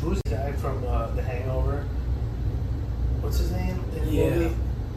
who's 0.02 0.22
the 0.26 0.30
guy 0.36 0.52
from 0.54 0.86
uh, 0.86 1.08
The 1.16 1.24
Hangover? 1.24 1.86
What's 3.22 3.40
his 3.40 3.52
name 3.52 3.84
in 3.98 4.06
the 4.06 4.12
Yeah. 4.12 4.30
movie? 4.30 4.56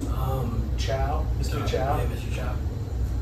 Um, 0.08 0.62
Chow, 0.76 1.24
Mr. 1.40 1.66
Chow. 1.66 1.96
Yeah, 1.96 2.04
Mr. 2.04 2.36
Chow. 2.36 2.54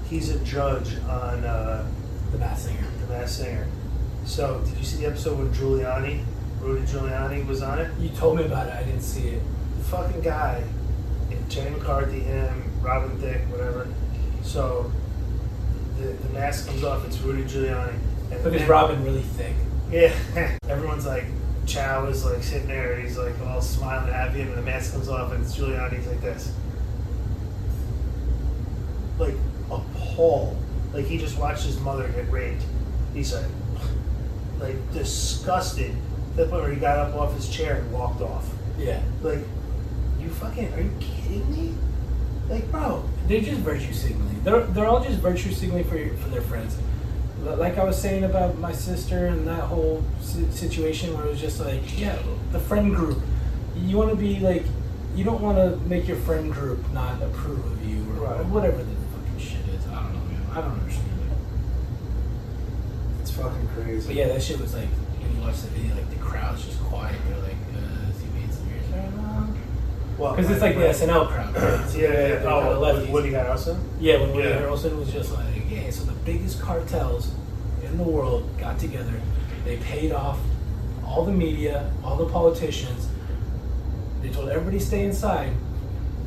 He's 0.09 0.31
a 0.31 0.40
judge 0.40 0.96
on. 1.09 1.44
Uh, 1.44 1.87
The 2.33 2.38
Masked 2.38 2.66
Singer. 2.66 2.87
the 3.07 3.12
Masked 3.12 3.38
Singer. 3.43 3.66
So, 4.25 4.61
did 4.64 4.77
you 4.79 4.85
see 4.85 4.99
the 5.03 5.07
episode 5.09 5.38
when 5.38 5.53
Giuliani? 5.53 6.25
Rudy 6.61 6.87
Giuliani 6.87 7.47
was 7.47 7.62
on 7.62 7.79
it. 7.79 7.90
You 7.99 8.11
told 8.11 8.37
me 8.38 8.45
about 8.45 8.69
it. 8.69 8.75
I 8.75 8.83
didn't 8.83 9.01
see 9.03 9.29
it. 9.29 9.43
The 9.79 9.85
fucking 9.85 10.21
guy, 10.21 10.62
Jenny 11.49 11.71
McCarthy, 11.71 12.21
him, 12.21 12.71
Robin 12.83 13.19
Thicke, 13.19 13.43
whatever. 13.51 13.88
So, 14.43 14.93
the, 15.99 16.09
the 16.09 16.29
mask 16.31 16.66
comes 16.69 16.85
off. 16.85 17.05
It's 17.07 17.19
Rudy 17.21 17.45
Giuliani. 17.45 17.95
And 18.31 18.45
But 18.45 18.55
is 18.55 18.69
Robin 18.69 19.03
really 19.05 19.23
thick? 19.23 19.55
Yeah, 19.90 20.12
everyone's 20.69 21.07
like, 21.07 21.25
Chow 21.66 22.07
is 22.07 22.25
like 22.25 22.43
sitting 22.43 22.69
there. 22.69 22.99
He's 23.01 23.16
like 23.19 23.35
all 23.47 23.61
smiling, 23.61 24.12
happy, 24.12 24.40
and 24.43 24.53
the 24.57 24.62
mask 24.62 24.93
comes 24.93 25.09
off, 25.09 25.33
and 25.33 25.45
it's 25.45 25.57
Giuliani's 25.57 26.07
like 26.07 26.21
this, 26.21 26.53
like 29.19 29.35
appalled. 29.71 30.57
Like 30.92 31.07
he 31.07 31.18
just 31.18 31.38
watched 31.38 31.64
his 31.64 31.79
mother 31.81 32.09
get 32.09 32.31
raped. 32.31 32.62
He's 33.14 33.33
like, 33.35 33.46
like 34.59 34.92
disgusted 34.92 35.94
the 36.37 36.46
point 36.46 36.62
where 36.62 36.70
he 36.72 36.79
got 36.81 36.98
up 36.98 37.14
off 37.14 37.35
his 37.35 37.48
chair 37.48 37.76
and 37.76 37.92
walked 37.92 38.20
off. 38.20 38.46
Yeah. 38.79 39.00
Like, 39.22 39.40
you 40.20 40.29
fucking, 40.29 40.72
are 40.74 40.81
you 40.81 40.92
kidding 41.00 41.50
me? 41.50 41.74
Like, 42.48 42.70
bro, 42.70 43.05
They're 43.26 43.40
just 43.40 43.61
virtue 43.61 43.92
signaling. 43.92 44.42
They're 44.42 44.62
they're 44.62 44.87
all 44.87 45.03
just 45.05 45.18
virtue 45.20 45.53
signaling 45.53 45.85
for 45.85 45.96
your, 45.96 46.14
for 46.16 46.29
their 46.31 46.40
friends. 46.42 46.76
Like 47.42 47.79
I 47.79 47.85
was 47.85 48.00
saying 48.00 48.24
about 48.24 48.59
my 48.59 48.72
sister 48.72 49.26
and 49.26 49.46
that 49.46 49.62
whole 49.62 50.05
situation 50.20 51.16
where 51.16 51.24
it 51.26 51.31
was 51.31 51.40
just 51.40 51.59
like, 51.61 51.98
yeah, 51.98 52.18
the 52.53 52.61
friend 52.61 52.94
group. 52.94 53.18
You 53.76 53.96
want 53.96 54.11
to 54.11 54.16
be 54.16 54.40
like, 54.40 54.64
you 55.14 55.24
don't 55.24 55.40
want 55.40 55.57
to 55.59 55.76
make 55.88 56.07
your 56.07 56.18
friend 56.18 56.53
group 56.53 56.79
not 56.92 57.22
approve 57.22 57.64
of 57.64 57.85
you 57.88 58.03
or 58.20 58.26
Right. 58.26 58.44
whatever 58.46 58.79
the 58.79 58.85
fucking 58.85 58.88
shit 58.88 58.98
is. 58.98 59.00
I 60.53 60.61
don't 60.61 60.61
know, 60.61 60.61
man. 60.61 60.61
I 60.61 60.61
don't 60.61 60.81
understand 60.81 61.21
it. 61.21 63.21
it's 63.21 63.31
fucking 63.31 63.69
crazy. 63.75 64.07
But 64.07 64.17
yeah, 64.17 64.29
that 64.29 64.43
shit 64.43 64.61
was 64.61 64.75
like 64.75 64.89
when 64.89 65.37
you 65.37 65.43
watch 65.43 65.61
the 65.63 65.69
video, 65.69 65.95
like 65.95 66.11
the 66.11 66.17
crowd's 66.17 66.65
just 66.65 66.81
quiet. 66.81 67.17
They're 67.29 67.39
like, 67.39 67.57
uh, 67.75 68.13
he 68.21 68.27
being 68.39 68.51
serious 68.51 68.87
right 68.93 69.15
now? 69.15 69.49
Well, 70.19 70.35
Because 70.37 70.51
it's 70.51 70.61
like 70.61 70.75
the 70.77 70.83
SNL 70.83 71.29
crowd. 71.29 71.55
Right? 71.61 71.89
So 71.89 71.99
Yeah, 71.99 72.13
yeah, 72.13 72.29
yeah. 72.43 72.45
Oh, 72.45 72.81
with 72.81 73.09
Woody 73.11 73.31
Harrelson? 73.31 73.79
Yeah, 74.01 74.21
when 74.21 74.33
Woody 74.35 74.49
Yeah. 74.49 74.61
Harrelson 74.61 74.99
was 74.99 75.13
just 75.13 75.33
like, 75.33 75.47
yeah, 75.71 75.89
so 75.91 76.05
the 76.05 76.13
biggest 76.25 76.61
cartels 76.61 77.31
in 77.85 77.97
the 77.97 78.05
world 78.05 78.49
got 78.59 78.79
together. 78.79 79.15
They 79.65 79.77
paid 79.79 80.13
off 80.13 80.39
all 81.07 81.25
the 81.25 81.33
media, 81.33 81.91
all 82.05 82.17
the 82.17 82.27
politicians. 82.27 83.09
They 84.21 84.29
told 84.31 84.49
everybody 84.49 84.79
to 84.79 84.85
stay 84.85 85.05
inside. 85.05 85.53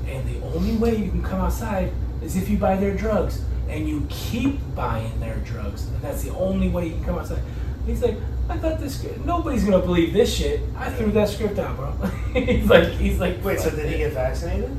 And 0.08 0.28
the 0.28 0.42
only 0.48 0.76
way 0.76 0.96
you 0.96 1.10
can 1.10 1.24
come 1.24 1.40
outside 1.42 1.92
is 2.22 2.36
if 2.36 2.50
you 2.50 2.58
buy 2.58 2.76
their 2.76 2.94
drugs. 2.96 3.42
And 3.70 3.88
you 3.88 4.06
keep 4.10 4.60
buying 4.76 5.20
their 5.20 5.38
drugs. 5.38 5.88
And 5.88 6.02
that's 6.02 6.24
the 6.24 6.34
only 6.36 6.70
way 6.70 6.88
you 6.88 6.94
can 6.96 7.06
come 7.06 7.18
outside. 7.18 7.42
He's 7.86 8.02
like, 8.02 8.16
I 8.50 8.58
thought 8.58 8.80
this, 8.80 9.04
nobody's 9.26 9.64
gonna 9.64 9.80
believe 9.80 10.14
this 10.14 10.36
shit. 10.36 10.62
I 10.76 10.90
threw 10.90 11.12
that 11.12 11.30
script 11.30 11.60
out, 11.60 11.78
bro. 11.78 11.92
he's 12.34 12.70
like, 12.70 12.90
he's 12.90 13.20
like, 13.20 13.44
Wait, 13.44 13.60
so 13.60 13.70
"Fuck 13.70 13.80
did 13.80 13.92
he 13.92 13.98
get 13.98 14.14
vaccinated? 14.14 14.76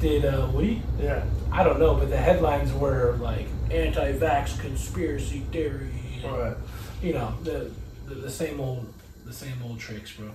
Did 0.00 0.24
uh, 0.24 0.48
Woody? 0.52 0.82
Yeah. 0.98 1.24
I 1.52 1.62
don't 1.62 1.78
know, 1.78 1.94
but 1.94 2.08
the 2.08 2.16
headlines 2.16 2.72
were 2.72 3.16
like 3.20 3.46
anti-vax 3.70 4.58
conspiracy 4.60 5.40
theory. 5.52 5.90
Alright. 6.24 6.56
You 7.02 7.14
know 7.14 7.34
the, 7.42 7.70
the 8.06 8.14
the 8.14 8.30
same 8.30 8.60
old 8.60 8.92
the 9.24 9.32
same 9.32 9.54
old 9.64 9.78
tricks, 9.78 10.12
bro. 10.12 10.30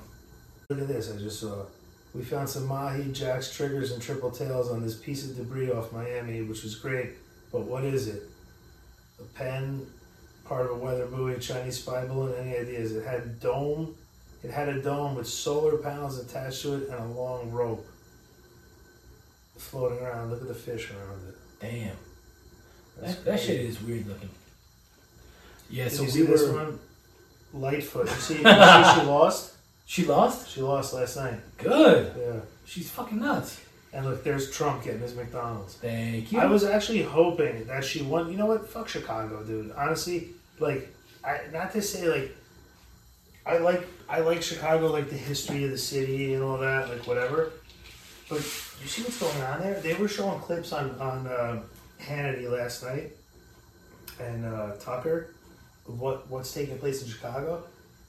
Look 0.69 0.82
at 0.82 0.88
this, 0.88 1.12
I 1.12 1.17
just 1.17 1.39
saw. 1.39 1.65
We 2.13 2.23
found 2.23 2.47
some 2.47 2.65
mahi, 2.65 3.12
jacks, 3.12 3.54
triggers, 3.54 3.91
and 3.91 4.01
triple 4.01 4.32
tails 4.32 4.71
on 4.71 4.82
this 4.82 4.95
piece 4.95 5.30
of 5.30 5.36
debris 5.36 5.69
off 5.69 5.91
Miami, 5.91 6.41
which 6.43 6.63
was 6.63 6.75
great. 6.75 7.12
But 7.56 7.68
what 7.68 7.86
is 7.86 8.10
it? 8.10 8.24
A 9.18 9.24
pen, 9.24 9.88
part 10.44 10.65
of 10.65 10.72
a 10.72 10.76
weather 10.76 11.06
buoy, 11.06 11.36
a 11.36 11.39
Chinese 11.39 11.78
spy 11.82 12.04
balloon, 12.06 12.34
any 12.38 12.58
ideas? 12.58 12.91
It 12.94 13.06
had 13.06 13.39
dome. 13.39 13.96
It 14.44 14.52
had 14.52 14.68
a 14.68 14.82
dome 14.82 15.15
with 15.15 15.26
solar 15.26 15.78
panels 15.78 16.20
attached 16.20 16.63
to 16.63 16.74
it 16.74 16.89
and 16.89 17.00
a 17.00 17.08
long 17.18 17.50
rope 17.52 17.88
floating 19.58 20.00
around. 20.00 20.32
Look 20.32 20.41
at 20.41 20.50
the 20.50 20.54
fish 20.54 20.91
around 20.91 21.30
it. 21.30 21.36
Damn, 21.62 21.96
That's 23.00 23.15
that, 23.15 23.26
that 23.26 23.39
shit 23.39 23.62
is 23.62 23.82
weird 23.82 24.06
looking. 24.06 24.30
Yeah, 25.70 25.86
Did 25.86 25.94
so 25.94 26.02
you 26.02 26.08
we 26.08 26.12
see 26.12 26.22
this 26.24 26.41
were. 26.50 26.56
one? 26.56 26.80
Lightfoot. 27.54 28.08
You 28.08 28.15
see, 28.15 28.34
you 28.34 28.39
see 28.39 28.44
she 28.44 29.06
lost? 29.08 29.54
She 29.88 30.04
lost. 30.04 30.50
She 30.50 30.62
lost 30.62 30.94
last 30.96 31.15
night. 31.15 31.39
Good. 31.60 32.12
Yeah. 32.20 32.39
She's 32.65 32.89
fucking 32.89 33.20
nuts. 33.20 33.62
And 33.95 34.05
look, 34.05 34.25
there's 34.25 34.51
Trump 34.51 34.84
getting 34.84 34.99
his 34.99 35.15
McDonald's. 35.15 35.75
Thank 35.75 36.34
you. 36.34 36.39
I 36.39 36.47
was 36.47 36.65
actually 36.65 37.01
hoping 37.01 37.65
that 37.67 37.86
she 37.86 38.01
won. 38.01 38.29
You 38.29 38.38
know 38.38 38.45
what? 38.45 38.67
Fuck 38.67 38.89
Chicago, 38.89 39.41
dude. 39.41 39.71
Honestly, 39.71 40.31
like, 40.60 40.93
I 41.23 41.39
not 41.53 41.71
to 41.71 41.81
say 41.81 42.10
like, 42.10 42.36
I 43.45 43.58
like 43.60 43.88
I 44.10 44.19
like 44.19 44.43
Chicago, 44.43 44.91
like 44.91 45.10
the 45.10 45.15
history 45.15 45.63
of 45.63 45.71
the 45.71 45.77
city 45.77 46.34
and 46.34 46.43
all 46.43 46.58
that, 46.58 46.89
like 46.89 47.08
whatever. 47.08 47.53
But 48.27 48.39
you 48.39 48.88
see 48.88 49.01
what's 49.03 49.17
going 49.17 49.41
on 49.43 49.62
there? 49.62 49.79
They 49.79 49.93
were 49.93 50.10
showing 50.10 50.41
clips 50.41 50.73
on 50.73 50.99
on 50.99 51.27
uh, 51.27 51.62
Hannity 52.01 52.51
last 52.51 52.84
night 52.84 53.13
and 54.19 54.45
uh, 54.45 54.73
Tucker 54.75 55.36
of 55.88 56.01
what 56.01 56.29
what's 56.29 56.53
taking 56.53 56.77
place 56.79 57.01
in 57.01 57.08
Chicago. 57.08 57.63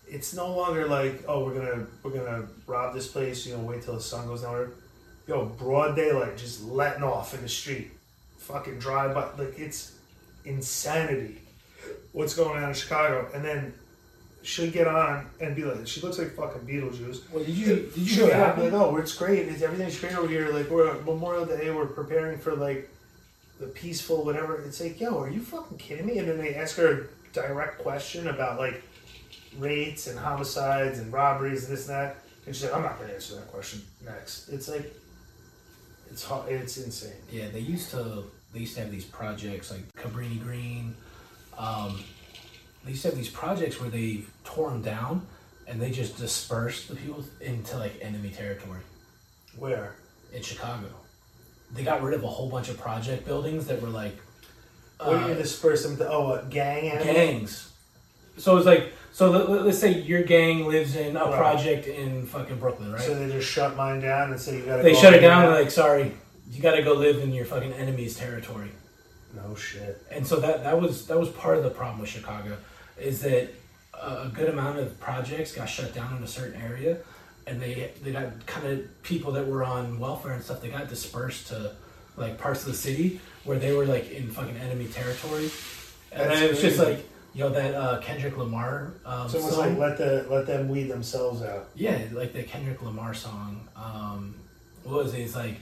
It's 0.08 0.34
no 0.34 0.52
longer 0.52 0.88
like 0.88 1.22
oh 1.28 1.44
we're 1.44 1.54
gonna 1.54 1.86
we're 2.02 2.10
gonna 2.10 2.48
rob 2.66 2.92
this 2.92 3.06
place. 3.06 3.46
You 3.46 3.56
know, 3.56 3.62
wait 3.62 3.82
till 3.82 3.94
the 3.94 4.00
sun 4.00 4.26
goes 4.26 4.42
down. 4.42 4.72
Yo, 5.26 5.44
broad 5.44 5.96
daylight, 5.96 6.36
just 6.36 6.64
letting 6.64 7.02
off 7.02 7.34
in 7.34 7.42
the 7.42 7.48
street 7.48 7.90
fucking 8.38 8.78
drive 8.78 9.14
by. 9.14 9.28
Like 9.42 9.58
it's 9.58 9.92
insanity. 10.44 11.40
What's 12.12 12.34
going 12.34 12.62
on 12.62 12.68
in 12.68 12.74
Chicago? 12.74 13.28
And 13.34 13.44
then 13.44 13.74
she'll 14.42 14.70
get 14.70 14.86
on 14.86 15.26
and 15.40 15.56
be 15.56 15.64
like, 15.64 15.86
she 15.86 16.00
looks 16.00 16.18
like 16.18 16.32
fucking 16.34 16.62
Beetlejuice. 16.62 17.30
Well, 17.30 17.44
did 17.44 17.54
you 17.54 17.66
did 17.66 17.96
you 17.96 18.06
She'll 18.06 18.26
get 18.28 18.58
on 18.58 18.64
like, 18.64 18.72
oh, 18.72 18.96
it's 18.96 19.14
great. 19.14 19.48
It's, 19.48 19.62
everything's 19.62 19.98
great 19.98 20.16
over 20.16 20.28
here. 20.28 20.48
Like 20.50 20.70
we're 20.70 20.94
Memorial 21.02 21.44
Day. 21.44 21.70
We're 21.70 21.86
preparing 21.86 22.38
for 22.38 22.54
like 22.54 22.88
the 23.58 23.66
peaceful 23.66 24.24
whatever. 24.24 24.62
It's 24.62 24.80
like, 24.80 25.00
yo, 25.00 25.18
are 25.18 25.30
you 25.30 25.40
fucking 25.40 25.78
kidding 25.78 26.06
me? 26.06 26.18
And 26.18 26.28
then 26.28 26.38
they 26.38 26.54
ask 26.54 26.76
her 26.76 26.88
a 26.88 27.06
direct 27.32 27.78
question 27.78 28.28
about 28.28 28.58
like 28.58 28.82
rates 29.58 30.06
and 30.06 30.18
homicides 30.18 31.00
and 31.00 31.12
robberies 31.12 31.64
and 31.64 31.76
this 31.76 31.88
and 31.88 31.96
that. 31.96 32.16
And 32.46 32.54
she's 32.54 32.64
like, 32.64 32.74
I'm 32.74 32.82
not 32.82 33.00
gonna 33.00 33.12
answer 33.12 33.34
that 33.34 33.48
question. 33.48 33.82
Next, 34.04 34.48
it's 34.50 34.68
like. 34.68 34.94
It's 36.10 36.24
hard, 36.24 36.50
it's 36.50 36.76
insane. 36.78 37.12
Yeah, 37.30 37.48
they 37.48 37.60
used 37.60 37.90
to 37.90 38.24
they 38.52 38.60
used 38.60 38.74
to 38.74 38.80
have 38.80 38.90
these 38.90 39.04
projects 39.04 39.70
like 39.70 39.82
Cabrini 39.94 40.42
Green. 40.42 40.94
Um, 41.58 42.02
they 42.84 42.90
used 42.92 43.02
to 43.02 43.08
have 43.08 43.16
these 43.16 43.28
projects 43.28 43.80
where 43.80 43.90
they 43.90 44.22
tore 44.44 44.70
them 44.70 44.82
down 44.82 45.26
and 45.66 45.80
they 45.80 45.90
just 45.90 46.16
dispersed 46.16 46.88
the 46.88 46.94
people 46.94 47.24
into 47.40 47.76
like 47.76 47.98
enemy 48.00 48.30
territory 48.30 48.80
Where? 49.58 49.94
in 50.32 50.42
Chicago. 50.42 50.88
They 51.72 51.82
got 51.82 52.02
rid 52.02 52.14
of 52.14 52.22
a 52.22 52.28
whole 52.28 52.48
bunch 52.48 52.68
of 52.68 52.78
project 52.78 53.26
buildings 53.26 53.66
that 53.66 53.82
were 53.82 53.88
like 53.88 54.16
do 55.04 55.10
you 55.10 55.16
uh, 55.16 55.34
disperse 55.34 55.82
them 55.82 55.96
to? 55.98 56.08
Oh, 56.10 56.32
a 56.32 56.44
gang 56.46 56.88
animal? 56.88 57.12
gangs. 57.14 57.70
So 58.38 58.56
it's 58.56 58.66
like 58.66 58.92
So 59.16 59.30
let, 59.30 59.48
let- 59.48 59.64
let's 59.64 59.78
say 59.78 59.92
your 60.00 60.22
gang 60.24 60.66
lives 60.66 60.94
in 60.94 61.16
a 61.16 61.24
Right. 61.24 61.34
project 61.38 61.86
in 61.86 62.26
fucking 62.26 62.58
Brooklyn, 62.58 62.92
right? 62.92 63.00
So 63.00 63.14
they 63.14 63.32
just 63.32 63.48
shut 63.50 63.74
mine 63.74 64.02
down 64.02 64.30
and 64.30 64.38
say 64.38 64.58
you 64.58 64.66
gotta. 64.66 64.82
they 64.82 64.92
go 64.92 65.00
shut 65.00 65.14
it 65.14 65.20
down. 65.20 65.44
and 65.46 65.54
like, 65.54 65.70
sorry, 65.70 66.12
you 66.50 66.60
got 66.60 66.72
to 66.74 66.82
go 66.82 66.92
live 66.92 67.16
in 67.22 67.32
your 67.32 67.46
fucking 67.46 67.72
enemy's 67.72 68.14
territory. 68.14 68.72
No 69.34 69.54
shit. 69.54 70.02
And 70.10 70.26
so 70.26 70.36
that 70.40 70.64
that 70.64 70.78
was 70.78 71.06
that 71.06 71.18
was 71.18 71.30
part 71.30 71.56
of 71.56 71.64
the 71.64 71.70
problem 71.70 72.00
with 72.00 72.10
Chicago, 72.10 72.58
is 73.00 73.22
that 73.22 73.48
a 73.94 74.28
good 74.34 74.50
amount 74.50 74.80
of 74.80 75.00
projects 75.00 75.50
got 75.52 75.64
shut 75.70 75.94
down 75.94 76.14
in 76.18 76.22
a 76.22 76.26
certain 76.28 76.60
area, 76.60 76.98
and 77.46 77.58
they 77.58 77.92
they 78.04 78.12
got 78.12 78.44
kind 78.44 78.66
of 78.66 79.02
people 79.02 79.32
that 79.32 79.46
were 79.46 79.64
on 79.64 79.98
welfare 79.98 80.32
and 80.32 80.44
stuff. 80.44 80.60
They 80.60 80.68
got 80.68 80.90
dispersed 80.90 81.46
to 81.48 81.72
like 82.18 82.36
parts 82.36 82.60
of 82.66 82.68
the 82.68 82.76
city 82.76 83.18
where 83.44 83.58
they 83.58 83.72
were 83.72 83.86
like 83.86 84.10
in 84.10 84.28
fucking 84.28 84.58
enemy 84.58 84.88
territory, 84.88 85.48
and 86.12 86.28
That's 86.28 86.34
then 86.34 86.42
it 86.42 86.50
was 86.50 86.60
just 86.60 86.76
crazy. 86.76 86.92
like 86.96 87.06
you 87.36 87.44
know 87.44 87.50
that 87.50 87.74
uh, 87.74 88.00
Kendrick 88.00 88.38
Lamar 88.38 88.94
um, 89.04 89.26
It's 89.26 89.34
almost 89.34 89.56
song. 89.56 89.78
like 89.78 89.78
let 89.78 89.98
the 89.98 90.26
let 90.30 90.46
them 90.46 90.70
weed 90.70 90.84
themselves 90.84 91.42
out. 91.42 91.68
Yeah, 91.74 92.00
like 92.12 92.32
the 92.32 92.42
Kendrick 92.42 92.82
Lamar 92.82 93.12
song. 93.12 93.68
Um, 93.76 94.34
what 94.84 95.04
was 95.04 95.12
it? 95.12 95.20
It's 95.20 95.36
like, 95.36 95.56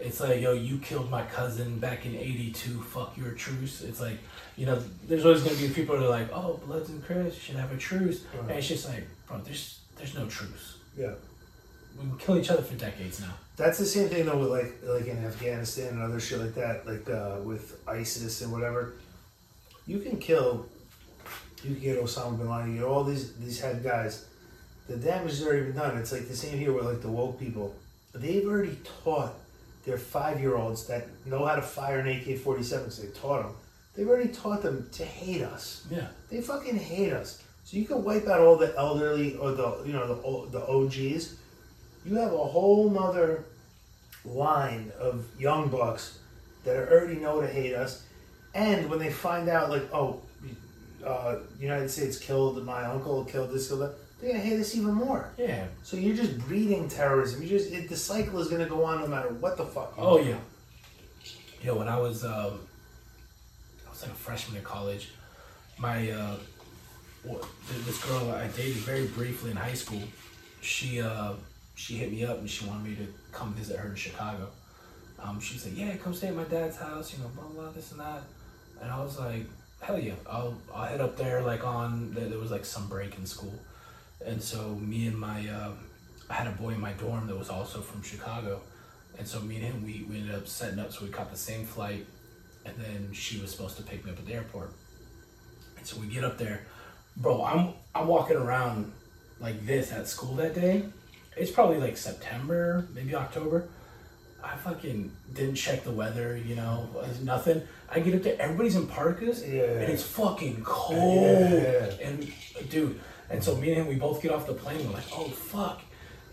it's 0.00 0.18
like, 0.18 0.40
yo, 0.40 0.54
you 0.54 0.78
killed 0.78 1.08
my 1.08 1.22
cousin 1.22 1.78
back 1.78 2.04
in 2.04 2.16
'82. 2.16 2.82
Fuck 2.82 3.16
your 3.16 3.30
truce. 3.30 3.82
It's 3.82 4.00
like, 4.00 4.18
you 4.56 4.66
know, 4.66 4.82
there's 5.06 5.24
always 5.24 5.44
gonna 5.44 5.56
be 5.56 5.68
people 5.68 5.96
that 5.96 6.04
are 6.04 6.08
like, 6.08 6.32
oh, 6.32 6.58
Bloods 6.66 6.90
and 6.90 7.00
Crips 7.04 7.36
should 7.36 7.54
have 7.54 7.70
a 7.70 7.76
truce, 7.76 8.24
and 8.36 8.50
it's 8.50 8.66
just 8.66 8.88
like, 8.88 9.06
bro, 9.28 9.38
there's 9.38 9.78
there's 9.96 10.16
no 10.16 10.26
truce. 10.26 10.78
Yeah. 10.98 11.12
We 11.96 12.08
can 12.08 12.18
kill 12.18 12.38
each 12.38 12.50
other 12.50 12.62
for 12.62 12.74
decades 12.74 13.20
now. 13.20 13.34
That's 13.56 13.78
the 13.78 13.84
same 13.86 14.08
thing 14.08 14.26
though 14.26 14.38
with 14.38 14.50
like 14.50 14.74
like 14.82 15.06
in 15.06 15.24
Afghanistan 15.24 15.90
and 15.90 16.02
other 16.02 16.18
shit 16.18 16.40
like 16.40 16.56
that, 16.56 16.86
like 16.88 17.08
uh, 17.08 17.36
with 17.44 17.78
ISIS 17.86 18.40
and 18.42 18.50
whatever. 18.50 18.94
You 19.86 20.00
can 20.00 20.18
kill, 20.18 20.66
you 21.64 21.74
can 21.74 21.82
get 21.82 22.02
Osama 22.02 22.38
bin 22.38 22.50
Laden, 22.50 22.72
you 22.72 22.80
get 22.80 22.86
all 22.86 23.04
these 23.04 23.32
these 23.34 23.60
head 23.60 23.82
guys. 23.82 24.26
The 24.88 24.96
damage 24.96 25.30
has 25.30 25.46
already 25.46 25.64
been 25.66 25.76
done. 25.76 25.96
It's 25.98 26.12
like 26.12 26.26
the 26.26 26.36
same 26.36 26.58
here 26.58 26.72
with 26.72 26.84
like 26.84 27.00
the 27.00 27.08
woke 27.10 27.38
people. 27.38 27.74
They've 28.14 28.46
already 28.46 28.76
taught 29.04 29.34
their 29.84 29.98
five 29.98 30.40
year 30.40 30.56
olds 30.56 30.86
that 30.88 31.06
know 31.26 31.44
how 31.46 31.54
to 31.56 31.62
fire 31.62 32.00
an 32.00 32.08
AK 32.08 32.38
forty 32.38 32.62
seven 32.62 32.84
because 32.86 33.00
they 33.00 33.08
taught 33.08 33.42
them. 33.44 33.54
They've 33.94 34.08
already 34.08 34.30
taught 34.30 34.62
them 34.62 34.88
to 34.92 35.04
hate 35.04 35.42
us. 35.42 35.86
Yeah, 35.90 36.06
They 36.30 36.40
fucking 36.40 36.76
hate 36.76 37.12
us. 37.12 37.42
So 37.64 37.76
you 37.76 37.84
can 37.84 38.02
wipe 38.02 38.26
out 38.26 38.40
all 38.40 38.56
the 38.56 38.74
elderly 38.76 39.36
or 39.36 39.52
the 39.52 39.82
you 39.84 39.92
know 39.92 40.06
the 40.06 40.58
the 40.58 40.66
OGs. 40.66 41.36
You 42.04 42.14
have 42.16 42.32
a 42.32 42.36
whole 42.38 42.88
nother 42.90 43.44
line 44.24 44.90
of 44.98 45.26
young 45.38 45.68
bucks 45.68 46.18
that 46.64 46.76
already 46.76 47.16
know 47.16 47.40
to 47.40 47.46
hate 47.46 47.74
us, 47.74 48.02
and 48.54 48.88
when 48.90 48.98
they 48.98 49.10
find 49.10 49.48
out 49.48 49.70
like 49.70 49.88
oh, 49.92 50.20
uh, 51.06 51.36
United 51.58 51.88
States 51.90 52.18
killed 52.18 52.64
my 52.64 52.84
uncle, 52.84 53.24
killed 53.24 53.50
this, 53.50 53.68
killed 53.68 53.82
that, 53.82 53.94
they're 54.20 54.32
gonna 54.32 54.42
hate 54.42 54.60
us 54.60 54.74
even 54.74 54.92
more. 54.94 55.30
yeah. 55.38 55.66
So 55.82 55.96
you're 55.96 56.16
just 56.16 56.38
breeding 56.46 56.88
terrorism. 56.88 57.42
You 57.42 57.48
just 57.48 57.72
it, 57.72 57.88
the 57.88 57.96
cycle 57.96 58.38
is 58.40 58.48
gonna 58.48 58.66
go 58.68 58.84
on 58.84 59.00
no 59.00 59.06
matter 59.06 59.28
what 59.28 59.56
the 59.56 59.64
fuck. 59.64 59.94
you 59.96 60.02
Oh 60.02 60.18
do. 60.22 60.28
yeah. 60.30 60.36
Yo, 61.62 61.76
when 61.76 61.88
I 61.88 61.98
was 61.98 62.24
um, 62.24 62.60
I 63.86 63.90
was 63.90 64.02
like 64.02 64.10
a 64.10 64.14
freshman 64.14 64.58
in 64.58 64.64
college, 64.64 65.10
my 65.78 66.10
uh, 66.10 66.36
this 67.84 68.02
girl 68.04 68.30
I 68.30 68.46
dated 68.48 68.76
very 68.76 69.06
briefly 69.06 69.50
in 69.50 69.56
high 69.56 69.74
school, 69.74 70.02
she 70.60 71.00
uh, 71.00 71.32
she 71.74 71.94
hit 71.96 72.10
me 72.12 72.24
up 72.24 72.38
and 72.38 72.48
she 72.50 72.66
wanted 72.66 72.84
me 72.88 72.94
to 72.96 73.06
come 73.32 73.52
visit 73.54 73.78
her 73.78 73.88
in 73.88 73.94
Chicago. 73.94 74.48
Um, 75.18 75.38
she 75.40 75.58
said, 75.58 75.72
"Yeah, 75.74 75.96
come 75.96 76.14
stay 76.14 76.28
at 76.28 76.34
my 76.34 76.44
dad's 76.44 76.76
house," 76.76 77.12
you 77.14 77.22
know, 77.22 77.30
blah 77.34 77.44
blah 77.44 77.70
this 77.72 77.90
and 77.92 78.00
that. 78.00 78.22
And 78.80 78.90
I 78.90 79.02
was 79.02 79.18
like, 79.18 79.44
"Hell 79.80 79.98
yeah, 79.98 80.14
I'll 80.28 80.56
I'll 80.74 80.86
head 80.86 81.00
up 81.00 81.16
there." 81.16 81.42
Like 81.42 81.64
on 81.66 82.12
there 82.14 82.38
was 82.38 82.50
like 82.50 82.64
some 82.64 82.88
break 82.88 83.16
in 83.16 83.26
school, 83.26 83.58
and 84.24 84.42
so 84.42 84.74
me 84.76 85.06
and 85.06 85.18
my 85.18 85.48
uh, 85.48 85.72
I 86.28 86.34
had 86.34 86.46
a 86.46 86.52
boy 86.52 86.70
in 86.70 86.80
my 86.80 86.92
dorm 86.92 87.26
that 87.26 87.36
was 87.36 87.50
also 87.50 87.80
from 87.80 88.02
Chicago. 88.02 88.60
And 89.18 89.26
so 89.26 89.40
me 89.40 89.56
and 89.56 89.64
him, 89.64 89.84
we, 89.84 90.06
we 90.08 90.16
ended 90.18 90.34
up 90.34 90.46
setting 90.46 90.78
up 90.78 90.92
so 90.92 91.04
we 91.04 91.10
caught 91.10 91.30
the 91.30 91.36
same 91.36 91.66
flight, 91.66 92.06
and 92.64 92.74
then 92.78 93.10
she 93.12 93.38
was 93.38 93.50
supposed 93.50 93.76
to 93.76 93.82
pick 93.82 94.04
me 94.04 94.12
up 94.12 94.18
at 94.18 94.24
the 94.24 94.32
airport. 94.32 94.72
And 95.76 95.86
so 95.86 95.98
we 96.00 96.06
get 96.06 96.24
up 96.24 96.38
there, 96.38 96.62
bro. 97.16 97.44
I'm 97.44 97.74
I'm 97.94 98.06
walking 98.06 98.36
around 98.36 98.92
like 99.40 99.66
this 99.66 99.92
at 99.92 100.06
school 100.06 100.34
that 100.36 100.54
day. 100.54 100.84
It's 101.36 101.50
probably 101.50 101.78
like 101.78 101.96
September, 101.96 102.86
maybe 102.94 103.14
October. 103.14 103.68
I 104.42 104.56
fucking 104.56 105.10
didn't 105.34 105.56
check 105.56 105.84
the 105.84 105.90
weather, 105.90 106.36
you 106.36 106.56
know, 106.56 106.88
nothing. 107.22 107.62
I 107.90 108.00
get 108.00 108.14
up 108.14 108.22
there, 108.22 108.36
everybody's 108.40 108.76
in 108.76 108.86
parkas, 108.86 109.44
Yeah. 109.46 109.62
and 109.64 109.92
it's 109.92 110.02
fucking 110.02 110.62
cold. 110.64 111.50
Yeah. 111.52 111.90
And 112.02 112.32
dude, 112.68 112.98
and 113.28 113.42
so 113.42 113.56
me 113.56 113.68
and 113.72 113.82
him, 113.82 113.86
we 113.88 113.96
both 113.96 114.22
get 114.22 114.32
off 114.32 114.46
the 114.46 114.54
plane. 114.54 114.86
We're 114.86 114.94
like, 114.94 115.04
oh 115.12 115.28
fuck. 115.28 115.82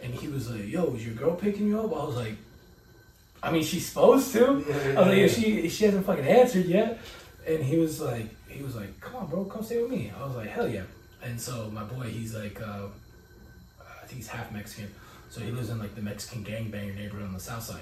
And 0.01 0.13
he 0.13 0.27
was 0.27 0.49
like, 0.49 0.67
yo, 0.67 0.93
is 0.93 1.05
your 1.05 1.15
girl 1.15 1.35
picking 1.35 1.67
you 1.67 1.79
up? 1.79 1.85
I 1.85 2.05
was 2.05 2.15
like, 2.15 2.35
I 3.43 3.51
mean, 3.51 3.63
she's 3.63 3.87
supposed 3.87 4.31
to. 4.33 4.63
Yeah, 4.67 4.75
I 4.95 4.99
was 4.99 5.07
like, 5.07 5.17
yeah. 5.17 5.27
she 5.27 5.69
she 5.69 5.85
hasn't 5.85 6.05
fucking 6.05 6.25
answered 6.25 6.65
yet. 6.65 6.99
And 7.47 7.63
he 7.63 7.77
was 7.77 7.99
like, 8.01 8.27
he 8.47 8.63
was 8.63 8.75
like, 8.75 8.99
come 8.99 9.15
on, 9.17 9.27
bro, 9.27 9.45
come 9.45 9.63
stay 9.63 9.81
with 9.81 9.91
me. 9.91 10.11
I 10.19 10.25
was 10.25 10.35
like, 10.35 10.49
hell 10.49 10.67
yeah. 10.67 10.83
And 11.23 11.39
so 11.39 11.69
my 11.73 11.83
boy, 11.83 12.05
he's 12.09 12.33
like, 12.35 12.61
uh, 12.61 12.87
I 13.81 14.05
think 14.05 14.17
he's 14.19 14.27
half 14.27 14.51
Mexican, 14.51 14.89
so 15.29 15.41
he 15.41 15.51
lives 15.51 15.69
in 15.69 15.79
like 15.79 15.95
the 15.95 16.01
Mexican 16.01 16.43
gangbanger 16.43 16.95
neighborhood 16.95 17.23
on 17.27 17.33
the 17.33 17.39
south 17.39 17.63
side. 17.63 17.81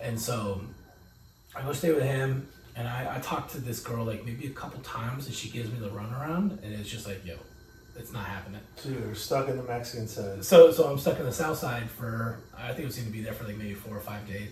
And 0.00 0.20
so 0.20 0.60
I 1.54 1.62
go 1.62 1.72
stay 1.72 1.92
with 1.92 2.02
him, 2.04 2.48
and 2.76 2.86
I, 2.86 3.16
I 3.16 3.20
talk 3.20 3.50
to 3.52 3.58
this 3.58 3.80
girl 3.80 4.04
like 4.04 4.24
maybe 4.24 4.46
a 4.46 4.50
couple 4.50 4.80
times, 4.80 5.26
and 5.26 5.34
she 5.34 5.48
gives 5.48 5.70
me 5.70 5.78
the 5.78 5.88
runaround, 5.88 6.62
and 6.62 6.74
it's 6.74 6.88
just 6.88 7.06
like, 7.06 7.24
yo, 7.24 7.34
it's 7.98 8.12
not 8.12 8.24
happening. 8.26 8.60
So 8.76 8.90
you're 8.90 9.14
stuck 9.14 9.48
in 9.48 9.56
the 9.56 9.62
Mexican 9.62 10.06
side. 10.06 10.44
So 10.44 10.70
so 10.70 10.90
I'm 10.90 10.98
stuck 10.98 11.18
in 11.18 11.24
the 11.24 11.32
south 11.32 11.58
side 11.58 11.88
for 11.90 12.38
I 12.56 12.68
think 12.68 12.80
it 12.80 12.86
was 12.86 12.96
going 12.96 13.08
to 13.08 13.12
be 13.12 13.22
there 13.22 13.32
for 13.32 13.44
like 13.44 13.56
maybe 13.56 13.74
four 13.74 13.96
or 13.96 14.00
five 14.00 14.26
days. 14.26 14.50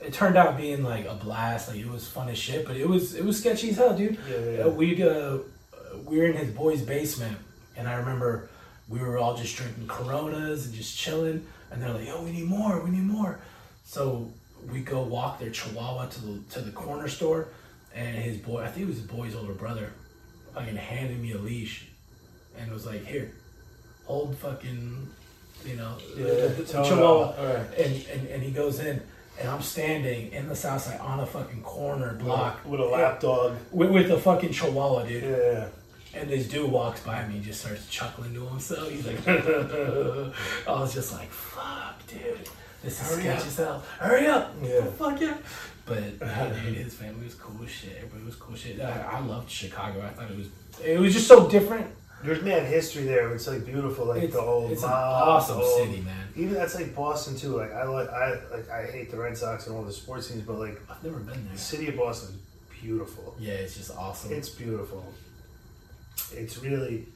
It 0.00 0.12
turned 0.12 0.36
out 0.36 0.56
being 0.56 0.82
like 0.82 1.06
a 1.06 1.14
blast. 1.14 1.68
Like 1.68 1.78
it 1.78 1.88
was 1.88 2.06
fun 2.06 2.28
as 2.28 2.38
shit, 2.38 2.66
but 2.66 2.76
it 2.76 2.88
was 2.88 3.14
it 3.14 3.24
was 3.24 3.38
sketchy 3.38 3.70
as 3.70 3.76
hell, 3.76 3.96
dude. 3.96 4.18
Yeah, 4.28 4.36
yeah, 4.36 4.50
yeah. 4.50 4.64
Uh, 4.64 4.68
We'd 4.70 5.00
uh, 5.00 5.38
we 6.04 6.18
were 6.18 6.26
in 6.26 6.36
his 6.36 6.50
boy's 6.50 6.82
basement, 6.82 7.38
and 7.76 7.88
I 7.88 7.94
remember 7.94 8.48
we 8.88 8.98
were 8.98 9.16
all 9.16 9.36
just 9.36 9.56
drinking 9.56 9.86
Coronas 9.86 10.66
and 10.66 10.74
just 10.74 10.96
chilling. 10.98 11.46
And 11.70 11.80
they're 11.80 11.92
like, 11.92 12.06
"Yo, 12.06 12.22
we 12.22 12.32
need 12.32 12.46
more. 12.46 12.80
We 12.80 12.90
need 12.90 13.04
more." 13.04 13.38
So 13.84 14.28
we 14.70 14.80
go 14.80 15.02
walk 15.02 15.38
their 15.38 15.50
Chihuahua 15.50 16.06
to 16.06 16.20
the 16.26 16.38
to 16.50 16.60
the 16.60 16.70
corner 16.72 17.08
store, 17.08 17.48
and 17.94 18.16
his 18.16 18.36
boy, 18.36 18.62
I 18.62 18.68
think 18.68 18.84
it 18.84 18.88
was 18.88 18.98
his 18.98 19.06
boy's 19.06 19.34
older 19.34 19.54
brother, 19.54 19.92
fucking 20.54 20.76
handed 20.76 21.20
me 21.20 21.32
a 21.32 21.38
leash, 21.38 21.86
and 22.58 22.70
was 22.70 22.86
like, 22.86 23.04
"Here, 23.04 23.32
hold 24.04 24.36
fucking, 24.38 25.08
you 25.64 25.76
know, 25.76 25.96
Yeah, 26.16 26.24
the, 26.24 26.30
the, 26.30 26.62
the 26.62 26.72
Chihuahua." 26.72 27.04
all. 27.04 27.34
All 27.38 27.46
right. 27.46 27.78
And, 27.78 28.06
and 28.12 28.28
and 28.28 28.42
he 28.42 28.50
goes 28.50 28.80
in, 28.80 29.00
and 29.40 29.48
I'm 29.48 29.62
standing 29.62 30.32
in 30.32 30.48
the 30.48 30.56
south 30.56 30.82
side 30.82 31.00
on 31.00 31.20
a 31.20 31.26
fucking 31.26 31.62
corner 31.62 32.14
block 32.14 32.60
with 32.64 32.80
a 32.80 32.84
lap 32.84 33.20
dog. 33.20 33.56
with, 33.70 33.90
with 33.90 34.10
a 34.10 34.18
fucking 34.18 34.52
Chihuahua, 34.52 35.04
dude. 35.04 35.22
Yeah. 35.24 35.68
And 36.14 36.28
this 36.28 36.46
dude 36.46 36.70
walks 36.70 37.00
by 37.00 37.26
me 37.26 37.36
and 37.36 37.42
just 37.42 37.62
starts 37.62 37.88
chuckling 37.88 38.34
to 38.34 38.46
himself. 38.46 38.90
He's 38.90 39.06
like, 39.06 39.26
I 39.26 40.32
was 40.68 40.92
just 40.92 41.10
like, 41.14 41.30
fuck, 41.30 42.06
dude. 42.06 42.48
This 42.82 43.00
is 43.00 43.08
Hurry 43.08 43.22
sketchy 43.22 43.40
up. 43.40 43.46
as 43.46 43.56
hell. 43.56 43.82
Hurry 43.98 44.26
up. 44.26 44.54
Yeah. 44.62 44.84
Fuck 44.86 45.20
yeah. 45.20 45.36
But 45.86 46.02
yeah, 46.20 46.48
dude, 46.64 46.74
his 46.76 46.94
family 46.94 47.24
was 47.24 47.34
cool 47.34 47.64
as 47.64 47.70
shit. 47.70 47.96
Everybody 47.96 48.24
was 48.24 48.36
cool 48.36 48.54
as 48.54 48.60
shit. 48.60 48.80
I, 48.80 49.00
I 49.02 49.20
loved 49.20 49.50
Chicago. 49.50 50.00
I 50.02 50.08
thought 50.10 50.30
it 50.30 50.36
was, 50.36 50.48
it 50.84 50.98
was 50.98 51.12
just 51.12 51.26
so 51.26 51.48
different. 51.48 51.86
There's 52.22 52.40
man 52.42 52.64
history 52.66 53.02
there. 53.04 53.32
It's 53.34 53.48
like 53.48 53.64
beautiful, 53.64 54.06
like 54.06 54.22
It's, 54.22 54.32
the 54.34 54.40
old 54.40 54.70
it's 54.70 54.84
an 54.84 54.90
mob, 54.90 55.28
awesome 55.28 55.58
old- 55.58 55.76
city, 55.88 56.02
man. 56.02 56.28
Even 56.36 56.54
that's 56.54 56.76
like 56.76 56.94
Boston 56.94 57.36
too. 57.36 57.56
Like 57.56 57.72
I 57.72 57.82
like 57.84 58.08
I 58.10 58.34
like 58.52 58.70
I 58.70 58.84
hate 58.86 59.10
the 59.10 59.16
Red 59.16 59.36
Sox 59.36 59.66
and 59.66 59.74
all 59.76 59.82
the 59.82 59.92
sports 59.92 60.28
teams, 60.28 60.42
but 60.42 60.58
like 60.58 60.80
I've 60.88 61.02
never 61.02 61.18
been 61.18 61.42
the 61.42 61.48
there. 61.48 61.56
city 61.58 61.88
of 61.88 61.96
Boston 61.96 62.36
is 62.36 62.80
beautiful. 62.80 63.34
Yeah, 63.40 63.54
it's 63.54 63.76
just 63.76 63.90
awesome. 63.90 64.32
It's 64.32 64.48
beautiful. 64.48 65.04
It's 66.32 66.58
really 66.58 67.06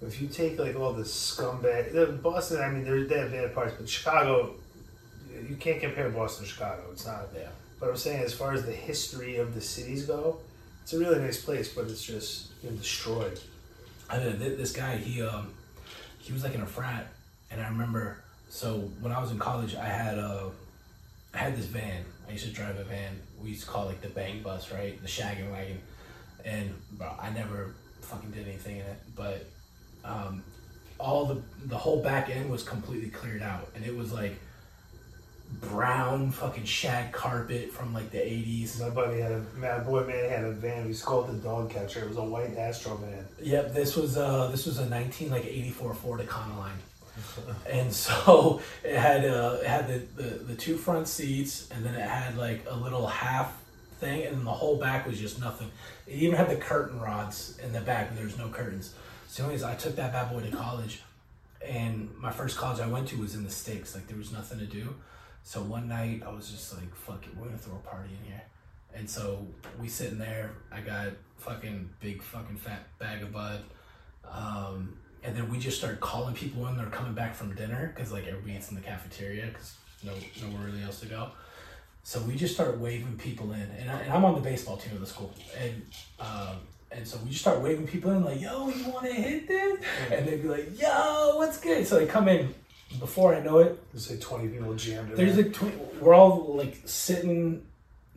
if 0.00 0.20
you 0.22 0.28
take 0.28 0.58
like 0.60 0.76
all 0.76 0.92
the 0.92 1.02
scumbag 1.02 1.92
the 1.92 2.06
Boston. 2.06 2.60
I 2.62 2.68
mean, 2.68 2.84
there's 2.84 3.08
they 3.08 3.18
have 3.18 3.32
bad 3.32 3.52
parts, 3.54 3.74
but 3.76 3.88
Chicago, 3.88 4.54
you 5.48 5.56
can't 5.56 5.80
compare 5.80 6.08
Boston 6.10 6.44
to 6.46 6.52
Chicago. 6.52 6.82
It's 6.92 7.06
not. 7.06 7.28
yeah. 7.34 7.48
But 7.78 7.90
I'm 7.90 7.96
saying, 7.96 8.22
as 8.22 8.32
far 8.32 8.52
as 8.52 8.64
the 8.64 8.72
history 8.72 9.36
of 9.36 9.54
the 9.54 9.60
cities 9.60 10.06
go, 10.06 10.38
it's 10.82 10.92
a 10.92 10.98
really 10.98 11.18
nice 11.18 11.42
place, 11.42 11.68
but 11.72 11.86
it's 11.86 12.02
just 12.02 12.60
been 12.62 12.76
destroyed. 12.78 13.38
I 14.08 14.18
th- 14.18 14.36
this 14.38 14.72
guy. 14.72 14.96
He 14.96 15.22
um, 15.22 15.52
he 16.18 16.32
was 16.32 16.42
like 16.42 16.54
in 16.54 16.62
a 16.62 16.66
frat, 16.66 17.08
and 17.50 17.60
I 17.60 17.68
remember. 17.68 18.22
So 18.48 18.90
when 19.00 19.12
I 19.12 19.20
was 19.20 19.32
in 19.32 19.38
college, 19.38 19.74
I 19.74 19.86
had 19.86 20.16
a, 20.18 20.50
I 21.34 21.38
had 21.38 21.56
this 21.56 21.66
van. 21.66 22.04
I 22.28 22.32
used 22.32 22.44
to 22.46 22.52
drive 22.52 22.78
a 22.78 22.84
van. 22.84 23.20
We 23.42 23.50
used 23.50 23.64
to 23.64 23.68
call 23.68 23.84
it 23.84 23.86
like 23.86 24.00
the 24.00 24.08
bang 24.08 24.42
bus, 24.42 24.72
right? 24.72 25.00
The 25.02 25.08
shaggin' 25.08 25.50
wagon. 25.50 25.80
And 26.44 26.72
bro, 26.92 27.12
I 27.20 27.30
never 27.30 27.74
fucking 28.00 28.30
did 28.30 28.46
anything 28.46 28.76
in 28.76 28.86
it, 28.86 29.00
but 29.16 29.46
um, 30.04 30.42
all 30.98 31.26
the 31.26 31.42
the 31.66 31.76
whole 31.76 32.02
back 32.02 32.30
end 32.30 32.48
was 32.48 32.62
completely 32.62 33.10
cleared 33.10 33.42
out, 33.42 33.68
and 33.74 33.84
it 33.84 33.94
was 33.94 34.12
like 34.12 34.38
brown 35.60 36.30
fucking 36.30 36.64
shag 36.64 37.12
carpet 37.12 37.70
from 37.70 37.94
like 37.94 38.10
the 38.10 38.18
80s. 38.18 38.80
My 38.80 38.90
buddy 38.90 39.20
had 39.20 39.32
a 39.32 39.42
my 39.56 39.78
boy 39.78 40.04
man 40.04 40.28
had 40.28 40.44
a 40.44 40.52
van. 40.52 40.86
We 40.86 40.94
called 40.94 41.28
it 41.28 41.32
the 41.32 41.38
dog 41.38 41.70
catcher. 41.70 42.00
It 42.00 42.08
was 42.08 42.16
a 42.16 42.24
white 42.24 42.56
Astro 42.56 42.96
van. 42.96 43.26
Yep, 43.40 43.72
this 43.72 43.96
was 43.96 44.16
uh 44.16 44.48
this 44.48 44.66
was 44.66 44.78
a 44.78 44.88
19 44.88 45.30
like 45.30 45.44
84 45.44 45.94
Ford 45.94 46.20
Econoline. 46.20 46.70
and 47.70 47.92
so 47.92 48.60
it 48.84 48.96
had 48.96 49.24
uh 49.24 49.58
it 49.60 49.66
had 49.66 49.88
the, 49.88 50.22
the 50.22 50.28
the 50.44 50.54
two 50.54 50.76
front 50.76 51.08
seats 51.08 51.68
and 51.70 51.84
then 51.84 51.94
it 51.94 52.08
had 52.08 52.36
like 52.36 52.64
a 52.68 52.76
little 52.76 53.06
half 53.06 53.62
thing 53.98 54.26
and 54.26 54.46
the 54.46 54.50
whole 54.50 54.76
back 54.76 55.06
was 55.06 55.18
just 55.18 55.40
nothing. 55.40 55.70
It 56.06 56.14
even 56.14 56.36
had 56.36 56.50
the 56.50 56.56
curtain 56.56 57.00
rods 57.00 57.58
in 57.64 57.72
the 57.72 57.80
back, 57.80 58.08
but 58.08 58.18
there's 58.18 58.36
no 58.36 58.48
curtains. 58.48 58.94
So 59.28 59.44
anyways, 59.44 59.62
I 59.62 59.74
took 59.74 59.96
that 59.96 60.12
bad 60.12 60.30
boy 60.30 60.42
to 60.42 60.54
college 60.54 61.02
and 61.64 62.10
my 62.18 62.30
first 62.30 62.56
college 62.58 62.80
I 62.80 62.86
went 62.86 63.08
to 63.08 63.16
was 63.16 63.34
in 63.34 63.44
the 63.44 63.50
sticks. 63.50 63.94
Like 63.94 64.06
there 64.06 64.18
was 64.18 64.32
nothing 64.32 64.58
to 64.58 64.66
do. 64.66 64.94
So 65.46 65.62
one 65.62 65.86
night 65.86 66.24
I 66.26 66.30
was 66.30 66.50
just 66.50 66.74
like, 66.74 66.92
fuck 66.92 67.24
it, 67.24 67.36
we're 67.36 67.46
gonna 67.46 67.56
throw 67.56 67.76
a 67.76 67.88
party 67.88 68.10
in 68.20 68.32
here. 68.32 68.42
And 68.92 69.08
so 69.08 69.46
we 69.80 69.86
sitting 69.86 70.18
there, 70.18 70.50
I 70.72 70.80
got 70.80 71.12
fucking 71.38 71.88
big 72.00 72.20
fucking 72.20 72.56
fat 72.56 72.88
bag 72.98 73.22
of 73.22 73.32
bud. 73.32 73.60
Um, 74.28 74.98
and 75.22 75.36
then 75.36 75.48
we 75.48 75.58
just 75.58 75.78
started 75.78 76.00
calling 76.00 76.34
people 76.34 76.66
in. 76.66 76.76
They're 76.76 76.86
coming 76.86 77.14
back 77.14 77.32
from 77.32 77.54
dinner 77.54 77.92
because 77.94 78.10
like 78.10 78.26
everybody 78.26 78.54
eats 78.54 78.70
in 78.70 78.74
the 78.74 78.80
cafeteria 78.80 79.46
because 79.46 79.76
no 80.02 80.14
nowhere 80.42 80.66
really 80.66 80.82
else 80.82 80.98
to 81.00 81.06
go. 81.06 81.30
So 82.02 82.20
we 82.22 82.34
just 82.34 82.54
start 82.54 82.78
waving 82.78 83.16
people 83.16 83.52
in, 83.52 83.70
and, 83.78 83.88
I, 83.88 84.00
and 84.00 84.12
I'm 84.12 84.24
on 84.24 84.34
the 84.34 84.40
baseball 84.40 84.76
team 84.76 84.94
of 84.94 85.00
the 85.00 85.06
school, 85.06 85.32
and 85.56 85.80
um, 86.18 86.56
and 86.90 87.06
so 87.06 87.18
we 87.18 87.30
just 87.30 87.42
start 87.42 87.60
waving 87.60 87.86
people 87.86 88.10
in 88.10 88.24
like, 88.24 88.40
"Yo, 88.40 88.68
you 88.68 88.88
want 88.88 89.06
to 89.06 89.12
hit 89.12 89.46
this?" 89.46 89.78
And 90.10 90.26
they'd 90.26 90.42
be 90.42 90.48
like, 90.48 90.80
"Yo, 90.80 91.36
what's 91.36 91.60
good?" 91.60 91.86
So 91.86 92.00
they 92.00 92.06
come 92.06 92.26
in. 92.26 92.52
Before 92.98 93.34
I 93.34 93.40
know 93.40 93.58
it, 93.58 93.78
There's 93.92 94.10
like 94.10 94.20
20 94.20 94.48
people 94.48 94.74
jammed 94.74 95.10
in 95.10 95.16
there's 95.16 95.36
there. 95.36 95.44
like 95.46 95.52
tw- 95.54 96.00
we're 96.02 96.14
all 96.14 96.54
like 96.56 96.78
sitting, 96.84 97.66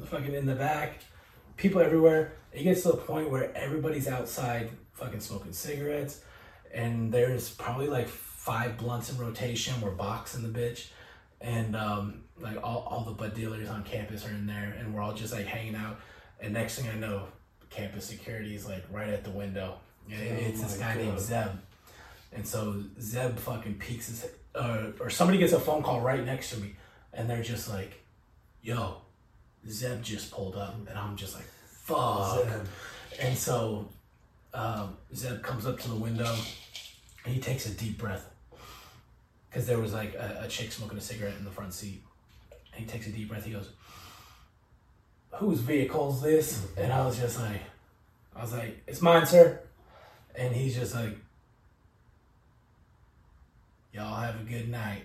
fucking 0.05 0.33
in 0.33 0.45
the 0.45 0.55
back, 0.55 0.99
people 1.57 1.81
everywhere. 1.81 2.33
It 2.53 2.63
gets 2.63 2.83
to 2.83 2.89
the 2.89 2.97
point 2.97 3.29
where 3.29 3.55
everybody's 3.57 4.07
outside, 4.07 4.69
fucking 4.93 5.19
smoking 5.19 5.53
cigarettes, 5.53 6.21
and 6.73 7.11
there's 7.11 7.49
probably 7.49 7.87
like 7.87 8.07
five 8.07 8.77
blunts 8.77 9.11
in 9.11 9.17
rotation. 9.17 9.73
We're 9.81 9.91
boxing 9.91 10.43
the 10.43 10.59
bitch, 10.59 10.87
and 11.41 11.75
um, 11.75 12.23
like 12.39 12.57
all, 12.63 12.87
all 12.89 13.03
the 13.03 13.11
bud 13.11 13.33
dealers 13.33 13.69
on 13.69 13.83
campus 13.83 14.25
are 14.25 14.29
in 14.31 14.45
there, 14.47 14.75
and 14.79 14.93
we're 14.93 15.01
all 15.01 15.13
just 15.13 15.33
like 15.33 15.45
hanging 15.45 15.75
out. 15.75 15.99
And 16.39 16.53
next 16.53 16.79
thing 16.79 16.89
I 16.89 16.95
know, 16.97 17.25
campus 17.69 18.05
security 18.05 18.55
is 18.55 18.65
like 18.65 18.85
right 18.91 19.09
at 19.09 19.23
the 19.23 19.31
window. 19.31 19.75
And 20.11 20.39
Oh 20.39 20.41
it's 20.47 20.61
this 20.61 20.77
guy 20.77 20.95
named 20.95 21.19
Zeb. 21.19 21.49
And 22.31 22.47
so 22.47 22.81
Zeb 22.99 23.37
fucking 23.37 23.75
peeks 23.75 24.07
his, 24.07 24.25
uh, 24.59 24.91
or 24.99 25.09
somebody 25.09 25.37
gets 25.37 25.53
a 25.53 25.59
phone 25.59 25.81
call 25.81 26.01
right 26.01 26.23
next 26.25 26.51
to 26.51 26.57
me, 26.57 26.75
and 27.13 27.29
they're 27.29 27.41
just 27.41 27.69
like, 27.69 28.03
"Yo, 28.61 28.97
Zeb 29.67 30.01
just 30.03 30.31
pulled 30.31 30.55
up," 30.55 30.75
and 30.87 30.97
I'm 30.97 31.15
just 31.15 31.33
like, 31.33 31.45
"Fuck!" 31.45 32.43
Zeb. 32.43 32.67
And 33.21 33.37
so 33.37 33.87
um, 34.53 34.97
Zeb 35.15 35.41
comes 35.41 35.65
up 35.65 35.79
to 35.79 35.89
the 35.89 35.95
window, 35.95 36.35
and 37.25 37.33
he 37.33 37.39
takes 37.39 37.65
a 37.65 37.71
deep 37.71 37.97
breath, 37.97 38.29
because 39.49 39.65
there 39.65 39.79
was 39.79 39.93
like 39.93 40.13
a, 40.15 40.41
a 40.43 40.47
chick 40.47 40.71
smoking 40.71 40.97
a 40.97 41.01
cigarette 41.01 41.35
in 41.37 41.45
the 41.45 41.51
front 41.51 41.73
seat. 41.73 42.03
And 42.73 42.85
he 42.85 42.85
takes 42.85 43.07
a 43.07 43.11
deep 43.11 43.29
breath. 43.29 43.45
He 43.45 43.51
goes, 43.51 43.69
"Whose 45.31 45.59
vehicle 45.59 46.13
is 46.13 46.21
this?" 46.21 46.67
And 46.77 46.91
I 46.91 47.05
was 47.05 47.17
just 47.17 47.39
like, 47.39 47.61
"I 48.35 48.41
was 48.41 48.53
like, 48.53 48.83
it's 48.87 49.01
mine, 49.01 49.25
sir." 49.25 49.61
And 50.35 50.55
he's 50.55 50.75
just 50.75 50.93
like, 50.95 51.17
y'all 53.93 54.19
have 54.21 54.39
a 54.39 54.43
good 54.43 54.69
night. 54.69 55.03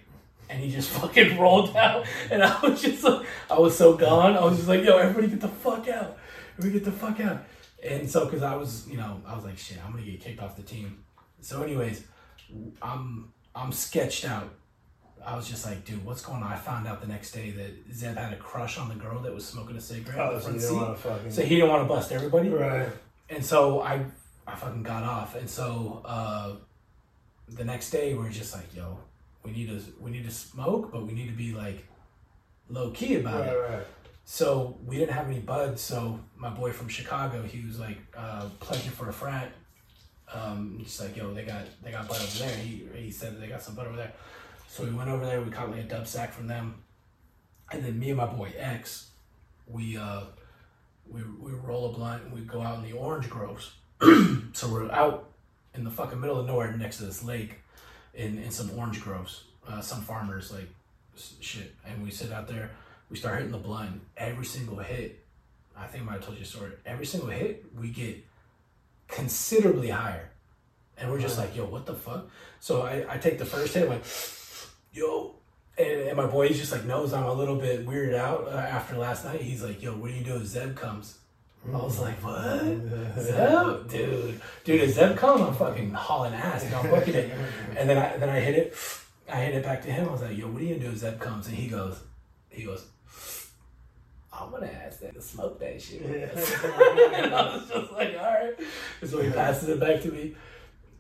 And 0.51 0.61
he 0.63 0.71
just 0.71 0.91
fucking 1.01 1.39
rolled 1.39 1.75
out. 1.77 2.07
And 2.31 2.43
I 2.43 2.61
was 2.61 2.83
just 2.83 3.03
like, 3.03 3.27
I 3.51 3.59
was 3.59 3.77
so 3.77 3.97
gone. 3.97 4.37
I 4.37 4.45
was 4.45 4.57
just 4.57 4.69
like, 4.69 4.85
yo, 4.85 4.99
everybody 4.99 5.29
get 5.29 5.41
the 5.41 5.49
fuck 5.49 5.89
out. 5.89 6.19
Everybody 6.59 6.81
get 6.81 6.85
the 6.85 6.93
fuck 6.93 7.19
out. 7.21 7.45
And 7.83 8.09
so, 8.11 8.25
because 8.27 8.43
I 8.43 8.55
was, 8.57 8.87
you 8.89 8.97
know, 8.97 9.21
I 9.27 9.35
was 9.35 9.45
like, 9.45 9.59
shit, 9.59 9.79
I'm 9.85 9.93
going 9.93 10.05
to 10.05 10.11
get 10.11 10.21
kicked 10.21 10.41
off 10.43 10.57
the 10.57 10.63
team. 10.63 11.05
So, 11.41 11.63
anyways, 11.63 12.05
I'm 12.83 13.33
I'm 13.55 13.73
sketched 13.73 14.25
out. 14.25 14.49
I 15.25 15.37
was 15.37 15.49
just 15.49 15.65
like, 15.65 15.85
dude, 15.85 16.05
what's 16.05 16.23
going 16.23 16.43
on? 16.43 16.53
I 16.53 16.57
found 16.57 16.87
out 16.87 17.01
the 17.01 17.07
next 17.07 17.33
day 17.33 17.51
that 17.51 17.95
Zeb 17.95 18.17
had 18.17 18.33
a 18.33 18.37
crush 18.37 18.79
on 18.79 18.89
the 18.91 18.95
girl 18.95 19.21
that 19.21 19.33
was 19.35 19.47
smoking 19.47 19.77
a 19.77 19.81
cigarette 19.81 20.19
Oh, 20.19 20.39
so 20.39 20.51
you 20.51 20.59
front 20.59 20.61
don't 20.61 20.77
want 20.77 20.97
to 20.97 21.03
fucking. 21.09 21.31
So 21.31 21.43
he 21.43 21.55
didn't 21.57 21.71
want 21.71 21.83
to 21.83 21.89
bust 21.89 22.13
everybody. 22.13 22.49
right. 22.51 22.89
And 23.31 23.45
so 23.45 23.81
I 23.81 24.05
I 24.47 24.55
fucking 24.55 24.83
got 24.83 25.03
off. 25.03 25.35
And 25.35 25.49
so 25.49 26.03
uh, 26.05 26.57
the 27.49 27.65
next 27.65 27.91
day 27.91 28.15
we 28.15 28.27
are 28.27 28.31
just 28.31 28.55
like, 28.55 28.75
yo, 28.75 28.99
we 29.45 29.53
need 29.53 29.69
to 29.69 29.81
we 30.01 30.11
need 30.11 30.25
to 30.25 30.31
smoke, 30.31 30.91
but 30.93 31.07
we 31.07 31.13
need 31.13 31.27
to 31.29 31.35
be 31.37 31.53
like 31.53 31.85
low 32.69 32.91
key 32.91 33.17
about 33.17 33.41
Right, 33.41 33.49
it. 33.51 33.57
right. 33.71 33.87
So 34.25 34.79
we 34.87 34.97
didn't 34.97 35.13
have 35.15 35.27
any 35.29 35.41
buds. 35.41 35.83
So 35.83 36.19
my 36.37 36.49
boy 36.49 36.73
from 36.73 36.89
Chicago, 36.89 37.43
he 37.43 37.65
was 37.67 37.79
like 37.79 37.99
uh, 38.17 38.49
pledging 38.61 38.91
for 38.91 39.09
a 39.09 39.13
frat. 39.13 39.53
Um, 40.33 40.81
just 40.83 41.01
like 41.01 41.17
yo, 41.17 41.35
they 41.35 41.45
got 41.45 41.63
they 41.83 41.91
got 41.91 42.09
bud 42.09 42.17
over 42.21 42.39
there. 42.39 42.57
He 42.57 42.87
he 42.95 43.11
said 43.11 43.41
they 43.41 43.47
got 43.49 43.63
some 43.63 43.75
bud 43.75 43.87
over 43.87 43.97
there. 43.97 44.13
So 44.69 44.85
we 44.85 44.91
went 44.93 45.11
over 45.11 45.25
there. 45.27 45.41
We 45.43 45.51
caught 45.51 45.71
like 45.71 45.81
a 45.81 45.85
dub 45.85 46.07
sack 46.07 46.33
from 46.33 46.47
them, 46.47 46.83
and 47.71 47.85
then 47.85 47.99
me 47.99 48.09
and 48.09 48.17
my 48.17 48.27
boy 48.27 48.51
X, 48.57 49.11
we 49.69 49.99
uh 49.99 50.23
we 51.07 51.21
we 51.39 51.53
roll 51.53 51.91
a 51.91 51.93
blunt 51.93 52.25
and 52.25 52.33
we 52.33 52.41
go 52.41 52.63
out 52.63 52.79
in 52.83 52.91
the 52.91 52.97
orange 52.97 53.29
groves. 53.29 53.73
so 54.55 54.69
we're 54.69 54.91
out 54.91 55.29
in 55.75 55.85
the 55.85 55.91
fucking 55.91 56.21
middle 56.21 56.39
of 56.39 56.47
nowhere 56.47 56.77
next 56.77 56.99
to 56.99 57.05
this 57.05 57.23
lake, 57.25 57.61
in 58.15 58.39
in 58.39 58.51
some 58.51 58.71
orange 58.79 59.01
groves. 59.01 59.45
Uh, 59.67 59.81
some 59.81 60.03
farmers 60.03 60.53
like 60.53 60.69
shit, 61.41 61.75
and 61.87 62.03
we 62.03 62.11
sit 62.11 62.33
out 62.33 62.47
there. 62.49 62.71
We 63.11 63.17
start 63.17 63.37
hitting 63.37 63.53
the 63.53 63.59
blunt. 63.59 64.01
Every 64.17 64.45
single 64.45 64.79
hit, 64.79 65.25
I 65.77 65.87
think 65.87 66.03
I 66.03 66.07
might 66.07 66.13
have 66.15 66.25
told 66.25 66.37
you 66.37 66.43
a 66.43 66.47
story. 66.47 66.73
Every 66.85 67.07
single 67.07 67.31
hit, 67.31 67.65
we 67.79 67.89
get 67.89 68.25
considerably 69.09 69.89
higher, 69.89 70.31
and 70.99 71.11
we're 71.11 71.21
just 71.21 71.39
like, 71.39 71.57
yo, 71.57 71.65
what 71.65 71.87
the 71.87 71.95
fuck? 71.95 72.29
So 72.61 72.83
I, 72.83 73.05
I 73.09 73.19
take 73.19 73.39
the 73.39 73.45
first 73.45 73.75
hit, 73.75 73.85
I'm 73.85 73.91
like, 73.91 74.05
yo, 74.93 75.35
and, 75.77 76.01
and 76.09 76.17
my 76.17 76.27
boy, 76.27 76.49
he's 76.49 76.59
just 76.59 76.73
like 76.73 76.85
knows 76.85 77.13
I'm 77.13 77.25
a 77.25 77.33
little 77.33 77.57
bit 77.57 77.87
weirded 77.87 78.15
out 78.15 78.47
uh, 78.47 78.57
after 78.57 78.97
last 78.97 79.25
night. 79.25 79.41
He's 79.41 79.63
like, 79.63 79.83
yo, 79.83 79.93
what 79.93 80.11
do 80.11 80.15
you 80.17 80.25
do 80.25 80.37
if 80.37 80.47
Zeb 80.47 80.77
comes? 80.77 81.19
I 81.73 81.77
was 81.77 81.99
like, 81.99 82.17
what? 82.23 82.63
Zeb? 83.19 83.91
Dude. 83.91 84.41
Dude, 84.65 84.81
if 84.83 84.95
Zeb 84.95 85.17
comes, 85.17 85.41
I'm 85.41 85.55
fucking 85.55 85.93
hauling 85.93 86.35
ass. 86.35 86.65
And 86.65 86.75
I'm 86.75 86.91
booking 86.91 87.15
it. 87.15 87.31
And 87.77 87.89
then 87.89 87.97
I 87.99 88.17
then 88.19 88.29
I 88.29 88.41
hit 88.41 88.55
it. 88.55 88.77
I 89.33 89.37
hit 89.41 89.55
it 89.55 89.65
back 89.65 89.83
to 89.83 89.91
him. 89.91 90.09
I 90.09 90.13
was 90.13 90.21
like, 90.23 90.37
yo, 90.37 90.49
what 90.49 90.61
are 90.61 90.65
you 90.65 90.75
gonna 90.75 90.87
do 90.89 90.93
if 90.93 90.99
Zeb 90.99 91.19
comes? 91.21 91.47
And 91.47 91.57
he 91.57 91.69
goes, 91.69 91.99
he 92.51 92.65
goes, 92.65 92.85
I'm 94.33 94.51
gonna 94.51 94.67
ask 94.67 95.01
that 95.01 95.15
to 95.15 95.23
smoke 95.23 95.59
that 95.61 95.81
shit. 95.81 96.03
with 96.03 96.31
us." 96.37 96.65
and 97.15 97.35
I 97.35 97.57
was 97.57 97.69
just 97.69 97.93
like, 97.93 98.15
all 98.19 98.25
right. 98.25 98.55
And 99.01 99.11
so 99.11 99.23
he 99.23 99.31
passes 99.31 99.69
it 99.71 99.81
back 99.81 100.03
to 100.03 100.13
me. 100.13 100.35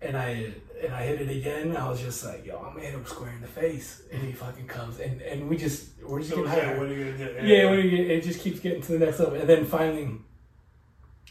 And 0.01 0.17
I 0.17 0.53
and 0.83 0.95
I 0.95 1.03
hit 1.03 1.21
it 1.21 1.31
again. 1.37 1.77
I 1.77 1.89
was 1.89 2.01
just 2.01 2.25
like, 2.25 2.47
yo, 2.47 2.57
I'm 2.59 2.73
gonna 2.75 2.81
hit 2.87 2.95
him 2.95 3.05
square 3.07 3.33
in 3.33 3.41
the 3.43 3.47
face. 3.49 4.03
And 4.13 4.23
he 4.23 4.33
fucking 4.33 4.67
comes. 4.67 4.99
And 5.01 5.21
and 5.21 5.49
we 5.49 5.57
just 5.59 5.89
we're 6.03 6.21
just 6.21 6.31
So, 6.31 6.37
getting 6.37 6.51
higher. 6.51 6.79
what 6.79 6.89
are 6.89 6.95
you 6.95 7.13
gonna 7.13 7.43
do? 7.43 7.47
Yeah, 7.47 7.71
when 7.71 7.81
you 7.81 8.05
it 8.07 8.23
just 8.23 8.41
keeps 8.41 8.61
getting 8.61 8.81
to 8.83 8.93
the 8.93 8.99
next 9.05 9.19
level, 9.21 9.35
and 9.35 9.49
then 9.49 9.65
finally, 9.67 10.11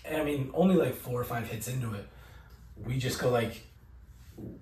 and 0.06 0.18
I 0.18 0.24
mean, 0.24 0.52
only 0.54 0.76
like 0.76 0.96
four 0.96 1.20
or 1.20 1.24
five 1.24 1.48
hits 1.50 1.68
into 1.68 1.94
it, 1.94 2.06
we 2.84 2.98
just 2.98 3.20
go 3.20 3.30
like, 3.30 3.64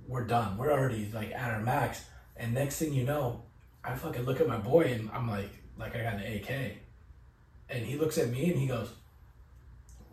we're 0.07 0.25
done. 0.25 0.57
We're 0.57 0.71
already 0.71 1.09
like 1.13 1.31
at 1.31 1.51
our 1.51 1.61
max, 1.61 2.03
and 2.35 2.53
next 2.53 2.77
thing 2.79 2.93
you 2.93 3.03
know, 3.03 3.43
I 3.83 3.95
fucking 3.95 4.23
look 4.23 4.39
at 4.41 4.47
my 4.47 4.57
boy, 4.57 4.83
and 4.93 5.09
I'm 5.11 5.29
like, 5.29 5.49
like 5.77 5.95
I 5.95 6.03
got 6.03 6.15
an 6.15 6.33
AK, 6.33 6.49
and 7.69 7.85
he 7.85 7.97
looks 7.97 8.17
at 8.17 8.29
me 8.29 8.51
and 8.51 8.59
he 8.59 8.67
goes, 8.67 8.89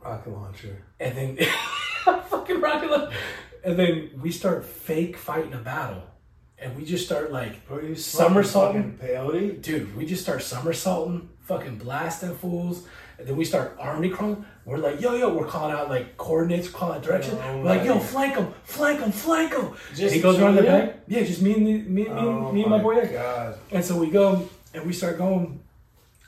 rocket 0.03 0.31
launcher. 0.33 0.83
and 1.01 1.17
then 1.17 1.37
fucking 2.05 2.61
rocket 2.61 2.91
launcher. 2.91 3.17
and 3.65 3.79
then 3.79 4.11
we 4.23 4.31
start 4.31 4.65
fake 4.65 5.17
fighting 5.17 5.53
a 5.53 5.59
battle, 5.59 6.03
and 6.59 6.77
we 6.77 6.85
just 6.85 7.05
start 7.05 7.33
like 7.33 7.67
Bro, 7.67 7.81
you 7.81 7.95
Somersaulting? 7.97 8.99
peyote? 9.03 9.61
dude, 9.61 9.95
we 9.97 10.07
just 10.07 10.23
start 10.23 10.43
somersaulting, 10.43 11.29
fucking 11.41 11.79
blasting 11.79 12.35
fools, 12.37 12.87
and 13.19 13.27
then 13.27 13.37
we 13.37 13.45
start 13.45 13.77
army 13.79 14.09
crawling. 14.11 14.45
We're 14.65 14.79
like, 14.79 15.01
yo, 15.01 15.15
yo, 15.15 15.35
we're 15.35 15.47
calling 15.47 15.75
out 15.75 15.89
like 15.89 16.17
coordinates, 16.17 16.69
calling 16.69 16.97
out 16.97 17.03
direction. 17.03 17.37
Oh 17.43 17.59
we're 17.59 17.65
like, 17.65 17.85
yo, 17.85 17.99
flank 17.99 18.37
him, 18.37 18.55
flank 18.65 19.01
him, 19.01 19.11
flank 19.13 19.53
him. 19.53 19.73
Just 19.95 20.15
he 20.15 20.21
goes 20.21 20.39
around 20.39 20.57
the 20.57 20.63
back. 20.63 21.01
Yeah, 21.09 21.23
just 21.25 21.43
me 21.43 21.55
and 21.55 21.67
the, 21.67 21.79
me, 21.79 22.05
me, 22.05 22.09
Oh 22.09 22.53
me 22.53 22.63
and 22.63 22.71
my 22.71 22.79
boy. 22.79 23.07
God. 23.07 23.59
And 23.73 23.85
so 23.85 23.99
we 23.99 24.11
go 24.11 24.49
and 24.73 24.87
we 24.87 24.93
start 24.93 25.19
going, 25.19 25.61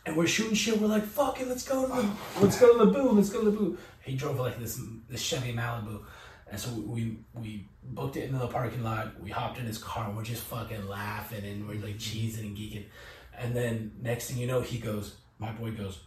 and 0.06 0.16
we're 0.16 0.26
shooting 0.26 0.54
shit. 0.54 0.80
We're 0.80 0.88
like, 0.88 1.04
fuck 1.04 1.40
it, 1.40 1.46
let's 1.48 1.66
go 1.66 1.86
to 1.86 2.02
the, 2.02 2.10
let's 2.40 2.58
go 2.58 2.72
to 2.76 2.84
the 2.84 2.90
boo, 2.90 3.10
let's 3.10 3.30
go 3.30 3.44
to 3.44 3.50
the 3.50 3.56
boo. 3.56 3.78
He 4.02 4.16
drove 4.16 4.40
like 4.40 4.58
this 4.58 4.80
this 5.08 5.20
Chevy 5.20 5.52
Malibu, 5.52 6.02
and 6.50 6.58
so 6.58 6.70
we 6.70 7.18
we 7.34 7.66
booked 7.84 8.16
it 8.16 8.24
into 8.24 8.38
the 8.38 8.48
parking 8.48 8.82
lot. 8.82 9.20
We 9.20 9.30
hopped 9.30 9.58
in 9.58 9.66
his 9.66 9.78
car 9.78 10.06
and 10.06 10.16
we're 10.16 10.24
just 10.24 10.42
fucking 10.42 10.88
laughing 10.88 11.44
and 11.44 11.68
we're 11.68 11.80
like 11.84 11.98
cheesing 11.98 12.40
and 12.40 12.56
geeking. 12.56 12.84
And 13.38 13.54
then 13.54 13.92
next 14.00 14.30
thing 14.30 14.38
you 14.38 14.46
know, 14.46 14.60
he 14.60 14.78
goes, 14.78 15.16
my 15.38 15.50
boy 15.52 15.72
goes, 15.72 16.00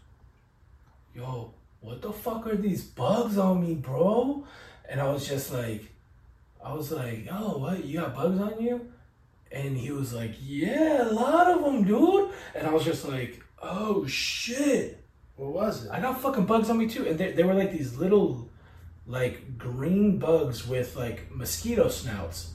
yo, 1.14 1.54
what 1.80 2.02
the 2.02 2.12
fuck 2.12 2.48
are 2.48 2.56
these 2.56 2.84
bugs 2.84 3.38
on 3.38 3.62
me, 3.62 3.76
bro? 3.76 4.46
And 4.90 5.02
I 5.02 5.12
was 5.12 5.28
just 5.28 5.52
like, 5.52 5.92
I 6.64 6.74
was 6.74 6.92
like, 6.92 7.26
yo, 7.26 7.58
what? 7.58 7.84
You 7.84 8.00
got 8.00 8.16
bugs 8.16 8.40
on 8.40 8.62
you? 8.62 8.92
And 9.54 9.78
he 9.78 9.92
was 9.92 10.14
like, 10.14 10.32
"Yeah, 10.42 11.10
a 11.10 11.14
lot 11.14 11.48
of 11.48 11.64
them, 11.64 11.84
dude." 11.84 12.32
And 12.56 12.66
I 12.66 12.72
was 12.72 12.84
just 12.84 13.08
like, 13.08 13.44
"Oh 13.62 14.06
shit." 14.08 15.00
What 15.36 15.54
was 15.54 15.86
it? 15.86 15.92
I 15.92 16.00
got 16.00 16.20
fucking 16.22 16.48
bugs 16.48 16.72
on 16.72 16.80
me 16.80 16.88
too, 16.88 17.08
and 17.08 17.20
they, 17.20 17.34
they 17.34 17.44
were 17.44 17.54
like 17.54 17.72
these 17.72 17.96
little, 17.96 18.50
like 19.06 19.58
green 19.58 20.18
bugs 20.18 20.68
with 20.68 20.96
like 20.96 21.30
mosquito 21.32 21.88
snouts, 21.90 22.54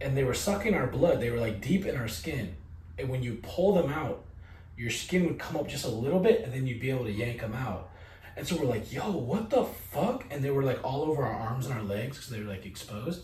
and 0.00 0.16
they 0.16 0.24
were 0.24 0.34
sucking 0.34 0.74
our 0.74 0.88
blood. 0.88 1.20
They 1.20 1.30
were 1.30 1.38
like 1.38 1.60
deep 1.60 1.86
in 1.86 1.96
our 1.96 2.08
skin, 2.08 2.56
and 2.98 3.08
when 3.08 3.22
you 3.22 3.38
pull 3.42 3.74
them 3.74 3.92
out, 3.92 4.24
your 4.76 4.90
skin 4.90 5.26
would 5.26 5.38
come 5.38 5.56
up 5.56 5.68
just 5.68 5.84
a 5.84 5.88
little 5.88 6.20
bit, 6.20 6.42
and 6.42 6.52
then 6.52 6.66
you'd 6.66 6.80
be 6.80 6.90
able 6.90 7.04
to 7.04 7.12
yank 7.12 7.40
them 7.40 7.54
out. 7.54 7.90
And 8.36 8.46
so 8.46 8.56
we're 8.56 8.66
like, 8.66 8.92
"Yo, 8.92 9.10
what 9.10 9.50
the 9.50 9.64
fuck?" 9.64 10.24
And 10.30 10.44
they 10.44 10.50
were 10.50 10.62
like 10.62 10.84
all 10.84 11.02
over 11.02 11.24
our 11.24 11.32
arms 11.32 11.66
and 11.66 11.74
our 11.74 11.82
legs 11.82 12.16
because 12.16 12.30
they 12.30 12.40
were 12.40 12.50
like 12.50 12.66
exposed. 12.66 13.22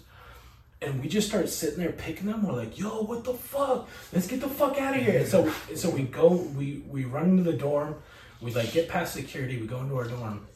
And 0.81 1.01
we 1.01 1.09
just 1.09 1.29
start 1.29 1.49
sitting 1.49 1.79
there 1.79 1.93
picking 1.93 2.27
them. 2.27 2.47
We're 2.47 2.55
like, 2.55 2.79
"Yo, 2.79 3.03
what 3.03 3.25
the 3.25 3.35
fuck? 3.35 3.89
Let's 4.13 4.27
get 4.27 4.41
the 4.41 4.49
fuck 4.49 4.79
out 4.79 4.97
of 4.97 5.03
here!" 5.03 5.19
And 5.19 5.29
so, 5.29 5.53
so 5.75 5.91
we 5.91 6.03
go, 6.03 6.29
we 6.29 6.83
we 6.89 7.05
run 7.05 7.31
into 7.31 7.43
the 7.43 7.53
dorm 7.57 7.97
we 8.43 8.53
like 8.53 8.73
get 8.73 8.89
past 8.89 9.15
security, 9.15 9.61
we 9.61 9.67
go 9.67 9.81
into 9.81 9.97
our 9.97 10.05
dorm, 10.05 10.47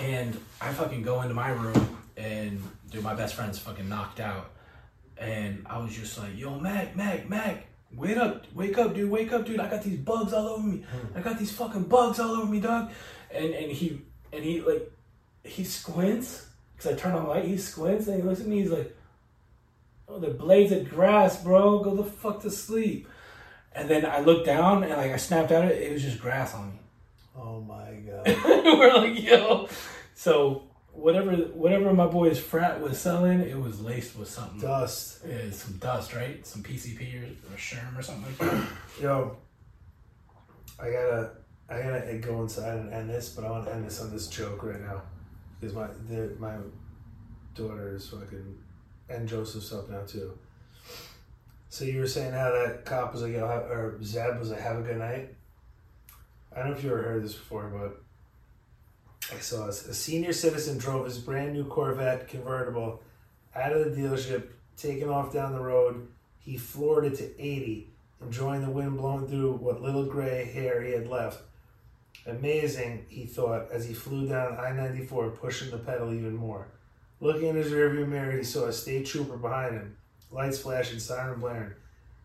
and 0.00 0.38
I 0.60 0.72
fucking 0.72 1.02
go 1.02 1.22
into 1.22 1.34
my 1.34 1.48
room 1.48 1.96
and 2.16 2.62
dude, 2.90 3.02
my 3.02 3.14
best 3.14 3.34
friend's 3.34 3.58
fucking 3.58 3.88
knocked 3.88 4.20
out. 4.20 4.50
And 5.16 5.66
I 5.68 5.78
was 5.78 5.96
just 5.96 6.16
like, 6.18 6.36
yo, 6.36 6.60
Mac, 6.60 6.94
Mac, 6.94 7.28
Mac, 7.28 7.66
wake 7.94 8.16
up, 8.16 8.44
wake 8.54 8.78
up, 8.78 8.94
dude, 8.94 9.10
wake 9.10 9.32
up, 9.32 9.46
dude. 9.46 9.60
I 9.60 9.68
got 9.68 9.82
these 9.82 9.98
bugs 9.98 10.32
all 10.32 10.48
over 10.48 10.66
me. 10.66 10.84
Hmm. 10.90 11.18
I 11.18 11.20
got 11.20 11.38
these 11.38 11.52
fucking 11.52 11.84
bugs 11.84 12.20
all 12.20 12.32
over 12.32 12.50
me, 12.50 12.60
dog. 12.60 12.90
And 13.30 13.52
and 13.54 13.70
he 13.70 14.02
and 14.32 14.44
he 14.44 14.60
like 14.60 14.90
he 15.44 15.64
squints 15.64 16.46
because 16.76 16.92
I 16.92 16.96
turn 16.96 17.14
on 17.14 17.24
the 17.24 17.30
light. 17.30 17.44
He 17.44 17.58
squints 17.58 18.06
and 18.06 18.16
he 18.16 18.22
looks 18.22 18.40
at 18.40 18.46
me. 18.46 18.62
He's 18.62 18.70
like, 18.70 18.96
"Oh, 20.08 20.18
the 20.18 20.28
blades 20.28 20.72
of 20.72 20.88
grass, 20.88 21.42
bro. 21.42 21.80
Go 21.80 21.94
the 21.94 22.04
fuck 22.04 22.42
to 22.42 22.50
sleep." 22.50 23.08
And 23.72 23.88
then 23.88 24.04
I 24.04 24.20
looked 24.20 24.46
down 24.46 24.82
and 24.82 24.92
like 24.92 25.12
I 25.12 25.16
snapped 25.16 25.52
out 25.52 25.64
of 25.64 25.70
it. 25.70 25.82
It 25.82 25.92
was 25.92 26.02
just 26.02 26.20
grass 26.20 26.54
on 26.54 26.70
me. 26.70 26.78
Oh 27.36 27.60
my 27.60 27.92
god. 27.94 28.26
We're 28.44 28.94
like, 28.94 29.22
yo. 29.22 29.68
So 30.14 30.67
whatever 30.98 31.32
whatever 31.32 31.94
my 31.94 32.06
boy's 32.06 32.38
frat 32.38 32.80
was 32.80 32.98
selling, 32.98 33.40
it 33.40 33.58
was 33.58 33.80
laced 33.80 34.18
with 34.18 34.28
something. 34.28 34.60
Dust. 34.60 35.20
Yeah, 35.26 35.50
some 35.50 35.76
dust, 35.78 36.14
right? 36.14 36.44
Some 36.46 36.62
PCP 36.62 37.22
or, 37.22 37.26
or 37.52 37.56
Sherm 37.56 37.96
or 37.96 38.02
something 38.02 38.24
like 38.24 38.38
that. 38.38 38.68
Yo, 39.00 39.36
I 40.78 40.90
gotta, 40.90 41.30
I 41.68 41.82
gotta 41.82 42.18
go 42.18 42.42
inside 42.42 42.78
and 42.78 42.92
end 42.92 43.10
this, 43.10 43.30
but 43.30 43.44
I 43.44 43.50
want 43.50 43.66
to 43.66 43.74
end 43.74 43.86
this 43.86 44.00
on 44.00 44.10
this 44.10 44.26
joke 44.26 44.62
right 44.62 44.80
now 44.80 45.02
because 45.60 45.74
my 45.74 45.86
the, 46.08 46.34
my 46.38 46.56
daughter 47.54 47.94
is 47.94 48.08
fucking, 48.08 48.58
and 49.08 49.28
Joseph's 49.28 49.72
up 49.72 49.88
now 49.88 50.02
too. 50.02 50.36
So 51.70 51.84
you 51.84 52.00
were 52.00 52.06
saying 52.06 52.32
how 52.32 52.50
that 52.50 52.84
cop 52.84 53.12
was 53.12 53.22
like, 53.22 53.34
or 53.34 53.98
Zeb 54.02 54.38
was 54.38 54.50
like, 54.50 54.60
"Have 54.60 54.78
a 54.78 54.82
good 54.82 54.98
night." 54.98 55.34
I 56.54 56.60
don't 56.60 56.70
know 56.70 56.76
if 56.76 56.82
you 56.82 56.90
ever 56.90 57.02
heard 57.02 57.22
this 57.22 57.34
before, 57.34 57.68
but 57.68 58.02
I 59.34 59.40
saw. 59.40 59.66
A 59.66 59.72
senior 59.72 60.32
citizen 60.32 60.78
drove 60.78 61.04
his 61.04 61.18
brand 61.18 61.52
new 61.52 61.64
Corvette 61.64 62.28
convertible 62.28 63.02
out 63.54 63.72
of 63.72 63.84
the 63.84 64.00
dealership, 64.00 64.48
taking 64.76 65.10
off 65.10 65.32
down 65.32 65.52
the 65.52 65.60
road. 65.60 66.08
He 66.38 66.56
floored 66.56 67.04
it 67.04 67.16
to 67.16 67.40
80, 67.40 67.90
enjoying 68.22 68.62
the 68.62 68.70
wind 68.70 68.96
blowing 68.96 69.28
through 69.28 69.54
what 69.56 69.82
little 69.82 70.06
gray 70.06 70.44
hair 70.46 70.82
he 70.82 70.92
had 70.92 71.08
left. 71.08 71.42
Amazing, 72.26 73.06
he 73.08 73.26
thought, 73.26 73.70
as 73.70 73.86
he 73.86 73.94
flew 73.94 74.28
down 74.28 74.58
I 74.58 74.72
94, 74.72 75.30
pushing 75.30 75.70
the 75.70 75.78
pedal 75.78 76.12
even 76.12 76.34
more. 76.34 76.68
Looking 77.20 77.48
in 77.48 77.56
his 77.56 77.72
rearview 77.72 78.08
mirror, 78.08 78.32
he 78.32 78.44
saw 78.44 78.66
a 78.66 78.72
state 78.72 79.06
trooper 79.06 79.36
behind 79.36 79.74
him, 79.74 79.96
lights 80.30 80.58
flashing, 80.58 81.00
siren 81.00 81.40
blaring. 81.40 81.74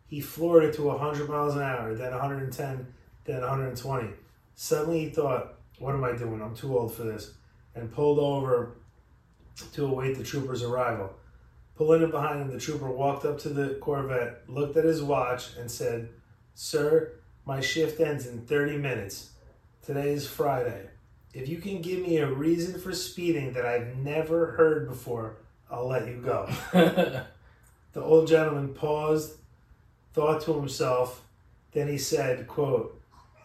He 0.07 0.21
floored 0.21 0.65
it 0.65 0.75
to 0.75 0.83
100 0.83 1.27
miles 1.27 1.55
an 1.55 1.63
hour, 1.63 1.95
then 1.95 2.11
110, 2.11 2.93
then 3.25 3.41
120. 3.41 4.09
Suddenly 4.55 4.99
he 4.99 5.09
thought, 5.09 5.52
What 5.79 5.95
am 5.95 6.03
I 6.03 6.13
doing? 6.13 6.41
I'm 6.41 6.55
too 6.55 6.77
old 6.77 6.93
for 6.93 7.03
this. 7.03 7.33
And 7.75 7.91
pulled 7.91 8.19
over 8.19 8.75
to 9.73 9.85
await 9.85 10.17
the 10.17 10.23
trooper's 10.23 10.63
arrival. 10.63 11.13
Pulling 11.75 12.03
up 12.03 12.11
behind 12.11 12.41
him, 12.41 12.51
the 12.51 12.59
trooper 12.59 12.89
walked 12.89 13.25
up 13.25 13.39
to 13.39 13.49
the 13.49 13.75
Corvette, 13.75 14.43
looked 14.47 14.77
at 14.77 14.85
his 14.85 15.01
watch, 15.01 15.55
and 15.57 15.69
said, 15.69 16.09
Sir, 16.53 17.13
my 17.45 17.59
shift 17.59 17.99
ends 17.99 18.27
in 18.27 18.41
30 18.41 18.77
minutes. 18.77 19.31
Today 19.81 20.11
is 20.11 20.27
Friday. 20.27 20.89
If 21.33 21.49
you 21.49 21.57
can 21.57 21.81
give 21.81 21.99
me 21.99 22.17
a 22.17 22.31
reason 22.31 22.79
for 22.79 22.93
speeding 22.93 23.53
that 23.53 23.65
I've 23.65 23.97
never 23.97 24.51
heard 24.51 24.87
before, 24.87 25.37
I'll 25.71 25.87
let 25.87 26.07
you 26.07 26.21
go. 26.21 26.47
The 27.93 28.01
old 28.01 28.27
gentleman 28.27 28.73
paused, 28.73 29.37
thought 30.13 30.41
to 30.41 30.53
himself, 30.53 31.23
then 31.73 31.87
he 31.87 31.99
said, 31.99 32.47
quote, 32.47 32.99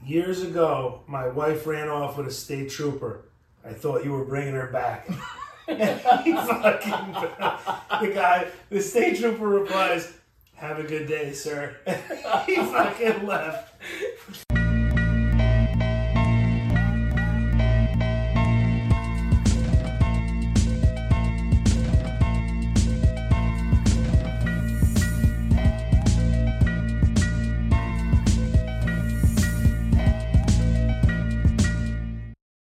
Years 0.05 0.43
ago, 0.43 1.01
my 1.07 1.29
wife 1.29 1.67
ran 1.67 1.89
off 1.89 2.17
with 2.17 2.27
a 2.29 2.33
state 2.33 2.71
trooper. 2.71 3.25
I 3.65 3.73
thought 3.73 4.05
you 4.05 4.13
were 4.13 4.25
bringing 4.25 4.55
her 4.55 4.69
back. 4.69 5.09
fucking, 5.67 5.77
the 8.01 8.13
guy, 8.15 8.47
the 8.71 8.81
state 8.81 9.19
trooper 9.19 9.47
replies, 9.47 10.15
Have 10.55 10.79
a 10.79 10.85
good 10.85 11.07
day, 11.07 11.33
sir. 11.33 11.77
he 12.47 12.57
fucking 12.57 13.27
left. 13.27 13.75